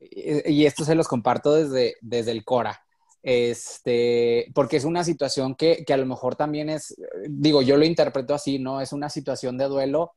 eh, 0.00 0.42
y 0.46 0.66
esto 0.66 0.84
se 0.84 0.94
los 0.94 1.06
comparto 1.06 1.54
desde, 1.54 1.96
desde 2.00 2.32
el 2.32 2.44
Cora 2.44 2.84
este, 3.22 4.50
porque 4.54 4.76
es 4.76 4.84
una 4.84 5.04
situación 5.04 5.54
que, 5.54 5.84
a 5.88 5.96
lo 5.96 6.06
mejor 6.06 6.36
también 6.36 6.68
es, 6.68 6.94
digo, 7.28 7.62
yo 7.62 7.76
lo 7.76 7.84
interpreto 7.84 8.34
así, 8.34 8.58
¿no? 8.58 8.80
Es 8.80 8.92
una 8.92 9.10
situación 9.10 9.58
de 9.58 9.66
duelo. 9.66 10.14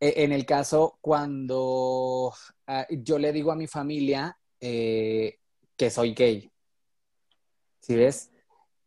E, 0.00 0.24
en 0.24 0.32
el 0.32 0.46
caso 0.46 0.98
cuando 1.00 2.32
ah, 2.66 2.86
yo 2.90 3.18
le 3.18 3.32
digo 3.32 3.52
a 3.52 3.56
mi 3.56 3.66
familia 3.66 4.38
eh, 4.60 5.38
que 5.76 5.90
soy 5.90 6.14
gay, 6.14 6.50
¿sí 7.80 7.96
ves? 7.96 8.30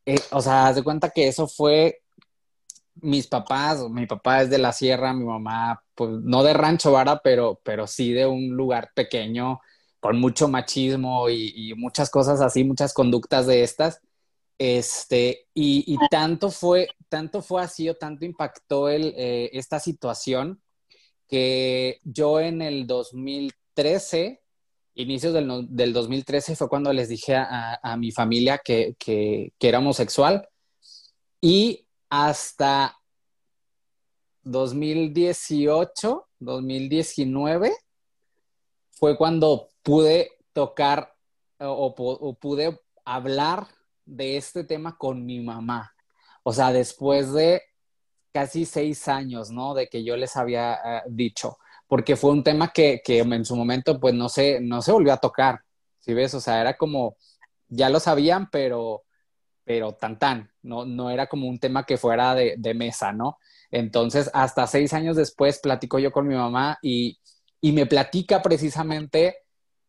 Eh, 0.06 0.20
o 0.32 0.42
sea, 0.42 0.68
haz 0.68 0.76
de 0.76 0.84
cuenta 0.84 1.12
que 1.12 1.28
eso 1.28 1.48
fue 1.48 2.02
mis 2.96 3.28
papás, 3.28 3.90
mi 3.90 4.06
papá 4.06 4.42
es 4.42 4.50
de 4.50 4.58
la 4.58 4.72
sierra, 4.72 5.14
mi 5.14 5.26
mamá, 5.26 5.84
pues 5.96 6.12
no 6.12 6.44
de 6.44 6.54
Rancho 6.54 6.92
Vara, 6.92 7.22
pero, 7.24 7.60
pero 7.64 7.88
sí 7.88 8.12
de 8.14 8.26
un 8.26 8.50
lugar 8.50 8.92
pequeño, 8.94 9.62
con 10.04 10.20
mucho 10.20 10.50
machismo 10.50 11.30
y, 11.30 11.74
muchas 11.78 12.10
cosas 12.10 12.42
así, 12.42 12.66
muchas 12.66 12.94
conductas 12.94 13.48
de 13.48 13.64
estas. 13.64 14.02
Este, 14.58 15.48
y, 15.54 15.98
tanto, 16.12 16.52
fue, 16.52 16.90
tanto 17.08 17.42
fue 17.42 17.64
así 17.64 17.88
o 17.88 17.96
tanto 17.96 18.26
impactó 18.26 18.90
eh, 18.90 19.50
esta 19.54 19.80
situación 19.80 20.62
que 21.26 22.02
yo 22.04 22.42
en 22.42 22.62
el 22.62 22.86
2013, 22.86 24.42
inicios 24.96 25.34
del, 25.34 25.68
del 25.70 25.94
2013, 25.94 26.58
fue 26.58 26.68
cuando 26.68 26.92
les 26.92 27.08
dije 27.08 27.38
a, 27.38 27.80
a 27.82 27.96
mi 27.96 28.12
familia 28.12 28.58
que, 28.58 28.98
que, 29.00 29.54
que 29.58 29.70
era 29.70 29.80
homosexual 29.80 30.50
y 31.40 31.88
hasta 32.10 33.00
2018, 34.44 36.28
2019, 36.40 37.72
fue 38.92 39.16
cuando 39.18 39.70
pude 39.84 40.32
tocar 40.54 41.14
o, 41.60 42.36
pude 42.40 42.80
hablar 43.06 43.68
de 44.06 44.38
este 44.38 44.64
tema 44.64 44.98
con 44.98 45.26
mi 45.26 45.40
mamá. 45.40 45.94
O 46.44 46.52
sea, 46.52 46.72
después 46.74 47.32
de 47.34 47.62
casi 48.34 48.66
seis 48.66 49.08
años, 49.08 49.52
¿no? 49.52 49.74
De 49.74 49.88
que 49.88 50.04
yo 50.04 50.18
les 50.18 50.36
había 50.36 50.74
eh, 50.74 51.02
dicho, 51.08 51.58
porque 51.88 52.16
fue 52.16 52.32
un 52.32 52.44
tema 52.44 52.72
que, 52.74 53.02
en 53.06 53.46
su 53.46 53.56
momento, 53.56 54.00
pues 54.00 54.14
no 54.14 54.30
se, 54.30 54.60
no 54.60 54.82
se 54.82 54.92
volvió 54.92 55.14
a 55.14 55.18
tocar, 55.18 55.62
¿sí 56.00 56.14
ves? 56.14 56.34
O 56.34 56.42
sea, 56.42 56.60
era 56.60 56.76
como, 56.76 57.18
ya 57.68 57.90
lo 57.90 58.00
sabían, 58.00 58.50
pero, 58.50 59.04
pero 59.64 59.94
tan 59.94 60.18
tan, 60.18 60.52
no, 60.64 60.86
no 60.86 61.12
era 61.12 61.28
como 61.28 61.48
un 61.48 61.60
tema 61.60 61.86
que 61.86 61.98
fuera 61.98 62.36
de, 62.36 62.56
de 62.58 62.74
mesa, 62.74 63.14
¿no? 63.14 63.38
Entonces, 63.72 64.30
hasta 64.34 64.68
seis 64.68 64.94
años 64.94 65.16
después, 65.16 65.60
platico 65.60 66.00
yo 66.00 66.12
con 66.12 66.28
mi 66.28 66.36
mamá 66.36 66.80
y, 66.82 67.20
y 67.62 67.72
me 67.72 67.86
platica 67.86 68.42
precisamente 68.42 69.43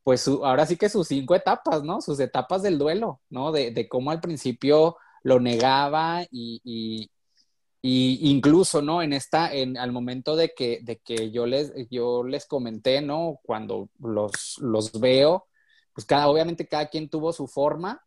pues 0.05 0.28
ahora 0.28 0.66
sí 0.66 0.76
que 0.76 0.90
sus 0.90 1.09
cinco 1.09 1.34
etapas, 1.34 1.82
¿no? 1.82 2.00
Sus 2.02 2.20
etapas 2.20 2.62
del 2.62 2.78
duelo, 2.78 3.22
¿no? 3.30 3.52
De, 3.52 3.88
cómo 3.88 4.11
al 4.11 4.20
principio 4.20 4.96
lo 5.22 5.40
negaba 5.40 6.22
y, 6.30 6.61
y, 6.62 8.30
incluso, 8.30 8.82
¿no? 8.82 9.02
En 9.02 9.14
esta, 9.14 9.52
en, 9.52 9.78
al 9.78 9.92
momento 9.92 10.36
de 10.36 10.52
que, 10.55 10.80
de 10.82 10.98
que 10.98 11.30
yo, 11.30 11.46
les, 11.46 11.72
yo 11.90 12.22
les 12.22 12.46
comenté, 12.46 13.00
¿no? 13.00 13.40
Cuando 13.44 13.88
los, 13.98 14.59
los 14.61 14.92
veo, 15.00 15.46
pues 15.94 16.07
cada, 16.07 16.28
obviamente 16.28 16.68
cada 16.68 16.86
quien 16.88 17.09
tuvo 17.09 17.32
su 17.32 17.46
forma, 17.46 18.05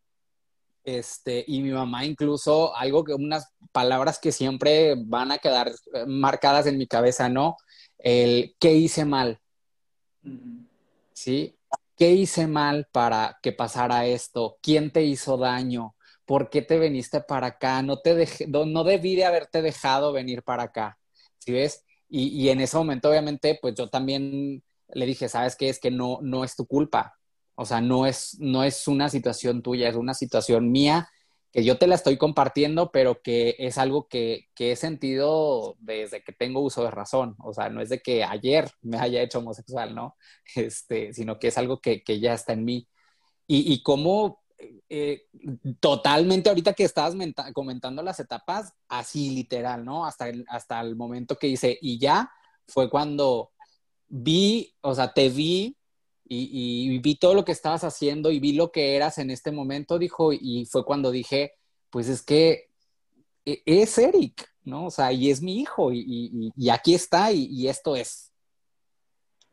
este, 0.84 1.44
y 1.48 1.62
mi 1.62 1.72
mamá 1.72 2.06
incluso, 2.06 2.76
algo 2.76 3.04
que, 3.04 3.14
unas 3.14 3.52
palabras 3.72 4.20
que 4.20 4.32
siempre 4.32 4.96
van 4.96 5.32
a 5.32 5.40
quedar 5.40 5.72
eh, 5.94 6.06
marcadas 6.06 6.68
en 6.68 6.78
mi 6.78 6.88
cabeza, 6.88 7.28
¿no? 7.28 7.58
El, 7.98 8.56
¿qué 8.60 8.74
hice 8.74 9.04
mal? 9.04 9.42
¿Sí? 11.14 11.57
¿Qué 11.98 12.12
hice 12.12 12.46
mal 12.48 12.88
para 12.92 13.40
que 13.42 13.52
pasara 13.52 14.06
esto? 14.06 14.60
¿Quién 14.62 14.92
te 14.92 15.04
hizo 15.04 15.36
daño? 15.38 15.96
¿Por 16.26 16.50
qué 16.52 16.62
te 16.62 16.78
viniste 16.78 17.22
para 17.22 17.48
acá? 17.48 17.82
No, 17.82 18.00
te 18.00 18.14
dejé, 18.14 18.48
no, 18.48 18.84
debí 18.84 19.16
de 19.16 19.26
haberte 19.26 19.64
dejado 19.64 20.14
venir 20.14 20.44
para 20.44 20.64
acá. 20.64 21.00
¿Sí 21.40 21.52
ves? 21.52 21.84
Y, 22.10 22.50
en 22.50 22.62
ese 22.62 22.78
momento, 22.78 23.10
obviamente, 23.10 23.58
pues 23.62 23.76
yo 23.76 23.90
también 23.90 24.64
le 24.90 25.06
dije, 25.08 25.28
¿sabes 25.28 25.56
qué? 25.56 25.70
Es 25.70 25.80
que 25.80 25.92
no, 25.92 26.20
no 26.22 26.44
es 26.44 26.56
tu 26.56 26.68
culpa. 26.68 27.18
O 27.56 27.66
sea, 27.66 27.82
no 27.82 28.06
es, 28.06 28.38
no 28.40 28.64
es 28.64 28.88
una 28.88 29.10
situación 29.10 29.64
tuya, 29.64 29.90
es 29.90 29.96
una 29.96 30.14
situación 30.14 30.72
mía 30.72 31.10
que 31.58 31.64
yo 31.64 31.80
te 31.80 31.88
la 31.88 31.96
estoy 31.96 32.18
compartiendo, 32.18 32.92
pero 32.92 33.24
que 33.24 33.56
es 33.58 33.80
algo 33.80 34.08
que, 34.08 34.48
he 34.60 34.76
sentido 34.76 35.76
desde 35.80 36.24
que 36.24 36.32
tengo 36.32 36.60
uso 36.60 36.84
de 36.84 36.92
razón. 36.92 37.36
O 37.40 37.52
sea, 37.52 37.70
no 37.70 37.82
es 37.82 37.90
de 37.90 38.00
que 38.00 38.24
ayer 38.24 38.70
me 38.84 39.00
haya 39.00 39.24
hecho 39.24 39.40
homosexual, 39.40 39.96
¿no? 39.96 40.16
Este, 40.56 41.14
sino 41.14 41.40
que 41.40 41.48
es 41.48 41.58
algo 41.58 41.82
que, 41.82 42.04
ya 42.22 42.36
está 42.36 42.54
en 42.54 42.64
mí. 42.64 42.88
Y, 43.48 43.74
y 43.74 43.82
cómo 43.82 44.44
eh, 44.88 45.24
totalmente 45.80 46.50
ahorita 46.50 46.74
que 46.74 46.84
estabas 46.84 47.16
comentando 47.56 48.04
las 48.04 48.20
etapas, 48.20 48.74
así 48.88 49.32
literal, 49.32 49.84
¿no? 49.84 50.06
Hasta 50.06 50.30
el, 50.30 50.46
hasta 50.50 50.80
el 50.82 50.96
momento 50.96 51.38
que 51.38 51.48
hice, 51.48 51.76
y 51.82 51.98
ya 51.98 52.30
fue 52.68 52.88
cuando 52.88 53.52
vi, 54.08 54.76
o 54.82 54.94
sea, 54.94 55.12
te 55.12 55.30
vi 55.30 55.76
y, 56.30 57.00
vi 57.00 57.16
todo 57.16 57.34
lo 57.34 57.46
que 57.46 57.52
estabas 57.52 57.84
haciendo 57.84 58.32
y 58.32 58.40
vi 58.40 58.54
lo 58.54 58.72
que 58.72 58.96
eras 58.96 59.18
en 59.18 59.32
este 59.32 59.52
momento, 59.52 60.00
dijo, 60.00 60.34
y 60.34 60.66
fue 60.66 60.86
cuando 60.86 61.12
dije, 61.12 61.54
pues 61.90 62.10
es 62.10 62.22
que 62.22 62.70
e, 63.46 63.62
es 63.66 63.98
Eric, 63.98 64.50
¿no? 64.64 64.88
O 64.88 64.92
sea, 64.92 65.12
y 65.12 65.32
es 65.32 65.42
mi 65.42 65.60
hijo 65.60 65.92
y, 65.94 66.52
aquí 66.72 66.94
está 66.94 67.32
y, 67.32 67.68
esto 67.68 67.96
es. 67.96 68.34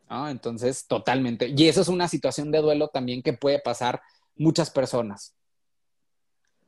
Entonces, 0.08 0.86
totalmente. 0.86 1.52
Y 1.56 1.68
eso 1.68 1.80
es 1.80 1.88
una 1.88 2.08
situación 2.08 2.52
de 2.52 2.58
duelo 2.58 2.88
también 2.88 3.22
que 3.22 3.32
puede 3.32 3.58
pasar 3.58 4.00
muchas 4.36 4.70
personas. 4.70 5.34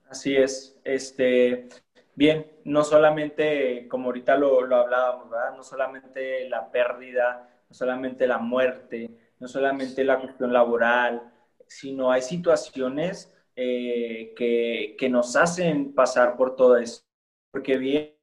Así 0.08 0.36
es. 0.36 0.76
Este, 0.82 1.68
bien, 2.14 2.50
no 2.64 2.82
solamente, 2.82 3.86
como 3.88 4.06
ahorita 4.06 4.36
lo, 4.36 4.62
lo 4.62 4.76
hablábamos, 4.76 5.30
¿verdad? 5.30 5.56
No 5.56 5.62
solamente 5.62 6.48
la 6.48 6.70
pérdida, 6.72 7.48
no 7.68 7.74
solamente 7.74 8.26
la 8.26 8.38
muerte, 8.38 9.10
no 9.38 9.48
solamente 9.48 10.04
la 10.04 10.20
cuestión 10.20 10.52
laboral, 10.52 11.32
sino 11.66 12.10
hay 12.10 12.22
situaciones 12.22 13.32
eh, 13.56 14.34
que, 14.36 14.96
que, 14.98 15.08
nos 15.08 15.36
hacen 15.36 15.94
pasar 15.94 16.36
por 16.36 16.56
todo 16.56 16.76
eso. 16.76 17.02
Porque 17.50 17.76
bien, 17.78 18.16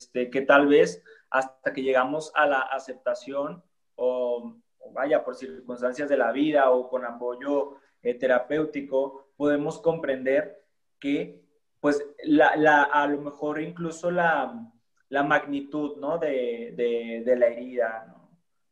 este, 0.00 0.30
que 0.30 0.42
tal 0.42 0.66
vez 0.68 1.02
hasta 1.30 1.72
que 1.72 1.82
llegamos 1.82 2.32
a 2.34 2.46
la 2.46 2.60
aceptación 2.60 3.62
o, 3.96 4.56
vaya 4.92 5.22
por 5.24 5.36
circunstancias 5.36 6.08
de 6.08 6.16
la 6.16 6.32
vida 6.32 6.70
o 6.70 6.88
con 6.88 7.04
apoyo 7.04 7.76
eh, 8.02 8.14
terapéutico, 8.14 9.28
podemos 9.36 9.80
comprender 9.80 10.64
que 10.98 11.42
pues 11.80 12.02
la, 12.24 12.56
la, 12.56 12.84
a 12.84 13.06
lo 13.06 13.20
mejor 13.20 13.60
incluso 13.60 14.10
la, 14.10 14.72
la 15.08 15.22
magnitud, 15.22 15.96
¿no? 15.98 16.18
De, 16.18 16.72
de, 17.24 17.36
la 17.36 17.46
herida, 17.46 18.06
¿no? 18.08 18.30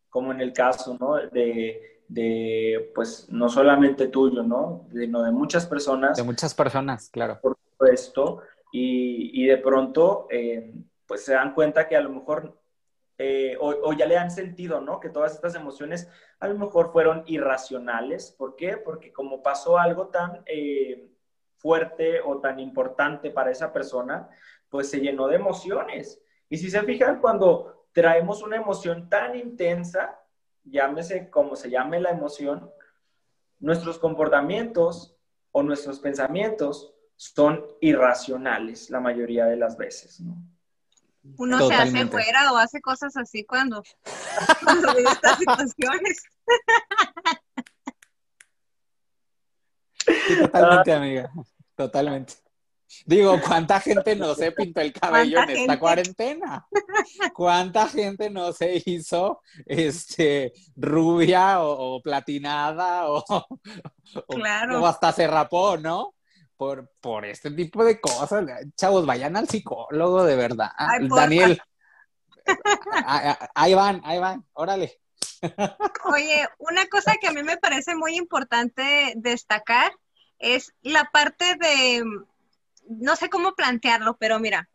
Como 0.09 0.32
en 0.32 0.41
el 0.41 0.53
caso, 0.53 0.97
¿no? 0.99 1.16
De, 1.16 2.01
de, 2.09 2.93
pues, 2.95 3.28
no 3.30 3.49
solamente 3.49 4.09
tuyo, 4.09 4.43
¿no? 4.43 4.87
Sino 4.93 5.22
de 5.22 5.30
muchas 5.30 5.66
personas. 5.66 6.16
De 6.16 6.22
muchas 6.22 6.55
personas, 6.55 7.09
claro. 7.11 7.39
Por 7.41 7.57
supuesto. 7.57 8.43
Y, 8.72 9.43
y 9.43 9.47
de 9.47 9.57
pronto, 9.59 10.26
eh, 10.30 10.74
pues, 11.07 11.24
se 11.24 11.34
dan 11.34 11.55
cuenta 11.55 11.89
que 11.89 11.97
a 11.97 12.01
lo 12.01 12.11
mejor, 12.11 12.61
eh, 13.18 13.57
o, 13.61 13.93
ya 13.95 14.07
le 14.07 14.18
han 14.18 14.30
sentido, 14.30 14.80
¿no? 14.80 15.01
Que 15.01 15.09
todas 15.09 15.34
estas 15.34 15.55
emociones 15.55 16.09
a 16.41 16.49
lo 16.49 16.59
mejor 16.59 16.93
fueron 16.93 17.22
irracionales. 17.26 18.34
¿Por 18.37 18.57
qué? 18.57 18.76
Porque 18.76 19.12
como 19.12 19.43
pasó 19.43 19.78
algo 19.78 20.09
tan... 20.09 20.43
Eh, 20.47 21.12
fuerte 21.59 22.20
o 22.20 22.39
tan 22.39 22.61
importante 22.61 23.30
para 23.30 23.51
esa 23.51 23.72
persona, 23.72 24.28
pues 24.68 24.91
se 24.91 25.01
llenó 25.01 25.26
de 25.26 25.37
emociones. 25.37 26.22
Y 26.49 26.59
si 26.59 26.71
se 26.71 26.83
fijan, 26.83 27.21
cuando 27.21 27.87
traemos 27.93 28.43
una 28.43 28.57
emoción 28.57 29.09
tan 29.09 29.37
intensa, 29.37 30.21
llámese 30.65 31.31
como 31.31 31.57
se 31.57 31.71
llame 31.71 32.01
la 32.01 32.11
emoción, 32.11 32.71
nuestros 33.59 33.99
comportamientos 33.99 35.17
o 35.53 35.63
nuestros 35.63 36.01
pensamientos 36.01 36.93
son 37.17 37.65
irracionales 37.81 38.91
la 38.91 39.01
mayoría 39.01 39.47
de 39.47 39.57
las 39.57 39.77
veces, 39.77 40.21
¿no? 40.21 40.37
Uno 41.39 41.67
se 41.67 41.75
hace 41.75 42.07
fuera 42.07 42.53
o 42.53 42.57
hace 42.57 42.81
cosas 42.81 43.17
así 43.17 43.45
cuando, 43.45 43.83
cuando 44.63 44.95
vive 44.95 45.11
estas 45.11 45.39
situaciones. 45.39 46.23
totalmente, 50.39 50.93
amiga. 50.93 51.33
Totalmente. 51.75 52.35
Digo, 53.05 53.41
¿cuánta 53.47 53.80
gente 53.80 54.16
no 54.16 54.34
se 54.34 54.53
pintó 54.53 54.80
el 54.80 54.93
cabello 54.93 55.43
en 55.43 55.51
esta 55.51 55.78
cuarentena? 55.78 56.66
¿Cuánta 57.34 57.89
gente 57.89 58.30
no 58.30 58.53
se 58.53 58.82
hizo 58.84 59.43
este, 59.64 60.53
rubia 60.76 61.62
o, 61.62 62.01
platinada 62.01 63.09
o, 63.09 63.24
o, 64.26 64.87
hasta 64.87 65.12
se 65.12 65.26
rapó, 65.26 65.76
¿no? 65.76 66.14
Por, 66.57 66.91
por 67.01 67.24
este 67.24 67.51
tipo 67.51 67.84
de 67.84 68.01
cosas. 68.01 68.47
Chavos, 68.76 69.05
vayan 69.05 69.37
al 69.37 69.49
psicólogo, 69.49 70.24
de 70.24 70.37
verdad. 70.37 70.70
Daniel, 71.09 71.61
ahí 73.55 73.74
van, 73.74 74.01
ahí 74.05 74.18
van, 74.18 74.45
órale. 74.55 75.01
Oye, 76.05 76.49
una 76.59 76.87
cosa 76.87 77.14
que 77.20 77.28
a 77.28 77.32
mí 77.32 77.43
me 77.43 77.57
parece 77.57 77.95
muy 77.95 78.16
importante 78.16 79.12
destacar 79.16 79.93
es 80.39 80.72
la 80.82 81.05
parte 81.12 81.57
de 81.57 82.05
no 82.89 83.16
sé 83.16 83.28
cómo 83.28 83.55
plantearlo, 83.55 84.16
pero 84.18 84.39
mira, 84.39 84.68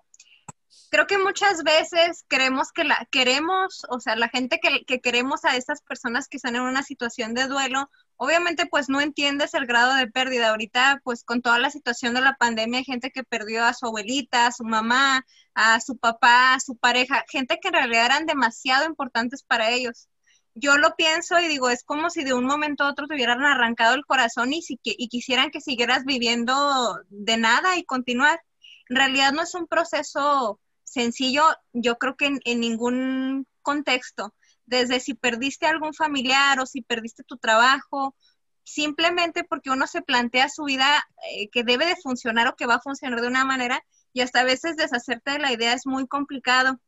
creo 0.90 1.08
que 1.08 1.18
muchas 1.18 1.64
veces 1.64 2.26
queremos 2.30 2.72
que 2.72 2.84
la 2.84 3.08
queremos, 3.12 3.86
o 3.90 4.00
sea, 4.00 4.16
la 4.16 4.30
gente 4.30 4.60
que, 4.62 4.84
que, 4.86 5.00
queremos 5.00 5.46
a 5.46 5.56
estas 5.56 5.82
personas 5.82 6.28
que 6.28 6.38
están 6.38 6.56
en 6.56 6.64
una 6.64 6.84
situación 6.84 7.34
de 7.34 7.48
duelo, 7.48 7.90
obviamente 8.18 8.66
pues 8.66 8.90
no 8.90 9.02
entiendes 9.02 9.54
el 9.54 9.66
grado 9.66 9.96
de 9.96 10.08
pérdida. 10.08 10.50
Ahorita 10.50 11.02
pues 11.04 11.24
con 11.24 11.42
toda 11.42 11.60
la 11.60 11.72
situación 11.72 12.14
de 12.14 12.22
la 12.22 12.36
pandemia 12.36 12.80
hay 12.80 12.86
gente 12.86 13.12
que 13.12 13.24
perdió 13.24 13.64
a 13.66 13.74
su 13.74 13.86
abuelita, 13.86 14.48
a 14.48 14.52
su 14.52 14.64
mamá, 14.64 15.26
a 15.56 15.80
su 15.80 15.98
papá, 15.98 16.56
a 16.56 16.60
su 16.60 16.78
pareja, 16.78 17.26
gente 17.30 17.60
que 17.62 17.70
en 17.70 17.76
realidad 17.76 18.06
eran 18.06 18.26
demasiado 18.26 18.86
importantes 18.86 19.44
para 19.44 19.72
ellos 19.72 20.08
yo 20.54 20.78
lo 20.78 20.96
pienso 20.96 21.40
y 21.40 21.48
digo, 21.48 21.70
es 21.70 21.84
como 21.84 22.10
si 22.10 22.24
de 22.24 22.34
un 22.34 22.46
momento 22.46 22.84
a 22.84 22.90
otro 22.90 23.08
te 23.08 23.16
hubieran 23.16 23.44
arrancado 23.44 23.96
el 23.96 24.06
corazón 24.06 24.54
y, 24.54 24.62
si, 24.62 24.80
y 24.84 25.08
quisieran 25.08 25.52
que 25.52 25.62
siguieras 25.62 26.04
viviendo 26.06 27.00
de 27.10 27.38
nada 27.38 27.78
y 27.78 27.84
continuar. 27.84 28.42
En 28.90 28.98
realidad 28.98 29.32
no 29.32 29.44
es 29.44 29.56
un 29.56 29.68
proceso 29.68 30.60
sencillo, 30.84 31.44
yo 31.74 31.98
creo 31.98 32.16
que 32.18 32.40
en, 32.44 32.60
ningún 32.60 33.48
contexto, 33.62 34.34
desde 34.66 35.00
si 35.00 35.14
perdiste 35.14 35.66
algún 35.66 35.94
familiar 35.94 36.60
o 36.60 36.66
si 36.66 36.82
perdiste 36.82 37.24
tu 37.24 37.38
trabajo, 37.38 38.16
simplemente 38.64 39.44
porque 39.44 39.70
uno 39.70 39.88
se 39.88 40.02
plantea 40.02 40.50
su 40.50 40.66
vida 40.66 41.04
eh, 41.32 41.50
que 41.50 41.64
debe 41.64 41.86
de 41.86 41.96
funcionar 41.96 42.48
o 42.48 42.56
que 42.56 42.66
va 42.66 42.76
a 42.76 42.82
funcionar 42.82 43.22
de 43.22 43.28
una 43.28 43.46
manera 43.46 43.84
y 44.14 44.22
hasta 44.22 44.42
a 44.42 44.44
veces 44.44 44.76
deshacerte 44.76 45.32
de 45.32 45.40
la 45.40 45.54
idea 45.54 45.74
es 45.74 45.86
muy 45.86 46.08
complicado 46.08 46.80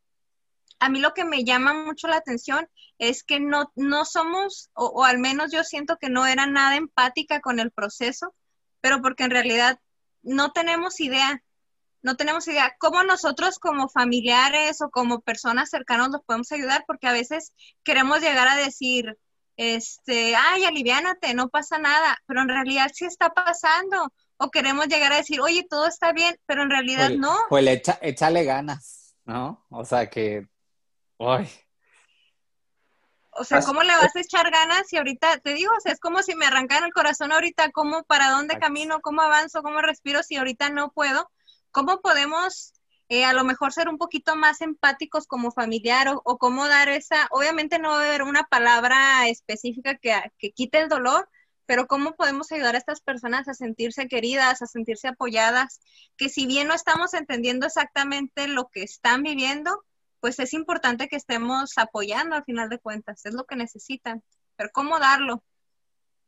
a 0.78 0.88
mí 0.88 1.00
lo 1.00 1.14
que 1.14 1.24
me 1.24 1.44
llama 1.44 1.72
mucho 1.72 2.08
la 2.08 2.16
atención 2.16 2.68
es 2.98 3.24
que 3.24 3.40
no, 3.40 3.72
no 3.74 4.04
somos, 4.04 4.70
o, 4.74 5.04
al 5.04 5.18
menos 5.18 5.52
yo 5.52 5.64
siento 5.64 5.96
que 5.98 6.08
no 6.08 6.26
era 6.26 6.46
nada 6.46 6.76
empática 6.76 7.40
con 7.40 7.58
el 7.58 7.70
proceso, 7.70 8.34
pero 8.80 9.00
porque 9.00 9.24
en 9.24 9.30
realidad 9.30 9.78
no 10.22 10.52
tenemos 10.52 11.00
idea, 11.00 11.42
no 12.02 12.16
tenemos 12.16 12.46
idea 12.48 12.74
cómo 12.78 13.02
nosotros 13.02 13.58
como 13.58 13.88
familiares 13.88 14.80
o 14.80 14.90
como 14.90 15.20
personas 15.20 15.70
cercanas 15.70 16.10
nos 16.10 16.22
podemos 16.22 16.52
ayudar, 16.52 16.84
porque 16.86 17.08
a 17.08 17.12
veces 17.12 17.52
queremos 17.82 18.20
llegar 18.20 18.46
a 18.48 18.56
decir, 18.56 19.16
este, 19.56 20.34
ay, 20.36 20.64
aliviánate, 20.64 21.34
no 21.34 21.48
pasa 21.48 21.78
nada, 21.78 22.18
pero 22.26 22.42
en 22.42 22.48
realidad 22.48 22.90
sí 22.92 23.04
está 23.04 23.30
pasando. 23.30 24.12
O 24.36 24.50
queremos 24.50 24.88
llegar 24.88 25.12
a 25.12 25.16
decir, 25.16 25.40
oye, 25.40 25.64
todo 25.68 25.86
está 25.86 26.12
bien, 26.12 26.36
pero 26.44 26.62
en 26.62 26.70
realidad 26.70 27.10
no. 27.10 27.36
Pues 27.48 27.66
echa, 27.66 27.98
échale 28.02 28.44
ganas, 28.44 29.14
¿no? 29.24 29.64
O 29.70 29.84
sea, 29.84 30.10
que 30.10 30.48
Ay. 31.18 31.50
O 33.36 33.44
sea, 33.44 33.62
¿cómo 33.62 33.82
le 33.82 33.92
vas 33.92 34.14
a 34.14 34.20
echar 34.20 34.50
ganas 34.50 34.86
si 34.86 34.96
ahorita, 34.96 35.38
te 35.38 35.54
digo, 35.54 35.72
o 35.76 35.80
sea, 35.80 35.92
es 35.92 35.98
como 35.98 36.22
si 36.22 36.36
me 36.36 36.46
arrancara 36.46 36.86
el 36.86 36.92
corazón 36.92 37.32
ahorita, 37.32 37.72
¿cómo, 37.72 38.04
para 38.04 38.30
dónde 38.30 38.58
camino, 38.58 39.00
cómo 39.00 39.22
avanzo, 39.22 39.62
cómo 39.62 39.80
respiro 39.80 40.22
si 40.22 40.36
ahorita 40.36 40.70
no 40.70 40.92
puedo? 40.92 41.28
¿Cómo 41.72 42.00
podemos 42.00 42.74
eh, 43.08 43.24
a 43.24 43.32
lo 43.32 43.44
mejor 43.44 43.72
ser 43.72 43.88
un 43.88 43.98
poquito 43.98 44.34
más 44.34 44.60
empáticos 44.60 45.26
como 45.26 45.50
familiar 45.50 46.08
o, 46.24 46.38
cómo 46.38 46.66
dar 46.68 46.88
esa, 46.88 47.28
obviamente 47.30 47.78
no 47.78 47.90
va 47.90 47.96
a 47.96 48.06
haber 48.06 48.22
una 48.22 48.44
palabra 48.44 49.28
específica 49.28 49.96
que, 49.96 50.14
que 50.38 50.52
quite 50.52 50.80
el 50.80 50.88
dolor, 50.88 51.28
pero 51.66 51.86
cómo 51.86 52.14
podemos 52.14 52.50
ayudar 52.52 52.74
a 52.74 52.78
estas 52.78 53.00
personas 53.00 53.48
a 53.48 53.54
sentirse 53.54 54.08
queridas, 54.08 54.62
a 54.62 54.66
sentirse 54.66 55.08
apoyadas, 55.08 55.80
que 56.16 56.28
si 56.28 56.46
bien 56.46 56.68
no 56.68 56.74
estamos 56.74 57.14
entendiendo 57.14 57.66
exactamente 57.66 58.48
lo 58.48 58.68
que 58.72 58.82
están 58.82 59.22
viviendo, 59.22 59.84
pues 60.24 60.38
es 60.38 60.54
importante 60.54 61.06
que 61.06 61.16
estemos 61.16 61.76
apoyando 61.76 62.34
al 62.34 62.44
final 62.44 62.70
de 62.70 62.78
cuentas, 62.78 63.26
es 63.26 63.34
lo 63.34 63.44
que 63.44 63.56
necesitan, 63.56 64.22
pero 64.56 64.70
¿cómo 64.72 64.98
darlo? 64.98 65.44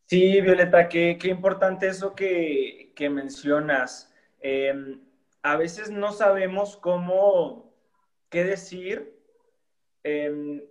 Sí, 0.04 0.38
Violeta, 0.42 0.86
qué, 0.86 1.18
importante 1.24 1.88
eso 1.88 2.14
que, 2.14 2.92
que 2.94 3.08
mencionas. 3.08 4.12
Em, 4.38 5.00
a 5.40 5.56
veces 5.56 5.90
no 5.90 6.12
sabemos 6.12 6.76
cómo, 6.76 7.72
qué 8.28 8.44
decir. 8.44 9.18
Em, 10.02 10.62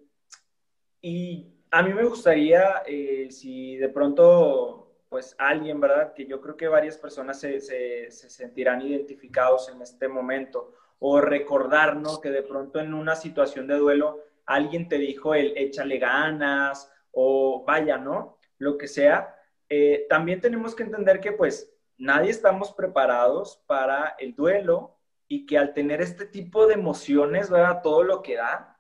y 1.02 1.52
a 1.72 1.82
mí 1.82 1.96
me 1.96 2.06
gustaría, 2.06 2.84
eh, 2.86 3.30
si 3.32 3.76
de 3.78 3.90
pronto, 3.90 5.00
pues 5.10 5.36
alguien, 5.40 5.80
¿verdad? 5.80 6.14
Que 6.14 6.28
yo 6.28 6.40
creo 6.42 6.56
que 6.58 6.68
varias 6.68 7.00
personas 7.00 7.40
se, 7.40 7.60
se, 7.60 8.12
se 8.12 8.30
sentirán 8.30 8.84
identificados 8.84 9.68
en 9.70 9.82
este 9.82 10.08
momento 10.08 10.76
o 11.00 11.22
recordar, 11.22 11.98
¿no? 11.98 12.22
Que 12.22 12.32
de 12.32 12.44
pronto 12.44 12.80
en 12.80 12.94
una 12.94 13.16
situación 13.16 13.68
de 13.68 13.78
duelo 13.78 14.20
alguien 14.46 14.88
te 14.88 14.98
dijo 14.98 15.34
el 15.36 15.58
échale 15.58 15.98
ganas 15.98 16.92
o 17.12 17.64
vaya, 17.66 17.98
¿no? 17.98 18.38
Lo 18.58 18.78
que 18.78 18.88
sea. 18.88 19.36
Eh, 19.70 20.06
también 20.10 20.42
tenemos 20.42 20.76
que 20.76 20.84
entender 20.84 21.20
que 21.20 21.32
pues 21.32 21.72
nadie 21.98 22.32
estamos 22.32 22.74
preparados 22.74 23.64
para 23.66 24.16
el 24.20 24.36
duelo 24.36 24.98
y 25.28 25.46
que 25.46 25.58
al 25.58 25.74
tener 25.74 26.02
este 26.02 26.26
tipo 26.26 26.68
de 26.68 26.76
emociones, 26.76 27.50
¿verdad? 27.50 27.82
Todo 27.82 28.04
lo 28.04 28.22
que 28.22 28.36
da, 28.36 28.78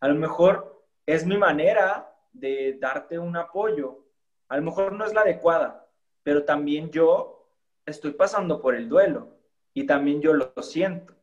a 0.00 0.08
lo 0.08 0.14
mejor 0.14 0.84
es 1.06 1.26
mi 1.26 1.36
manera 1.36 2.12
de 2.32 2.78
darte 2.80 3.18
un 3.18 3.36
apoyo. 3.36 4.06
A 4.48 4.56
lo 4.56 4.62
mejor 4.62 4.92
no 4.92 5.04
es 5.04 5.12
la 5.12 5.22
adecuada, 5.22 5.88
pero 6.22 6.44
también 6.44 6.90
yo 6.90 7.48
estoy 7.86 8.12
pasando 8.12 8.60
por 8.60 8.74
el 8.74 8.88
duelo 8.88 9.36
y 9.74 9.86
también 9.86 10.20
yo 10.20 10.32
lo 10.34 10.52
siento. 10.62 11.14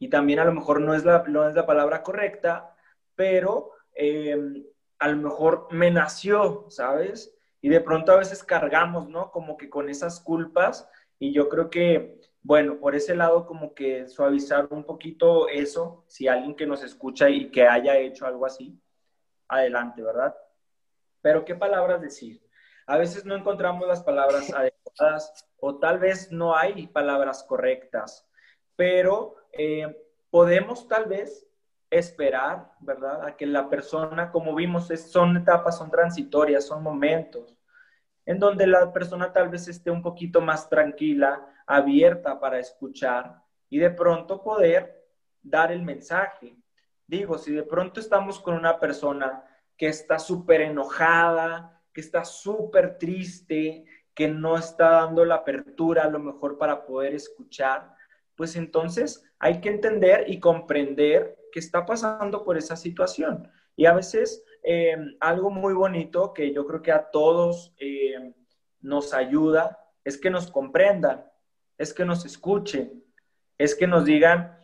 Y 0.00 0.08
también 0.08 0.40
a 0.40 0.44
lo 0.44 0.52
mejor 0.52 0.80
no 0.80 0.94
es 0.94 1.04
la, 1.04 1.22
no 1.28 1.46
es 1.46 1.54
la 1.54 1.66
palabra 1.66 2.02
correcta, 2.02 2.74
pero 3.14 3.72
em, 3.94 4.64
a 4.98 5.08
lo 5.08 5.16
mejor 5.18 5.68
me 5.70 5.90
nació, 5.90 6.66
¿sabes? 6.70 7.36
Y 7.60 7.68
de 7.68 7.82
pronto 7.82 8.10
a 8.10 8.16
veces 8.16 8.42
cargamos, 8.42 9.10
¿no? 9.10 9.30
Como 9.30 9.58
que 9.58 9.68
con 9.68 9.90
esas 9.90 10.18
culpas 10.20 10.88
y 11.18 11.34
yo 11.34 11.50
creo 11.50 11.68
que, 11.68 12.18
bueno, 12.40 12.80
por 12.80 12.94
ese 12.94 13.14
lado 13.14 13.46
como 13.46 13.74
que 13.74 14.08
suavizar 14.08 14.68
un 14.70 14.84
poquito 14.84 15.48
eso, 15.48 16.02
si 16.08 16.28
alguien 16.28 16.56
que 16.56 16.66
nos 16.66 16.82
escucha 16.82 17.28
y 17.28 17.50
que 17.50 17.66
haya 17.66 17.98
hecho 17.98 18.24
algo 18.24 18.46
así, 18.46 18.80
adelante, 19.48 20.02
¿verdad? 20.02 20.34
Pero 21.20 21.44
¿qué 21.44 21.54
palabras 21.54 22.00
decir? 22.00 22.42
A 22.86 22.96
veces 22.96 23.26
no 23.26 23.36
encontramos 23.36 23.86
las 23.86 24.02
palabras 24.02 24.50
adecuadas 24.54 25.46
o 25.58 25.78
tal 25.78 25.98
vez 25.98 26.32
no 26.32 26.56
hay 26.56 26.86
palabras 26.86 27.44
correctas, 27.44 28.26
pero 28.76 29.36
eh, 29.52 29.96
podemos 30.30 30.86
tal 30.88 31.06
vez 31.06 31.46
esperar, 31.90 32.72
¿verdad? 32.80 33.26
A 33.26 33.36
que 33.36 33.46
la 33.46 33.68
persona, 33.68 34.30
como 34.30 34.54
vimos, 34.54 34.88
son 34.88 35.36
etapas, 35.36 35.78
son 35.78 35.90
transitorias, 35.90 36.66
son 36.66 36.82
momentos 36.82 37.56
en 38.30 38.38
donde 38.38 38.64
la 38.66 38.92
persona 38.92 39.32
tal 39.32 39.48
vez 39.48 39.66
esté 39.66 39.90
un 39.90 40.02
poquito 40.02 40.40
más 40.40 40.68
tranquila, 40.68 41.46
abierta 41.66 42.38
para 42.38 42.60
escuchar 42.60 43.42
y 43.68 43.78
de 43.78 43.90
pronto 43.90 44.42
poder 44.42 45.04
dar 45.42 45.72
el 45.72 45.82
mensaje. 45.82 46.56
Digo, 47.08 47.38
si 47.38 47.52
de 47.52 47.64
pronto 47.64 47.98
estamos 47.98 48.38
con 48.38 48.54
una 48.54 48.78
persona 48.78 49.44
que 49.76 49.88
está 49.88 50.18
súper 50.20 50.60
enojada, 50.60 51.82
que 51.92 52.00
está 52.00 52.24
súper 52.24 52.98
triste, 52.98 53.84
que 54.14 54.28
no 54.28 54.56
está 54.56 54.90
dando 54.90 55.24
la 55.24 55.36
apertura 55.36 56.04
a 56.04 56.10
lo 56.10 56.20
mejor 56.20 56.56
para 56.56 56.84
poder 56.84 57.14
escuchar, 57.14 57.96
pues 58.40 58.56
entonces 58.56 59.22
hay 59.38 59.60
que 59.60 59.68
entender 59.68 60.24
y 60.26 60.40
comprender 60.40 61.36
que 61.52 61.58
está 61.58 61.84
pasando 61.84 62.42
por 62.42 62.56
esa 62.56 62.74
situación. 62.74 63.46
Y 63.76 63.84
a 63.84 63.92
veces 63.92 64.42
eh, 64.62 64.96
algo 65.20 65.50
muy 65.50 65.74
bonito 65.74 66.32
que 66.32 66.50
yo 66.50 66.66
creo 66.66 66.80
que 66.80 66.90
a 66.90 67.10
todos 67.10 67.74
eh, 67.78 68.32
nos 68.80 69.12
ayuda 69.12 69.78
es 70.04 70.16
que 70.16 70.30
nos 70.30 70.50
comprendan, 70.50 71.30
es 71.76 71.92
que 71.92 72.06
nos 72.06 72.24
escuchen, 72.24 73.04
es 73.58 73.74
que 73.74 73.86
nos 73.86 74.06
digan, 74.06 74.58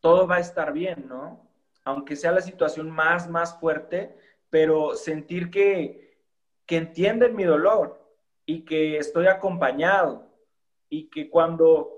todo 0.00 0.26
va 0.26 0.36
a 0.36 0.40
estar 0.40 0.74
bien, 0.74 1.06
¿no? 1.08 1.50
Aunque 1.82 2.14
sea 2.14 2.32
la 2.32 2.42
situación 2.42 2.90
más, 2.90 3.30
más 3.30 3.58
fuerte, 3.58 4.14
pero 4.50 4.94
sentir 4.96 5.50
que, 5.50 6.20
que 6.66 6.76
entienden 6.76 7.34
mi 7.34 7.44
dolor 7.44 8.06
y 8.44 8.66
que 8.66 8.98
estoy 8.98 9.28
acompañado 9.28 10.30
y 10.90 11.08
que 11.08 11.30
cuando 11.30 11.97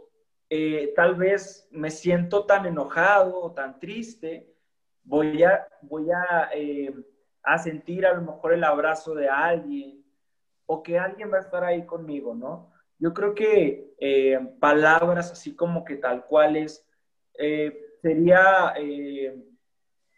eh, 0.53 0.93
tal 0.97 1.15
vez 1.15 1.69
me 1.71 1.93
siento 1.93 2.45
tan 2.45 2.67
enojado 2.67 3.41
o 3.41 3.53
tan 3.53 3.79
triste, 3.79 4.53
voy 5.05 5.45
a, 5.45 5.67
voy 5.83 6.09
eh, 6.55 6.93
a, 7.45 7.59
sentir 7.59 8.05
a 8.05 8.15
lo 8.15 8.23
mejor 8.23 8.53
el 8.53 8.65
abrazo 8.65 9.15
de 9.15 9.29
alguien 9.29 10.05
o 10.67 10.83
que 10.83 10.99
alguien 10.99 11.33
va 11.33 11.39
a 11.39 11.43
estar 11.43 11.65
ahí 11.65 11.87
conmigo, 11.87 12.35
¿no? 12.35 12.73
Yo 12.99 13.15
creo 13.15 13.35
que 13.35 13.95
eh, 13.99 14.39
palabras 14.59 15.31
así 15.31 15.55
como 15.55 15.85
que 15.85 15.97
tal 15.97 16.27
cuales 16.27 16.85
eh, 17.39 17.97
sería 18.03 18.75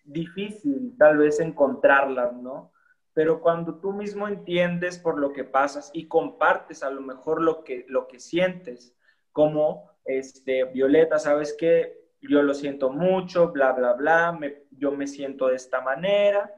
difícil 0.05 0.97
tal 0.99 1.19
vez 1.19 1.41
encontrarlas, 1.41 2.33
¿no? 2.35 2.73
Pero 3.15 3.41
cuando 3.43 3.81
tú 3.81 3.93
mismo 3.93 4.27
entiendes 4.27 4.99
por 4.99 5.19
lo 5.19 5.33
que 5.33 5.45
pasas 5.45 5.91
y 5.93 6.09
compartes 6.09 6.83
a 6.83 6.91
lo 6.91 7.03
mejor 7.03 7.43
lo 7.43 7.63
que, 7.63 7.85
lo 7.89 8.09
que 8.09 8.19
sientes, 8.19 8.97
como 9.31 9.92
este, 10.05 10.65
Violeta, 10.65 11.19
¿sabes 11.19 11.55
qué? 11.59 12.03
yo 12.23 12.43
lo 12.43 12.55
siento 12.55 12.91
mucho, 12.91 13.51
bla, 13.51 13.73
bla, 13.73 13.95
bla, 13.95 14.39
yo 14.71 14.93
me 14.93 15.07
siento 15.07 15.49
de 15.49 15.57
esta 15.57 15.81
manera. 15.81 16.55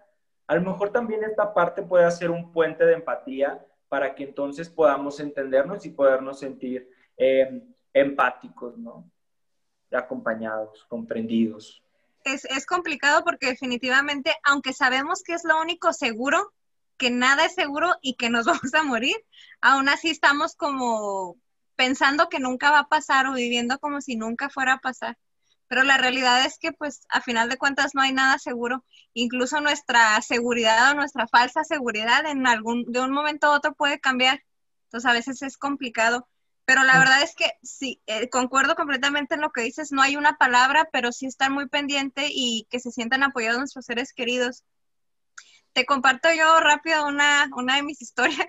A 0.46 0.56
lo 0.56 0.60
mejor 0.60 0.90
también 0.90 1.24
esta 1.24 1.54
parte 1.54 1.82
puede 1.82 2.10
ser 2.10 2.30
un 2.30 2.52
puente 2.52 2.84
de 2.84 2.94
empatía 2.94 3.64
para 3.88 4.14
que 4.14 4.24
entonces 4.24 4.68
podamos 4.68 5.20
entendernos 5.20 5.86
y 5.86 5.90
podernos 5.90 6.38
sentir 6.38 6.90
em, 7.16 7.62
empáticos, 7.94 8.76
¿no? 8.76 9.10
Acompañados, 9.90 10.84
comprendidos. 10.88 11.82
Es, 12.24 12.44
es 12.44 12.66
complicado 12.66 13.22
porque 13.24 13.46
definitivamente, 13.46 14.34
aunque 14.44 14.72
sabemos 14.72 15.22
que 15.22 15.32
es 15.32 15.44
lo 15.44 15.60
único 15.60 15.92
seguro, 15.92 16.52
que 16.98 17.10
nada 17.10 17.46
es 17.46 17.54
seguro 17.54 17.94
y 18.02 18.14
que 18.14 18.28
nos 18.28 18.44
vamos 18.46 18.74
a 18.74 18.82
morir, 18.82 19.16
aún 19.62 19.88
así 19.88 20.10
estamos 20.10 20.56
como 20.56 21.36
pensando 21.76 22.28
que 22.28 22.40
nunca 22.40 22.70
va 22.70 22.80
a 22.80 22.88
pasar 22.88 23.26
o 23.26 23.32
viviendo 23.32 23.78
como 23.78 24.00
si 24.00 24.16
nunca 24.16 24.48
fuera 24.48 24.74
a 24.74 24.78
pasar. 24.78 25.18
Pero 25.68 25.82
la 25.82 25.96
realidad 25.96 26.44
es 26.44 26.58
que 26.58 26.72
pues 26.72 27.02
a 27.08 27.20
final 27.20 27.48
de 27.48 27.56
cuentas 27.56 27.94
no 27.94 28.02
hay 28.02 28.12
nada 28.12 28.38
seguro, 28.38 28.84
incluso 29.14 29.60
nuestra 29.60 30.20
seguridad 30.22 30.92
o 30.92 30.94
nuestra 30.94 31.26
falsa 31.26 31.64
seguridad 31.64 32.26
en 32.26 32.46
algún, 32.46 32.84
de 32.92 33.00
un 33.00 33.10
momento 33.10 33.46
a 33.48 33.56
otro 33.56 33.74
puede 33.74 33.98
cambiar, 33.98 34.42
entonces 34.84 35.10
a 35.10 35.14
veces 35.14 35.42
es 35.42 35.56
complicado, 35.56 36.28
pero 36.66 36.82
la 36.82 36.98
verdad 36.98 37.22
es 37.22 37.34
que 37.34 37.52
sí, 37.62 38.00
eh, 38.06 38.28
concuerdo 38.30 38.74
completamente 38.74 39.34
en 39.34 39.42
lo 39.42 39.50
que 39.50 39.62
dices, 39.62 39.92
no 39.92 40.02
hay 40.02 40.16
una 40.16 40.38
palabra, 40.38 40.88
pero 40.92 41.12
sí 41.12 41.26
estar 41.26 41.50
muy 41.50 41.68
pendiente 41.68 42.28
y 42.30 42.66
que 42.70 42.80
se 42.80 42.90
sientan 42.90 43.22
apoyados 43.22 43.58
nuestros 43.58 43.84
seres 43.84 44.12
queridos. 44.14 44.64
Te 45.72 45.84
comparto 45.84 46.28
yo 46.32 46.60
rápido 46.60 47.06
una, 47.06 47.50
una 47.54 47.76
de 47.76 47.82
mis 47.82 48.00
historias 48.02 48.46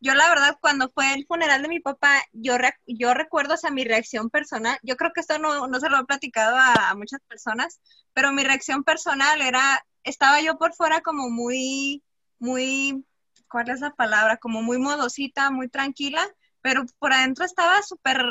yo 0.00 0.14
la 0.14 0.28
verdad 0.28 0.56
cuando 0.60 0.90
fue 0.90 1.14
el 1.14 1.26
funeral 1.26 1.62
de 1.62 1.68
mi 1.68 1.80
papá, 1.80 2.22
yo, 2.32 2.56
yo 2.86 3.14
recuerdo 3.14 3.54
o 3.54 3.70
mi 3.70 3.84
reacción 3.84 4.30
personal, 4.30 4.78
yo 4.82 4.96
creo 4.96 5.12
que 5.12 5.20
esto 5.20 5.38
no, 5.38 5.66
no 5.66 5.80
se 5.80 5.88
lo 5.88 5.98
he 5.98 6.04
platicado 6.04 6.56
a, 6.56 6.94
muchas 6.94 7.20
personas, 7.28 7.80
pero 8.12 8.32
mi 8.32 8.44
reacción 8.44 8.84
personal 8.84 9.40
era, 9.42 9.84
estaba 10.04 10.40
yo 10.40 10.58
por 10.58 10.74
fuera 10.74 11.00
como 11.00 11.30
muy, 11.30 12.02
muy, 12.38 13.04
¿cuál 13.50 13.70
es 13.70 13.80
la 13.80 13.90
palabra? 13.94 14.36
Como 14.38 14.62
muy 14.62 14.78
modosita, 14.78 15.50
muy 15.50 15.68
tranquila, 15.68 16.26
pero 16.60 16.84
por 16.98 17.12
adentro 17.12 17.44
estaba 17.44 17.82
súper 17.82 18.22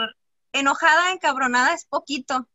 enojada, 0.54 1.12
encabronada, 1.12 1.74
es 1.74 1.86
poquito. 1.86 2.50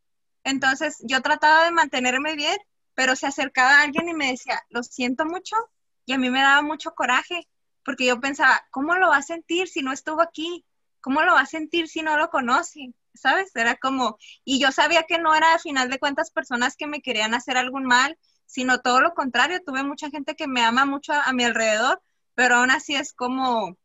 Entonces 0.44 0.98
yo 1.02 1.22
trataba 1.22 1.64
de 1.64 1.70
mantenerme 1.72 2.36
bien, 2.36 2.58
pero 2.94 3.16
se 3.16 3.26
acercaba 3.26 3.80
alguien 3.82 4.08
y 4.08 4.14
me 4.14 4.30
decía, 4.32 4.60
lo 4.70 4.82
siento 4.82 5.24
mucho, 5.24 5.56
y 6.04 6.12
a 6.12 6.18
mí 6.18 6.30
me 6.30 6.42
daba 6.42 6.62
mucho 6.62 6.92
coraje 6.94 7.48
porque 7.84 8.06
yo 8.06 8.20
pensaba, 8.20 8.64
¿cómo 8.70 8.94
lo 8.96 9.08
va 9.08 9.16
a 9.18 9.22
sentir 9.22 9.68
si 9.68 9.82
no 9.82 9.92
estuvo 9.92 10.20
aquí? 10.20 10.64
¿Cómo 11.00 11.22
lo 11.22 11.34
va 11.34 11.40
a 11.40 11.46
sentir 11.46 11.88
si 11.88 12.02
no 12.02 12.16
lo 12.16 12.30
conoce? 12.30 12.94
¿Sabes? 13.14 13.54
Era 13.54 13.76
como, 13.76 14.18
y 14.44 14.60
yo 14.60 14.72
sabía 14.72 15.02
que 15.04 15.18
no 15.18 15.34
era 15.34 15.54
a 15.54 15.58
final 15.58 15.90
de 15.90 15.98
cuentas 15.98 16.30
personas 16.30 16.76
que 16.76 16.86
me 16.86 17.02
querían 17.02 17.34
hacer 17.34 17.56
algún 17.56 17.84
mal, 17.84 18.18
sino 18.46 18.80
todo 18.80 19.00
lo 19.00 19.14
contrario, 19.14 19.62
tuve 19.64 19.82
mucha 19.82 20.10
gente 20.10 20.36
que 20.36 20.46
me 20.46 20.62
ama 20.62 20.84
mucho 20.84 21.12
a, 21.12 21.32
mi 21.32 21.44
alrededor, 21.44 22.02
pero 22.34 22.56
aún 22.56 22.70
así 22.70 22.94
es 22.94 23.12
como, 23.12 23.76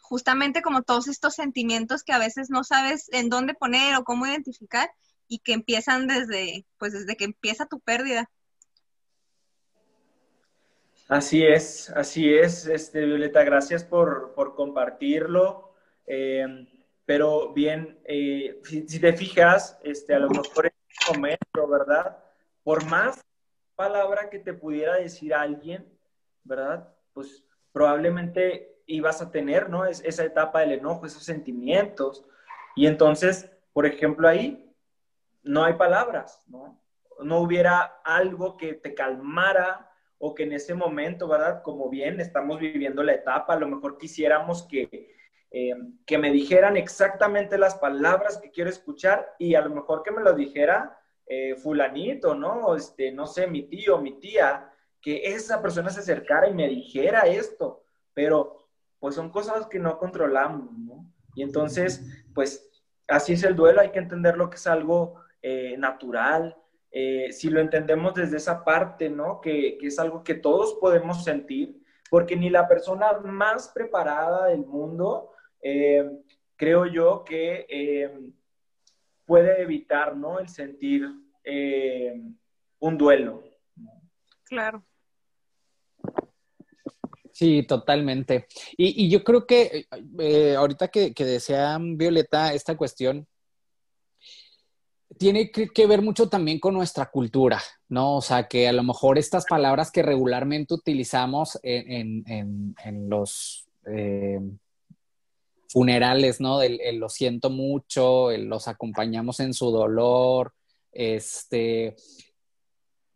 justamente 0.00 0.62
como 0.62 0.82
todos 0.82 1.08
estos 1.08 1.34
sentimientos 1.34 2.02
que 2.02 2.12
a 2.12 2.18
veces 2.18 2.50
no 2.50 2.64
sabes 2.64 3.08
en 3.12 3.28
dónde 3.28 3.54
poner 3.54 3.96
o 3.96 4.04
cómo 4.04 4.26
identificar 4.26 4.90
y 5.28 5.38
que 5.38 5.52
empiezan 5.52 6.06
desde, 6.06 6.66
pues 6.78 6.92
desde 6.92 7.16
que 7.16 7.24
empieza 7.24 7.66
tu 7.66 7.80
pérdida. 7.80 8.28
Así 11.12 11.44
es, 11.44 11.90
así 11.90 12.32
es, 12.32 12.66
este, 12.66 13.04
Violeta, 13.04 13.44
gracias 13.44 13.84
por, 13.84 14.32
compartirlo. 14.56 15.74
Eh, 16.06 16.66
pero 17.04 17.52
bien, 17.52 18.00
eh, 18.06 18.62
si, 18.64 18.98
te 18.98 19.12
fijas, 19.12 19.78
este, 19.82 20.14
a 20.14 20.20
lo 20.20 20.30
mejor 20.30 20.64
en 20.64 20.72
este 20.88 21.12
momento, 21.12 21.68
¿verdad? 21.68 22.16
Por 22.64 22.86
más 22.86 23.22
palabra 23.76 24.30
que 24.30 24.38
te 24.38 24.54
pudiera 24.54 24.94
decir 24.94 25.34
alguien, 25.34 25.86
¿verdad? 26.44 26.88
Pues 27.12 27.44
probablemente 27.72 28.80
ibas 28.86 29.20
a 29.20 29.30
tener, 29.30 29.68
¿no? 29.68 29.84
Es, 29.84 30.02
esa 30.06 30.24
etapa 30.24 30.60
del 30.60 30.72
enojo, 30.72 31.04
esos 31.04 31.24
sentimientos. 31.24 32.24
Y 32.74 32.86
entonces, 32.86 33.52
por 33.74 33.84
ejemplo, 33.84 34.28
ahí 34.28 34.74
no 35.42 35.62
hay 35.62 35.74
palabras, 35.74 36.42
¿no? 36.46 36.80
No 37.22 37.40
hubiera 37.40 38.00
algo 38.02 38.56
que 38.56 38.72
te 38.72 38.94
calmara, 38.94 39.91
o 40.24 40.36
que 40.36 40.44
en 40.44 40.52
ese 40.52 40.72
momento, 40.72 41.26
¿verdad? 41.26 41.62
Como 41.62 41.90
bien 41.90 42.20
estamos 42.20 42.60
viviendo 42.60 43.02
la 43.02 43.14
etapa, 43.14 43.54
a 43.54 43.58
lo 43.58 43.66
mejor 43.66 43.98
quisiéramos 43.98 44.62
que, 44.68 45.16
eh, 45.50 45.74
que 46.06 46.16
me 46.16 46.30
dijeran 46.30 46.76
exactamente 46.76 47.58
las 47.58 47.74
palabras 47.74 48.38
que 48.38 48.52
quiero 48.52 48.70
escuchar 48.70 49.34
y 49.40 49.56
a 49.56 49.62
lo 49.62 49.70
mejor 49.70 50.04
que 50.04 50.12
me 50.12 50.22
lo 50.22 50.32
dijera 50.32 50.96
eh, 51.26 51.56
fulanito, 51.56 52.36
¿no? 52.36 52.76
Este, 52.76 53.10
no 53.10 53.26
sé, 53.26 53.48
mi 53.48 53.64
tío, 53.64 53.98
mi 53.98 54.20
tía, 54.20 54.70
que 55.00 55.34
esa 55.34 55.60
persona 55.60 55.90
se 55.90 55.98
acercara 55.98 56.48
y 56.48 56.54
me 56.54 56.68
dijera 56.68 57.22
esto, 57.22 57.82
pero 58.14 58.68
pues 59.00 59.16
son 59.16 59.28
cosas 59.28 59.66
que 59.66 59.80
no 59.80 59.98
controlamos, 59.98 60.70
¿no? 60.78 61.04
Y 61.34 61.42
entonces, 61.42 62.00
pues 62.32 62.70
así 63.08 63.32
es 63.32 63.42
el 63.42 63.56
duelo, 63.56 63.80
hay 63.80 63.90
que 63.90 63.98
entender 63.98 64.36
lo 64.36 64.48
que 64.48 64.56
es 64.56 64.68
algo 64.68 65.16
eh, 65.42 65.74
natural, 65.78 66.56
eh, 66.94 67.32
si 67.32 67.48
lo 67.48 67.58
entendemos 67.58 68.12
desde 68.12 68.36
esa 68.36 68.62
parte, 68.62 69.08
¿no? 69.08 69.40
Que, 69.40 69.78
es 69.80 69.98
algo 69.98 70.22
que 70.22 70.34
todos 70.34 70.74
podemos 70.74 71.24
sentir, 71.24 71.82
porque 72.10 72.36
ni 72.36 72.50
la 72.50 72.68
persona 72.68 73.18
más 73.20 73.68
preparada 73.68 74.48
del 74.48 74.66
mundo, 74.66 75.30
eh, 75.62 76.04
creo 76.54 76.84
yo 76.84 77.24
que 77.24 77.64
eh, 77.66 78.10
puede 79.24 79.62
evitar, 79.62 80.14
¿no? 80.14 80.38
El 80.38 80.48
sentir 80.48 81.08
un 82.78 82.98
duelo. 82.98 83.42
Claro. 84.44 84.84
Sí, 87.32 87.62
totalmente. 87.62 88.46
Y, 88.76 89.08
yo 89.08 89.24
creo 89.24 89.46
que 89.46 89.86
ahorita 90.56 90.88
que, 90.88 91.14
que 91.14 91.24
decía 91.24 91.78
Violeta 91.80 92.52
esta 92.52 92.76
cuestión, 92.76 93.26
tiene 95.18 95.50
que, 95.50 95.86
ver 95.86 96.02
mucho 96.02 96.28
también 96.28 96.58
con 96.58 96.74
nuestra 96.74 97.10
cultura, 97.10 97.60
¿no? 97.88 98.16
O 98.16 98.22
sea, 98.22 98.48
que 98.48 98.68
a 98.68 98.72
lo 98.72 98.82
mejor 98.82 99.18
estas 99.18 99.44
palabras 99.46 99.90
que 99.90 100.02
regularmente 100.02 100.74
utilizamos 100.74 101.58
en, 101.62 102.74
los 103.08 103.66
eh, 103.86 104.40
funerales, 105.68 106.40
¿no? 106.40 106.62
El, 106.62 106.80
lo 106.98 107.08
siento 107.08 107.50
mucho, 107.50 108.30
los 108.30 108.68
acompañamos 108.68 109.40
en 109.40 109.54
su 109.54 109.70
dolor, 109.70 110.54
este, 110.92 111.96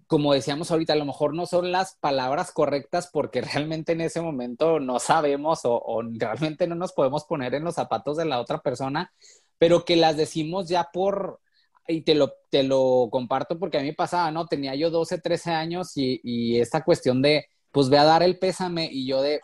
como 0.07 0.33
decíamos 0.33 0.71
ahorita, 0.71 0.93
a 0.93 0.97
lo 0.97 1.05
mejor 1.05 1.35
no 1.35 1.47
son 1.47 1.73
las 1.73 1.97
palabras 1.97 2.53
correctas 2.53 3.09
porque 3.13 3.41
realmente 3.43 3.93
en 3.93 4.01
ese 4.01 4.21
momento 4.21 4.81
no 4.81 4.99
sabemos 4.99 5.61
o 5.65 6.03
realmente 6.13 6.67
no 6.67 6.75
nos 6.75 6.93
podemos 6.93 7.25
poner 7.25 7.55
en 7.55 7.65
los 7.65 7.75
zapatos 7.75 8.17
de 8.17 8.25
la 8.25 8.41
otra 8.41 8.59
persona, 8.59 9.13
pero 9.59 9.85
que 9.85 9.97
las 9.97 10.17
decimos 10.17 10.69
ya 10.69 10.91
por 10.93 11.41
y 11.89 12.03
te 12.03 12.15
lo, 12.15 12.33
te 12.51 12.63
lo 12.63 13.09
comparto 13.11 13.59
porque 13.59 13.79
a 13.79 13.83
mí 13.83 13.93
pasaba, 13.93 14.31
¿no? 14.31 14.47
Tenía 14.47 14.75
yo 14.75 14.91
12, 14.91 15.19
13 15.19 15.51
años 15.53 15.97
y, 15.97 16.21
y 16.23 16.61
esta 16.61 16.85
cuestión 16.85 17.23
de, 17.23 17.47
pues 17.71 17.89
ve 17.89 17.99
a 17.99 18.05
dar 18.05 18.23
el 18.23 18.39
pésame 18.39 18.89
y 18.91 19.07
yo 19.07 19.23
de, 19.23 19.41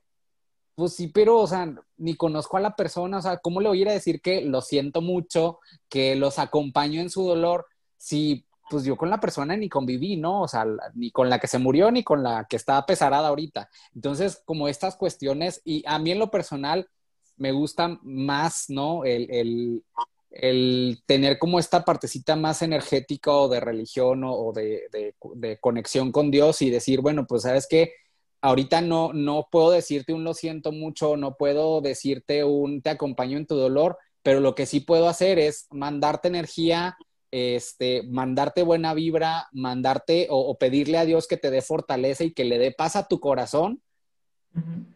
pues 0.74 0.94
sí, 0.94 1.08
pero, 1.08 1.38
o 1.38 1.46
sea, 1.46 1.72
ni 1.96 2.16
conozco 2.16 2.56
a 2.56 2.60
la 2.60 2.76
persona, 2.76 3.18
o 3.18 3.22
sea, 3.22 3.36
¿cómo 3.38 3.60
le 3.60 3.68
voy 3.68 3.78
a 3.78 3.82
ir 3.82 3.88
a 3.88 3.92
decir 3.92 4.20
que 4.20 4.40
lo 4.42 4.62
siento 4.62 5.00
mucho, 5.00 5.60
que 5.88 6.16
los 6.16 6.38
acompaño 6.38 7.00
en 7.00 7.10
su 7.10 7.24
dolor, 7.24 7.66
si 7.96 8.46
pues 8.70 8.84
yo 8.84 8.96
con 8.96 9.10
la 9.10 9.20
persona 9.20 9.54
ni 9.54 9.68
conviví, 9.68 10.16
¿no? 10.16 10.40
O 10.40 10.48
sea, 10.48 10.64
ni 10.94 11.10
con 11.10 11.28
la 11.28 11.38
que 11.38 11.46
se 11.46 11.58
murió, 11.58 11.90
ni 11.90 12.02
con 12.02 12.22
la 12.22 12.46
que 12.48 12.56
está 12.56 12.84
pesarada 12.86 13.28
ahorita. 13.28 13.68
Entonces, 13.94 14.40
como 14.46 14.66
estas 14.66 14.96
cuestiones, 14.96 15.60
y 15.62 15.84
a 15.86 15.98
mí 15.98 16.10
en 16.10 16.18
lo 16.18 16.30
personal 16.30 16.88
me 17.36 17.52
gusta 17.52 17.98
más, 18.02 18.66
¿no? 18.68 19.04
El, 19.04 19.30
el, 19.30 19.84
el 20.32 21.02
tener 21.06 21.38
como 21.38 21.58
esta 21.58 21.84
partecita 21.84 22.36
más 22.36 22.62
energética 22.62 23.32
o 23.32 23.48
de 23.48 23.60
religión 23.60 24.22
o, 24.24 24.52
de, 24.52 25.14
conexión 25.60 26.10
con 26.12 26.30
Dios 26.30 26.62
y 26.62 26.70
decir, 26.70 27.00
bueno, 27.00 27.26
pues 27.26 27.42
sabes 27.42 27.66
que 27.68 27.92
ahorita 28.40 28.80
no, 28.80 29.12
no 29.12 29.48
puedo 29.50 29.70
decirte 29.70 30.12
un 30.12 30.24
lo 30.24 30.34
siento 30.34 30.72
mucho, 30.72 31.16
no 31.16 31.36
puedo 31.36 31.80
decirte 31.80 32.44
un 32.44 32.82
te 32.82 32.90
acompaño 32.90 33.36
en 33.36 33.46
tu 33.46 33.56
dolor, 33.56 33.98
pero 34.22 34.40
lo 34.40 34.54
que 34.54 34.66
sí 34.66 34.80
puedo 34.80 35.08
hacer 35.08 35.38
es 35.38 35.66
mandarte 35.70 36.28
energía, 36.28 36.96
este, 37.30 38.02
mandarte 38.04 38.62
buena 38.62 38.94
vibra, 38.94 39.48
mandarte 39.52 40.28
o, 40.30 40.38
o 40.38 40.58
pedirle 40.58 40.98
a 40.98 41.04
Dios 41.04 41.26
que 41.26 41.36
te 41.36 41.50
dé 41.50 41.62
fortaleza 41.62 42.24
y 42.24 42.32
que 42.32 42.44
le 42.44 42.58
dé 42.58 42.72
paz 42.72 42.96
a 42.96 43.06
tu 43.06 43.20
corazón, 43.20 43.82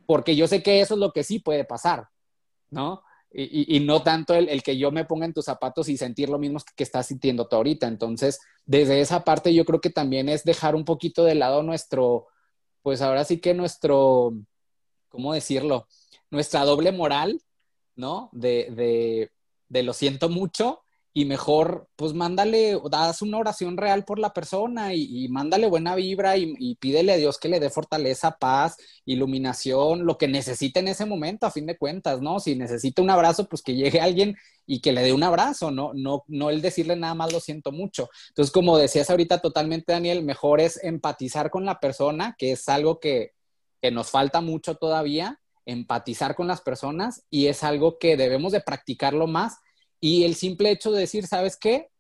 porque 0.07 0.37
yo 0.37 0.47
sé 0.49 0.63
que 0.63 0.81
eso 0.81 0.95
es 0.95 1.01
lo 1.01 1.13
que 1.13 1.25
sí 1.25 1.39
puede 1.39 1.65
pasar, 1.65 2.09
¿no? 2.71 3.03
Y, 3.39 3.81
no 3.81 4.03
tanto 4.03 4.35
el, 4.35 4.63
que 4.63 4.79
yo 4.79 4.91
me 4.91 5.05
ponga 5.05 5.27
en 5.27 5.35
tus 5.35 5.45
zapatos 5.45 5.91
y 5.91 5.99
sentir 5.99 6.31
lo 6.31 6.39
mismo 6.39 6.59
que, 6.75 6.83
estás 6.83 7.09
sintiendo 7.09 7.47
tú 7.47 7.57
ahorita. 7.57 7.87
Entonces, 7.87 8.41
desde 8.65 9.01
esa 9.01 9.25
parte 9.25 9.53
yo 9.53 9.67
creo 9.67 9.83
que 9.83 9.91
también 9.91 10.31
es 10.31 10.43
dejar 10.43 10.75
un 10.75 10.87
poquito 10.87 11.23
de 11.23 11.35
lado 11.35 11.63
nuestro, 11.63 12.29
pues 12.81 13.03
ahora 13.03 13.25
sí 13.25 13.39
que 13.39 13.53
nuestro, 13.53 14.33
¿cómo 15.11 15.35
decirlo? 15.35 15.87
Nuestra 16.31 16.65
doble 16.65 16.93
moral, 16.93 17.43
¿no? 17.95 18.31
De, 18.33 18.71
de, 18.71 19.31
de 19.69 19.83
lo 19.83 19.93
siento 19.93 20.31
mucho 20.31 20.86
y 21.17 21.25
mejor, 21.25 21.89
pues 21.97 22.13
mándale, 22.13 22.79
das 22.91 23.23
una 23.23 23.39
oración 23.39 23.79
real 23.79 24.05
por 24.05 24.19
la 24.19 24.35
persona 24.35 24.93
y, 24.93 25.27
mándale 25.29 25.67
buena 25.67 25.95
vibra 25.95 26.37
y, 26.37 26.75
pídele 26.75 27.15
a 27.15 27.17
Dios 27.17 27.39
que 27.39 27.49
le 27.49 27.59
dé 27.59 27.71
fortaleza, 27.71 28.37
paz, 28.39 28.77
iluminación, 29.07 30.05
lo 30.05 30.19
que 30.19 30.29
necesite 30.29 30.81
en 30.81 30.89
ese 30.89 31.07
momento, 31.07 31.47
a 31.47 31.51
fin 31.51 31.65
de 31.65 31.79
cuentas, 31.79 32.21
¿no? 32.21 32.39
Si 32.39 32.55
necesita 32.55 33.01
un 33.01 33.09
abrazo, 33.09 33.49
pues 33.49 33.63
que 33.63 33.75
llegue 33.75 33.99
alguien 33.99 34.37
y 34.67 34.83
que 34.83 34.93
le 34.93 35.01
dé 35.01 35.15
un 35.15 35.23
abrazo, 35.23 35.71
¿no? 35.71 35.93
No, 35.95 36.23
no 36.29 36.51
el 36.51 36.61
decirle 36.61 36.97
nada 36.97 37.15
más 37.15 37.33
lo 37.33 37.41
siento 37.41 37.73
mucho. 37.73 38.11
Entonces, 38.29 38.53
como 38.53 38.77
decías 38.77 39.09
ahorita 39.09 39.39
totalmente, 39.39 39.95
Daniel, 39.95 40.23
mejor 40.23 40.61
es 40.61 40.85
empatizar 40.85 41.49
con 41.51 41.65
la 41.65 41.81
persona, 41.81 42.37
que 42.37 42.53
es 42.53 42.69
algo 42.69 43.01
que, 43.01 43.31
que 43.81 43.91
nos 43.91 44.11
falta 44.11 44.43
mucho 44.43 44.75
todavía, 44.75 45.41
empatizar 45.65 46.35
con 46.35 46.47
las 46.47 46.61
personas 46.61 47.25
y 47.31 47.47
es 47.47 47.65
algo 47.65 47.99
que 47.99 48.19
debemos 48.19 48.53
de 48.53 48.61
practicarlo 48.61 49.27
más 49.27 49.61
y 50.01 50.25
el 50.25 50.35
simple 50.35 50.71
hecho 50.71 50.93
de 50.93 51.01
decir, 51.01 51.27
¿sabes 51.27 51.57
qué? 51.57 51.91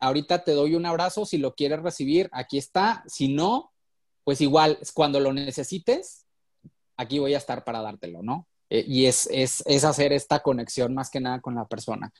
Ahorita 0.00 0.44
te 0.44 0.52
doy 0.52 0.74
un 0.74 0.86
abrazo, 0.86 1.24
si 1.24 1.38
lo 1.38 1.54
quieres 1.54 1.80
recibir, 1.82 2.28
aquí 2.32 2.58
está. 2.58 3.04
Si 3.06 3.32
no, 3.32 3.72
pues 4.24 4.40
igual, 4.40 4.78
cuando 4.94 5.20
lo 5.20 5.32
necesites, 5.32 6.26
aquí 6.96 7.18
voy 7.18 7.34
a 7.34 7.38
estar 7.38 7.64
para 7.64 7.82
dártelo, 7.82 8.22
¿no? 8.22 8.48
Eh, 8.70 8.84
y 8.86 9.06
es, 9.06 9.28
es, 9.30 9.62
es, 9.66 9.84
hacer 9.84 10.12
esta 10.12 10.40
conexión 10.40 10.94
más 10.94 11.10
que 11.10 11.20
nada 11.20 11.40
con 11.40 11.54
la 11.54 11.66
persona. 11.66 12.12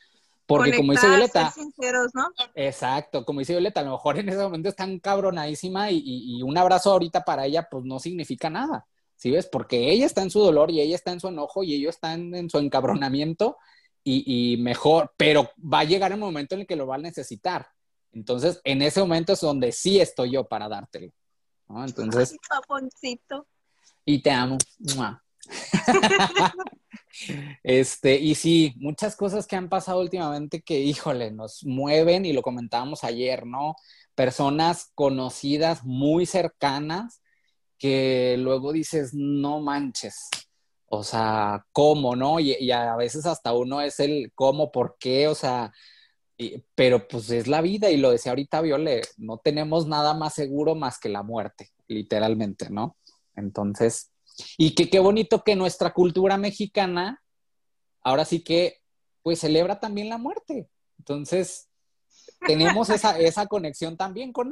Porque 0.46 0.76
como 0.76 0.92
dice 0.92 1.08
Violeta, 1.08 1.50
sinceros, 1.50 2.10
¿no? 2.14 2.28
exacto, 2.54 3.24
como 3.24 3.38
dice 3.38 3.54
Violeta, 3.54 3.80
a 3.80 3.84
lo 3.84 3.92
mejor 3.92 4.18
en 4.18 4.28
ese 4.28 4.42
momento 4.42 4.68
es 4.68 4.76
tan 4.76 4.98
cabronadísima 4.98 5.90
y, 5.90 6.02
y, 6.04 6.42
un 6.42 6.58
abrazo 6.58 6.92
ahorita 6.92 7.24
para 7.24 7.46
ella 7.46 7.66
pues 7.70 7.84
no 7.84 7.98
significa 7.98 8.50
nada, 8.50 8.86
¿sí 9.16 9.30
ves? 9.30 9.46
Porque 9.46 9.90
ella 9.90 10.04
está 10.04 10.20
en 10.20 10.30
su 10.30 10.40
dolor 10.40 10.70
y 10.70 10.82
ella 10.82 10.96
está 10.96 11.12
en 11.12 11.20
su 11.20 11.28
enojo 11.28 11.62
y 11.62 11.72
ellos 11.72 11.94
están 11.94 12.34
en 12.34 12.50
su 12.50 12.58
encabronamiento 12.58 13.56
y, 14.04 14.56
mejor, 14.58 15.12
pero 15.16 15.50
va 15.58 15.80
a 15.80 15.84
llegar 15.84 16.12
un 16.12 16.20
momento 16.20 16.54
en 16.54 16.62
el 16.62 16.66
que 16.66 16.76
lo 16.76 16.86
va 16.86 16.96
a 16.96 16.98
necesitar. 16.98 17.66
Entonces, 18.12 18.60
en 18.64 18.82
ese 18.82 19.00
momento 19.00 19.32
es 19.32 19.40
donde 19.40 19.72
sí 19.72 20.00
estoy 20.00 20.32
yo 20.32 20.44
para 20.44 20.68
dártelo. 20.68 21.12
Entonces. 21.68 22.36
Y 24.04 24.22
te 24.22 24.30
amo. 24.30 24.58
este, 27.62 28.16
y 28.16 28.34
sí, 28.34 28.74
muchas 28.76 29.16
cosas 29.16 29.46
que 29.46 29.56
han 29.56 29.68
pasado 29.68 30.00
últimamente 30.00 30.62
que, 30.62 30.80
híjole, 30.80 31.30
nos 31.30 31.64
mueven 31.64 32.26
y 32.26 32.32
lo 32.32 32.42
comentábamos 32.42 33.04
ayer, 33.04 33.46
¿no? 33.46 33.76
Personas 34.14 34.90
conocidas, 34.94 35.84
muy 35.84 36.26
cercanas, 36.26 37.22
que 37.78 38.36
luego 38.38 38.72
dices, 38.72 39.12
no 39.14 39.60
manches, 39.60 40.28
o 40.86 41.02
sea, 41.02 41.66
cómo, 41.72 42.16
¿no? 42.16 42.40
Y, 42.40 42.70
a 42.70 42.96
veces 42.96 43.26
hasta 43.26 43.52
uno 43.52 43.80
es 43.80 44.00
el 44.00 44.32
cómo, 44.34 44.70
por 44.70 44.96
qué, 44.98 45.28
o 45.28 45.34
sea, 45.34 45.72
pero 46.74 47.06
pues 47.06 47.30
es 47.30 47.46
la 47.46 47.60
vida 47.60 47.90
y 47.90 47.96
lo 47.96 48.10
decía 48.10 48.32
ahorita 48.32 48.60
Viole, 48.60 49.02
no 49.16 49.38
tenemos 49.38 49.86
nada 49.86 50.14
más 50.14 50.34
seguro 50.34 50.74
más 50.74 50.98
que 50.98 51.08
la 51.08 51.22
muerte, 51.22 51.70
literalmente, 51.86 52.70
¿no? 52.70 52.96
Entonces, 53.36 54.10
y 54.58 54.74
que 54.74 54.90
qué 54.90 54.98
bonito 54.98 55.42
que 55.44 55.56
nuestra 55.56 55.92
cultura 55.92 56.36
mexicana 56.36 57.22
ahora 58.02 58.24
sí 58.24 58.42
que 58.42 58.80
pues 59.22 59.40
celebra 59.40 59.80
también 59.80 60.08
la 60.08 60.18
muerte. 60.18 60.68
Entonces, 60.98 61.68
tenemos 62.46 62.90
esa, 62.90 63.18
esa 63.18 63.46
conexión 63.46 63.96
también 63.96 64.32
con, 64.32 64.50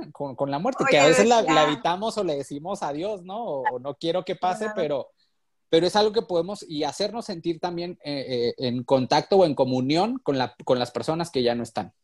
la 0.51 0.59
muerte, 0.59 0.85
que 0.89 0.99
a 0.99 1.07
veces 1.07 1.27
la, 1.27 1.41
evitamos 1.65 2.17
o 2.19 2.25
le 2.25 2.37
decimos 2.37 2.83
adiós, 2.83 3.23
¿no? 3.23 3.45
O, 3.45 3.79
no 3.79 3.95
quiero 3.95 4.25
que 4.25 4.35
pase, 4.35 4.71
pero 4.75 5.11
pero 5.73 5.87
es 5.87 5.97
algo 5.97 6.13
que 6.13 6.21
podemos 6.21 6.63
y 6.69 6.85
hacernos 6.85 7.25
sentir 7.25 7.59
también 7.59 7.99
eh, 8.05 8.27
eh, 8.29 8.55
en 8.59 8.85
contacto 8.85 9.39
o 9.39 9.47
en 9.47 9.55
comunión 9.55 10.19
con, 10.19 10.37
la, 10.37 10.55
con 10.67 10.79
las 10.79 10.91
personas 10.91 11.31
que 11.31 11.43
ya 11.43 11.55
no 11.55 11.63
están. 11.63 11.95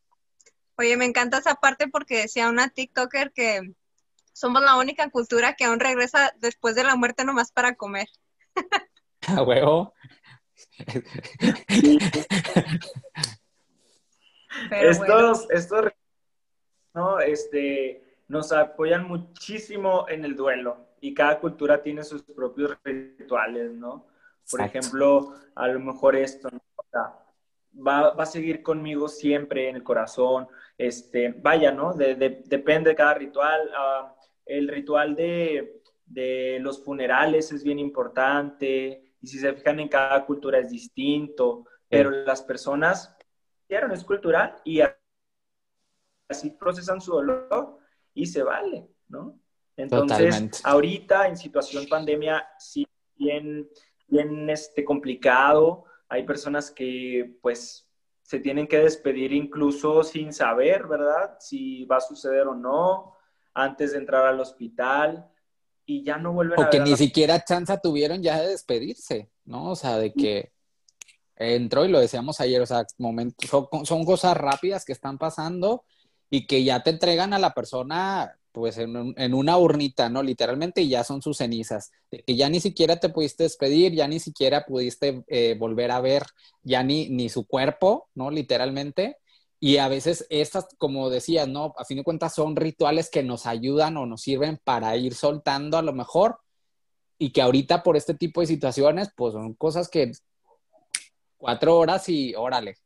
Oye, 0.79 0.97
me 0.97 1.05
encanta 1.05 1.37
esa 1.37 1.57
parte 1.57 1.87
porque 1.87 2.17
decía 2.17 2.49
una 2.49 2.71
TikToker 2.71 3.31
que 3.31 3.75
somos 4.33 4.63
la 4.63 4.77
única 4.77 5.11
cultura 5.11 5.53
que 5.53 5.67
aún 5.67 5.81
regresa 5.81 6.33
después 6.39 6.77
de 6.77 6.85
la 6.85 6.97
muerte 6.97 7.27
nomás 7.27 7.53
para 7.53 7.75
comer. 7.75 8.09
A 9.27 9.43
huevo. 9.43 9.93
estos, 14.71 15.47
estos 15.51 15.93
no, 16.95 17.21
este, 17.21 18.03
nos 18.29 18.51
apoyan 18.51 19.07
muchísimo 19.07 20.09
en 20.09 20.25
el 20.25 20.37
duelo 20.37 20.88
y 21.01 21.15
cada 21.15 21.39
cultura 21.41 21.83
tiene 21.83 22.05
sus 22.05 22.23
propios 22.23 22.77
rituales, 22.85 23.73
¿no? 23.73 24.07
Por 24.51 24.61
ejemplo, 24.63 25.35
a 25.55 25.69
lo 25.69 25.81
mejor 25.81 26.17
esto, 26.17 26.49
va, 27.75 28.15
va, 28.15 28.23
a 28.23 28.27
seguir 28.27 28.63
conmigo 28.63 29.09
siempre 29.09 29.69
en 29.69 29.77
el 29.77 29.83
corazón, 29.83 30.49
este, 30.77 31.35
vaya, 31.39 31.73
¿no? 31.73 31.93
depende 31.93 32.91
de 32.91 32.97
cada 32.97 33.15
ritual. 33.15 33.71
Ah, 33.77 34.15
el 34.47 34.69
ritual 34.69 35.15
de, 35.15 35.83
de 36.07 36.59
los 36.61 36.83
funerales 36.83 37.53
es 37.53 37.63
bien 37.63 37.79
importante 37.79 39.15
y 39.21 39.27
si 39.27 39.39
se 39.39 39.53
fijan 39.53 39.81
en 39.81 39.89
cada 39.89 40.25
cultura 40.25 40.59
es 40.59 40.71
distinto, 40.71 41.67
pero 41.89 42.11
las 42.11 42.43
personas, 42.43 43.15
es 43.69 44.05
cultural 44.05 44.57
y 44.65 44.81
así 46.29 46.51
procesan 46.51 47.01
su 47.01 47.13
dolor 47.13 47.79
y 48.15 48.27
se 48.27 48.43
vale, 48.43 48.89
¿no? 49.09 49.39
Entonces, 49.79 50.61
ahorita 50.65 51.29
en 51.29 51.37
situación 51.37 51.87
pandemia, 51.89 52.47
sí, 52.59 52.87
bien, 53.17 53.69
bien 54.09 54.51
este, 54.51 54.85
complicado. 54.85 55.85
Hay 56.09 56.25
personas 56.25 56.71
que, 56.71 57.39
pues, 57.41 57.89
se 58.23 58.41
tienen 58.41 58.67
que 58.67 58.79
despedir 58.79 59.33
incluso 59.33 60.03
sin 60.03 60.33
saber, 60.33 60.87
¿verdad? 60.87 61.37
Si 61.39 61.85
va 61.85 61.97
a 61.97 62.01
suceder 62.01 62.49
o 62.49 62.55
no, 62.55 63.15
antes 63.55 63.93
de 63.93 63.99
entrar 63.99 64.27
al 64.27 64.41
hospital 64.41 65.31
y 65.87 66.05
ya 66.05 66.19
no 66.19 66.33
vuelven 66.33 66.61
a 66.61 66.63
ver. 66.65 66.71
que 66.71 66.81
ni 66.81 66.97
siquiera 66.97 67.45
chance 67.45 67.79
tuvieron 67.83 68.23
ya 68.23 68.41
de 68.41 68.49
despedirse, 68.49 69.31
¿no? 69.45 69.71
O 69.71 69.77
sea, 69.77 69.97
de 69.97 70.13
que 70.13 70.53
entró 71.37 71.85
y 71.85 71.89
lo 71.89 72.01
decíamos 72.01 72.41
ayer, 72.41 72.61
o 72.61 72.67
sea, 72.67 72.85
momentos, 72.99 73.49
son, 73.85 74.05
cosas 74.05 74.37
rápidas 74.37 74.85
que 74.85 74.93
están 74.93 75.19
pasando 75.19 75.85
y 76.29 76.47
que 76.47 76.65
ya 76.65 76.83
te 76.83 76.91
entregan 76.91 77.33
a 77.33 77.39
la 77.39 77.55
persona 77.55 78.37
pues 78.59 78.77
en, 78.77 79.35
una 79.35 79.57
urnita, 79.57 80.09
¿no? 80.09 80.21
Literalmente 80.21 80.83
y 80.83 80.89
ya 80.89 81.05
son 81.05 81.23
sus 81.23 81.37
cenizas, 81.37 81.93
que 82.11 82.35
ya 82.35 82.49
ni 82.49 82.59
siquiera 82.59 82.99
te 82.99 83.09
pudiste 83.09 83.45
despedir, 83.45 83.93
ya 83.95 84.09
ni 84.09 84.19
siquiera 84.19 84.65
pudiste 84.67 85.23
eh, 85.29 85.57
volver 85.57 85.93
a 85.93 86.01
ver 86.01 86.25
ya 86.65 86.83
ni, 86.83 87.09
ni 87.09 87.29
su 87.29 87.47
cuerpo, 87.47 88.09
¿no? 88.15 88.33
Literalmente. 88.33 89.19
Y 89.61 89.77
a 89.77 89.87
veces 89.87 90.27
estas, 90.29 90.67
como 90.77 91.09
decías, 91.09 91.47
¿no? 91.47 91.73
A 91.79 91.85
fin 91.85 91.99
de 91.99 92.05
cuentas 92.05 92.35
son 92.35 92.57
rituales 92.57 93.11
que 93.11 93.23
nos 93.23 93.47
ayudan 93.47 93.97
o 93.97 94.07
nos 94.07 94.23
sirven 94.23 94.61
para 94.63 94.97
ir 94.97 95.15
soltando 95.15 95.79
a 95.79 95.83
lo 95.83 95.93
mejor 95.93 96.41
y 97.17 97.31
que 97.31 97.43
ahorita 97.43 97.85
por 97.85 97.97
este 97.97 98.15
tipo 98.15 98.41
de 98.41 98.49
situaciones, 98.49 99.11
pues 99.17 99.35
son 99.35 99.55
cosas 99.55 99.89
que 99.89 100.11
cuatro 101.37 101.79
horas 101.79 102.09
y 102.09 102.35
órale, 102.35 102.77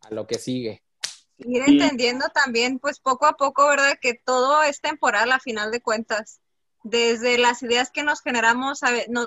a 0.00 0.14
lo 0.14 0.26
que 0.26 0.38
sigue. 0.38 0.81
Ir 1.44 1.62
entendiendo 1.66 2.28
también, 2.28 2.78
pues 2.78 3.00
poco 3.00 3.26
a 3.26 3.36
poco, 3.36 3.66
¿verdad? 3.66 3.98
Que 4.00 4.14
todo 4.14 4.62
es 4.62 4.80
temporal 4.80 5.32
a 5.32 5.40
final 5.40 5.70
de 5.70 5.80
cuentas. 5.80 6.40
Desde 6.84 7.38
las 7.38 7.62
ideas 7.62 7.90
que 7.92 8.02
nos 8.02 8.22
generamos, 8.22 8.80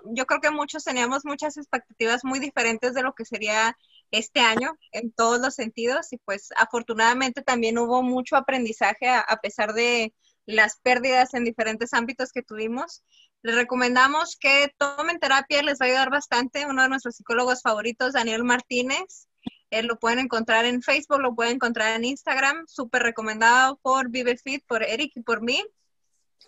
yo 0.06 0.26
creo 0.26 0.42
que 0.42 0.52
muchos 0.52 0.84
teníamos 0.84 1.24
muchas 1.24 1.56
expectativas 1.56 2.26
muy 2.26 2.40
diferentes 2.40 2.94
de 2.94 3.02
lo 3.02 3.14
que 3.14 3.24
sería 3.24 3.78
este 4.12 4.42
año 4.42 4.78
en 4.92 5.12
todos 5.12 5.40
los 5.40 5.56
sentidos 5.56 6.12
y 6.12 6.18
pues 6.18 6.50
afortunadamente 6.58 7.42
también 7.42 7.78
hubo 7.78 8.04
mucho 8.04 8.36
aprendizaje 8.36 9.08
a, 9.08 9.40
pesar 9.42 9.74
de 9.74 10.14
las 10.46 10.80
pérdidas 10.80 11.34
en 11.34 11.46
diferentes 11.46 11.94
ámbitos 11.94 12.32
que 12.32 12.44
tuvimos. 12.44 13.04
Les 13.42 13.56
recomendamos 13.56 14.38
que 14.38 14.74
tomen 14.78 15.20
terapia, 15.20 15.64
les 15.64 15.80
va 15.80 15.86
a 15.86 15.90
ayudar 15.90 16.10
bastante. 16.10 16.66
Uno 16.66 16.82
de 16.84 16.90
nuestros 16.90 17.16
psicólogos 17.16 17.62
favoritos, 17.62 18.14
Daniel 18.14 18.44
Martínez, 18.44 19.28
él 19.70 19.88
lo 19.88 19.98
pueden 19.98 20.20
encontrar 20.20 20.66
en 20.66 20.82
Facebook, 20.82 21.22
lo 21.22 21.36
pueden 21.36 21.56
encontrar 21.56 21.96
en 21.96 22.06
Instagram, 22.06 22.66
súper 22.68 23.04
recomendado 23.04 23.78
por 23.82 24.10
ViveFit, 24.10 24.66
por 24.66 24.84
Eric 24.84 25.12
y 25.16 25.22
por 25.22 25.42
mí. 25.42 25.64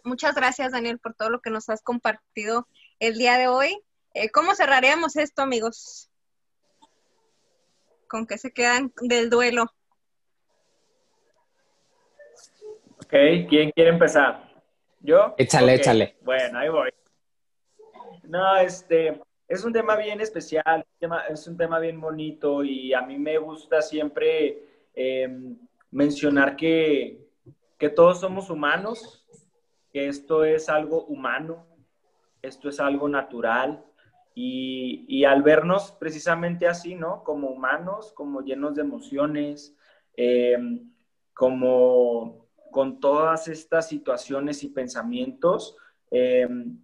Muchas 0.04 0.36
gracias, 0.36 0.72
Daniel, 0.72 1.00
por 1.00 1.14
todo 1.14 1.30
lo 1.30 1.42
que 1.42 1.50
nos 1.50 1.70
has 1.70 1.82
compartido 1.82 2.68
el 3.00 3.18
día 3.18 3.38
de 3.38 3.48
hoy. 3.48 3.78
Eh, 4.14 4.30
¿Cómo 4.32 4.56
cerraríamos 4.56 5.16
esto, 5.16 5.42
amigos? 5.42 6.10
con 8.08 8.26
qué 8.26 8.38
se 8.38 8.52
quedan 8.52 8.92
del 9.02 9.30
duelo. 9.30 9.66
Ok, 12.98 13.14
¿quién 13.50 13.72
quiere 13.72 13.92
empezar? 13.92 14.44
¿Yo? 15.00 15.36
Échale, 15.38 15.76
échale. 15.76 16.18
Bueno, 16.22 16.60
ahí 16.60 16.70
voy. 16.70 16.90
No, 18.24 18.58
este, 18.58 19.22
es 19.48 19.64
un 19.64 19.74
tema 19.74 19.96
bien 19.96 20.22
especial, 20.22 20.86
es 21.30 21.48
un 21.48 21.58
tema 21.58 21.80
bien 21.80 22.00
bonito 22.00 22.64
y 22.64 22.94
a 22.94 23.02
mí 23.02 23.18
me 23.18 23.38
gusta 23.38 23.82
siempre 23.82 24.64
em, 24.94 25.58
mencionar 25.92 26.56
que, 26.56 27.26
que 27.78 27.90
todos 27.90 28.20
somos 28.20 28.50
humanos, 28.50 29.26
que 29.92 30.08
esto 30.08 30.44
es 30.44 30.70
algo 30.70 31.06
humano, 31.06 31.66
esto 32.42 32.70
es 32.70 32.80
algo 32.80 33.08
natural, 33.08 33.84
y, 34.40 35.26
al 35.26 35.42
vernos 35.42 35.92
precisamente 35.94 36.68
así, 36.68 36.94
¿no? 36.94 37.24
Como 37.24 37.48
humanos, 37.50 38.12
como 38.14 38.42
llenos 38.42 38.76
de 38.76 38.82
emociones, 38.82 39.76
em, 40.16 40.92
como 41.34 42.48
con 42.70 43.00
todas 43.00 43.48
estas 43.48 43.88
situaciones 43.88 44.64
y 44.64 44.70
pensamientos, 44.70 45.76
em, 46.12 46.78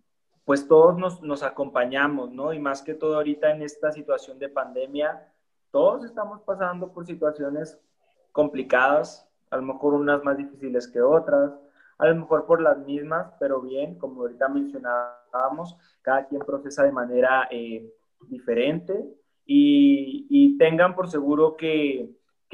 pues 0.46 0.68
todos 0.68 1.22
nos, 1.22 1.44
acompañamos, 1.44 2.32
¿no? 2.32 2.54
Y 2.54 2.60
más 2.60 2.82
que 2.82 2.94
todo 2.94 3.16
ahorita 3.16 3.52
en 3.52 3.62
esta 3.62 3.92
situación 3.92 4.40
de 4.40 4.50
pandemia, 4.50 5.32
todos 5.72 6.04
estamos 6.04 6.42
pasando 6.42 6.92
por 6.92 7.06
situaciones 7.06 7.80
complicadas, 8.32 9.28
a 9.50 9.58
lo 9.58 9.64
mejor 9.64 9.94
unas 9.94 10.24
más 10.24 10.38
difíciles 10.38 10.88
que 10.88 11.02
otras, 11.02 11.54
a 11.98 12.08
lo 12.08 12.16
mejor 12.16 12.46
por 12.46 12.62
las 12.62 12.78
mismas, 12.80 13.32
pero 13.40 13.62
bien, 13.62 13.98
como 13.98 14.22
ahorita 14.22 14.50
mencionábamos, 14.50 15.78
cada 16.02 16.28
quien 16.28 16.42
procesa 16.42 16.84
de 16.84 16.92
manera 16.92 17.48
eh, 17.50 17.90
diferente 18.28 19.06
y, 19.46 20.58
tengan 20.58 20.96
por 20.96 21.10
seguro 21.10 21.56
que, 21.58 22.10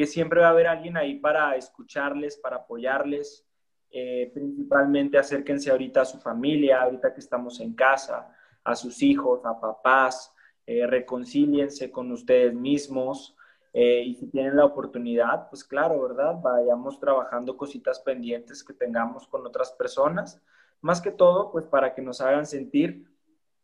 siempre 0.06 0.40
va 0.40 0.48
a 0.48 0.52
haber 0.52 0.68
alguien 0.68 0.96
ahí 0.96 1.20
para 1.20 1.58
escucharles, 1.58 2.38
para 2.38 2.58
apoyarles, 2.58 3.46
eh, 3.92 4.32
principalmente 4.34 5.18
acérquense 5.18 5.72
ahorita 5.72 6.02
a 6.02 6.06
su 6.06 6.20
familia, 6.20 6.82
ahorita 6.82 7.14
que 7.14 7.20
estamos 7.20 7.60
en 7.60 7.74
casa, 7.74 8.36
a 8.64 8.76
sus 8.76 9.02
hijos, 9.02 9.46
a 9.46 9.60
papás, 9.60 10.34
eh, 10.66 10.86
reconcíliense 10.86 11.92
con 11.92 12.12
ustedes 12.12 12.54
mismos, 12.54 13.36
eh, 13.74 14.04
y 14.04 14.16
si 14.16 14.28
tienen 14.28 14.56
la 14.56 14.66
oportunidad, 14.66 15.48
pues 15.50 15.64
claro, 15.64 16.02
¿verdad? 16.02 16.36
Vayamos 16.42 17.00
trabajando 17.00 17.56
cositas 17.56 18.00
pendientes 18.00 18.64
que 18.64 18.74
tengamos 18.74 19.28
con 19.28 19.46
otras 19.46 19.72
personas. 19.72 20.42
Más 20.82 21.02
que 21.02 21.12
todo, 21.12 21.52
pues 21.52 21.66
para 21.66 21.94
que 21.94 22.02
nos 22.02 22.20
hagan 22.22 22.46
sentir 22.46 23.06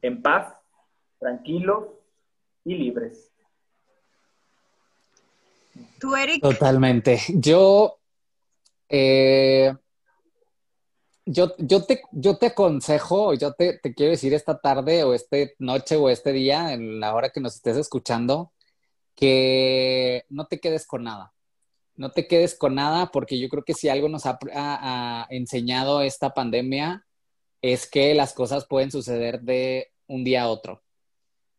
en 0.01 0.21
paz, 0.21 0.53
tranquilos 1.17 1.88
y 2.63 2.76
libres. 2.76 3.32
¿Tú, 5.99 6.15
Eric? 6.15 6.41
Totalmente. 6.41 7.19
Yo, 7.30 7.97
eh, 8.88 9.76
yo, 11.26 11.55
yo, 11.57 11.84
te, 11.84 12.01
yo 12.11 12.38
te 12.38 12.47
aconsejo, 12.47 13.34
yo 13.34 13.53
te, 13.53 13.80
te 13.80 13.93
quiero 13.93 14.11
decir 14.11 14.34
esta 14.34 14.59
tarde 14.59 15.03
o 15.03 15.13
esta 15.13 15.38
noche 15.59 15.95
o 15.95 16.09
este 16.09 16.32
día, 16.32 16.73
en 16.73 16.99
la 16.99 17.15
hora 17.15 17.32
que 17.32 17.41
nos 17.41 17.55
estés 17.55 17.78
escuchando, 17.78 18.53
que 19.15 20.26
no 20.30 20.47
te 20.47 20.59
quedes 20.59 20.86
con 20.86 21.03
nada. 21.03 21.34
No 21.95 22.11
te 22.11 22.28
quedes 22.28 22.55
con 22.55 22.76
nada 22.76 23.11
porque 23.11 23.39
yo 23.39 23.49
creo 23.49 23.63
que 23.63 23.73
si 23.73 23.89
algo 23.89 24.09
nos 24.09 24.26
ha, 24.26 25.28
enseñado 25.30 26.01
esta 26.01 26.34
pandemia 26.34 27.07
es 27.61 27.89
que 27.89 28.13
las 28.13 28.34
cosas 28.34 28.67
pueden 28.67 28.91
suceder 28.91 29.41
de 29.41 29.91
un 30.07 30.23
día 30.23 30.43
a 30.43 30.49
otro. 30.49 30.84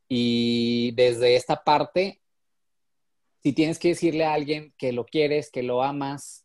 Y 0.08 0.92
desde 0.92 1.36
esta 1.36 1.64
parte, 1.64 2.20
si 3.42 3.52
tienes 3.52 3.78
que 3.78 3.88
decirle 3.88 4.24
a 4.24 4.34
alguien 4.34 4.74
que 4.78 4.92
lo 4.92 5.06
quieres, 5.06 5.50
que 5.50 5.62
lo 5.62 5.82
amas, 5.82 6.44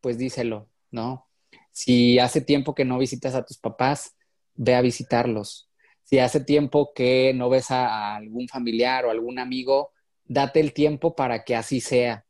pues 0.00 0.18
díselo, 0.18 0.68
¿no? 0.90 1.29
Si 1.72 2.18
hace 2.18 2.40
tiempo 2.40 2.74
que 2.74 2.84
no 2.84 2.98
visitas 2.98 3.34
a 3.34 3.44
tus 3.44 3.58
papás, 3.58 4.16
ve 4.54 4.74
a 4.74 4.82
visitarlos. 4.82 5.70
Si 6.02 6.18
hace 6.18 6.40
tiempo 6.40 6.92
que 6.94 7.32
no 7.34 7.48
ves 7.48 7.70
a 7.70 8.16
algún 8.16 8.48
familiar 8.48 9.04
o 9.04 9.10
algún 9.10 9.38
amigo, 9.38 9.92
date 10.24 10.60
el 10.60 10.72
tiempo 10.72 11.14
para 11.14 11.44
que 11.44 11.56
así 11.56 11.80
sea, 11.80 12.26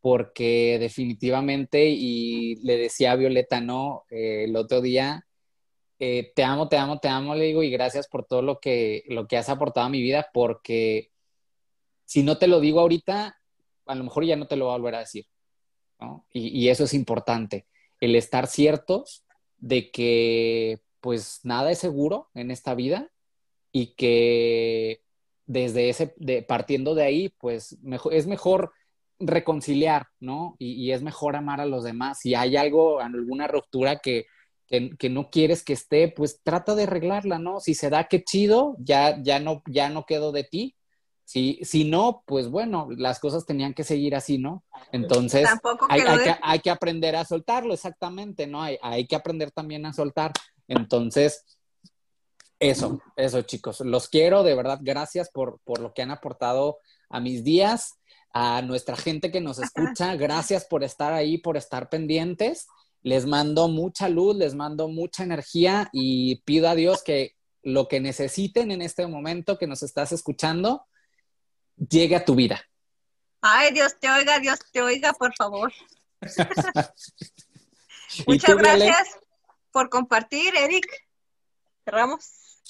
porque 0.00 0.78
definitivamente, 0.78 1.88
y 1.88 2.56
le 2.56 2.76
decía 2.76 3.12
a 3.12 3.16
Violeta, 3.16 3.60
¿no? 3.60 4.04
Eh, 4.10 4.44
el 4.44 4.56
otro 4.56 4.80
día, 4.80 5.26
eh, 5.98 6.32
te 6.34 6.44
amo, 6.44 6.68
te 6.68 6.76
amo, 6.76 6.98
te 6.98 7.08
amo, 7.08 7.34
le 7.34 7.44
digo, 7.44 7.62
y 7.62 7.70
gracias 7.70 8.08
por 8.08 8.24
todo 8.24 8.42
lo 8.42 8.58
que, 8.58 9.04
lo 9.06 9.28
que 9.28 9.36
has 9.36 9.48
aportado 9.48 9.86
a 9.86 9.90
mi 9.90 10.02
vida, 10.02 10.28
porque 10.32 11.10
si 12.04 12.22
no 12.22 12.38
te 12.38 12.48
lo 12.48 12.58
digo 12.58 12.80
ahorita, 12.80 13.40
a 13.86 13.94
lo 13.94 14.04
mejor 14.04 14.24
ya 14.24 14.36
no 14.36 14.46
te 14.46 14.56
lo 14.56 14.66
voy 14.66 14.74
a 14.74 14.78
volver 14.78 14.96
a 14.96 15.00
decir, 15.00 15.26
¿no? 16.00 16.26
Y, 16.32 16.48
y 16.48 16.68
eso 16.68 16.84
es 16.84 16.94
importante, 16.94 17.66
el 18.02 18.16
estar 18.16 18.48
ciertos 18.48 19.24
de 19.58 19.92
que 19.92 20.80
pues 21.00 21.38
nada 21.44 21.70
es 21.70 21.78
seguro 21.78 22.30
en 22.34 22.50
esta 22.50 22.74
vida 22.74 23.10
y 23.70 23.94
que 23.94 25.02
desde 25.46 25.88
ese, 25.88 26.12
de, 26.16 26.42
partiendo 26.42 26.96
de 26.96 27.04
ahí, 27.04 27.28
pues 27.38 27.78
es 28.10 28.26
mejor 28.26 28.72
reconciliar, 29.20 30.08
¿no? 30.18 30.56
Y, 30.58 30.90
es 30.90 31.02
mejor 31.02 31.36
amar 31.36 31.60
a 31.60 31.66
los 31.66 31.84
demás. 31.84 32.18
Si 32.18 32.34
hay 32.34 32.56
algo, 32.56 32.98
alguna 32.98 33.46
ruptura 33.46 34.00
que, 34.00 34.26
que, 34.66 35.08
no 35.08 35.30
quieres 35.30 35.64
que 35.64 35.74
esté, 35.74 36.08
pues 36.08 36.40
trata 36.42 36.74
de 36.74 36.84
arreglarla, 36.84 37.38
¿no? 37.38 37.60
Si 37.60 37.74
se 37.74 37.88
da, 37.88 38.08
qué 38.08 38.24
chido, 38.24 38.74
ya, 38.80 39.22
ya, 39.22 39.38
no, 39.38 39.62
ya 39.68 39.90
no 39.90 40.06
quedo 40.06 40.32
de 40.32 40.42
ti. 40.42 40.74
Si, 41.32 41.58
si 41.62 41.84
no, 41.84 42.24
pues 42.26 42.50
bueno, 42.50 42.88
las 42.90 43.18
cosas 43.18 43.46
tenían 43.46 43.72
que 43.72 43.84
seguir 43.84 44.14
así, 44.14 44.36
¿no? 44.36 44.64
Entonces, 44.92 45.48
hay, 45.88 46.02
hay, 46.02 46.18
que, 46.18 46.36
hay, 46.42 46.58
que, 46.58 46.68
aprender 46.68 47.16
a 47.16 47.24
soltarlo, 47.24 47.72
exactamente, 47.72 48.46
¿no? 48.46 48.60
Hay, 48.60 48.76
hay 48.82 49.06
que 49.06 49.16
aprender 49.16 49.50
también 49.50 49.86
a 49.86 49.94
soltar. 49.94 50.32
Entonces, 50.68 51.42
eso, 52.58 53.00
eso 53.16 53.40
chicos, 53.40 53.80
los 53.80 54.10
quiero, 54.10 54.42
de 54.42 54.54
verdad, 54.54 54.80
gracias 54.82 55.30
por, 55.30 55.58
por 55.64 55.80
lo 55.80 55.94
que 55.94 56.02
han 56.02 56.10
aportado 56.10 56.80
a 57.08 57.18
mis 57.18 57.42
días. 57.44 57.94
a 58.34 58.60
nuestra 58.60 58.96
gente 58.98 59.30
que 59.30 59.40
nos 59.40 59.58
escucha, 59.58 60.14
gracias 60.16 60.66
por 60.66 60.84
estar 60.84 61.14
ahí, 61.14 61.38
por 61.38 61.56
estar 61.56 61.88
pendientes. 61.88 62.66
Les 63.00 63.24
mando 63.24 63.68
mucha 63.68 64.10
luz, 64.10 64.36
les 64.36 64.54
mando 64.54 64.88
mucha 64.88 65.22
energía 65.22 65.88
y 65.94 66.42
pido 66.42 66.68
a 66.68 66.74
Dios 66.74 67.02
que 67.02 67.36
lo 67.62 67.88
que 67.88 68.00
necesiten 68.00 68.70
en 68.70 68.82
este 68.82 69.06
momento 69.06 69.56
que 69.56 69.66
nos 69.66 69.82
estás 69.82 70.12
escuchando 70.12 70.84
llegue 71.88 72.16
a 72.16 72.24
tu 72.24 72.34
vida. 72.34 72.60
Ay, 73.40 73.72
Dios 73.72 73.98
te 73.98 74.10
oiga, 74.10 74.38
Dios 74.38 74.58
te 74.72 74.82
oiga, 74.82 75.12
por 75.12 75.34
favor. 75.34 75.72
Muchas 78.26 78.56
gracias 78.56 79.18
por 79.70 79.88
compartir, 79.88 80.54
Eric. 80.56 80.86
Cerramos. 81.84 82.60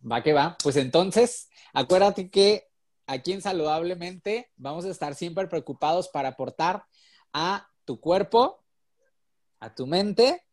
Va 0.00 0.22
que 0.22 0.32
va. 0.32 0.56
Pues 0.62 0.76
entonces, 0.76 1.48
acuérdate 1.72 2.30
que 2.30 2.68
aquí 3.06 3.32
en 3.32 3.42
Saludablemente 3.42 4.52
vamos 4.56 4.84
a 4.84 4.90
estar 4.90 5.14
siempre 5.14 5.48
preocupados 5.48 6.08
para 6.08 6.30
aportar 6.30 6.86
a 7.32 7.68
tu 7.84 8.00
cuerpo, 8.00 8.64
a 9.58 9.74
tu 9.74 9.86
mente 9.86 10.44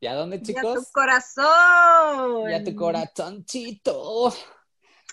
¿y 0.00 0.06
a 0.06 0.14
dónde, 0.14 0.42
chicos? 0.42 0.64
Y 0.64 0.68
a 0.68 0.74
tu 0.74 0.84
corazón. 0.92 2.50
Y 2.50 2.54
a 2.54 2.64
tu 2.64 2.74
corazoncito. 2.74 4.32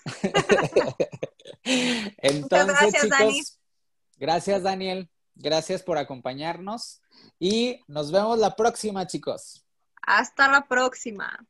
Entonces, 1.62 2.66
gracias, 2.66 3.02
chicos, 3.02 3.18
Dani. 3.18 3.42
gracias, 4.16 4.62
Daniel. 4.62 5.10
Gracias 5.34 5.82
por 5.82 5.98
acompañarnos 5.98 7.02
y 7.38 7.80
nos 7.88 8.10
vemos 8.10 8.38
la 8.38 8.56
próxima, 8.56 9.06
chicos. 9.06 9.66
Hasta 10.02 10.48
la 10.48 10.66
próxima. 10.66 11.46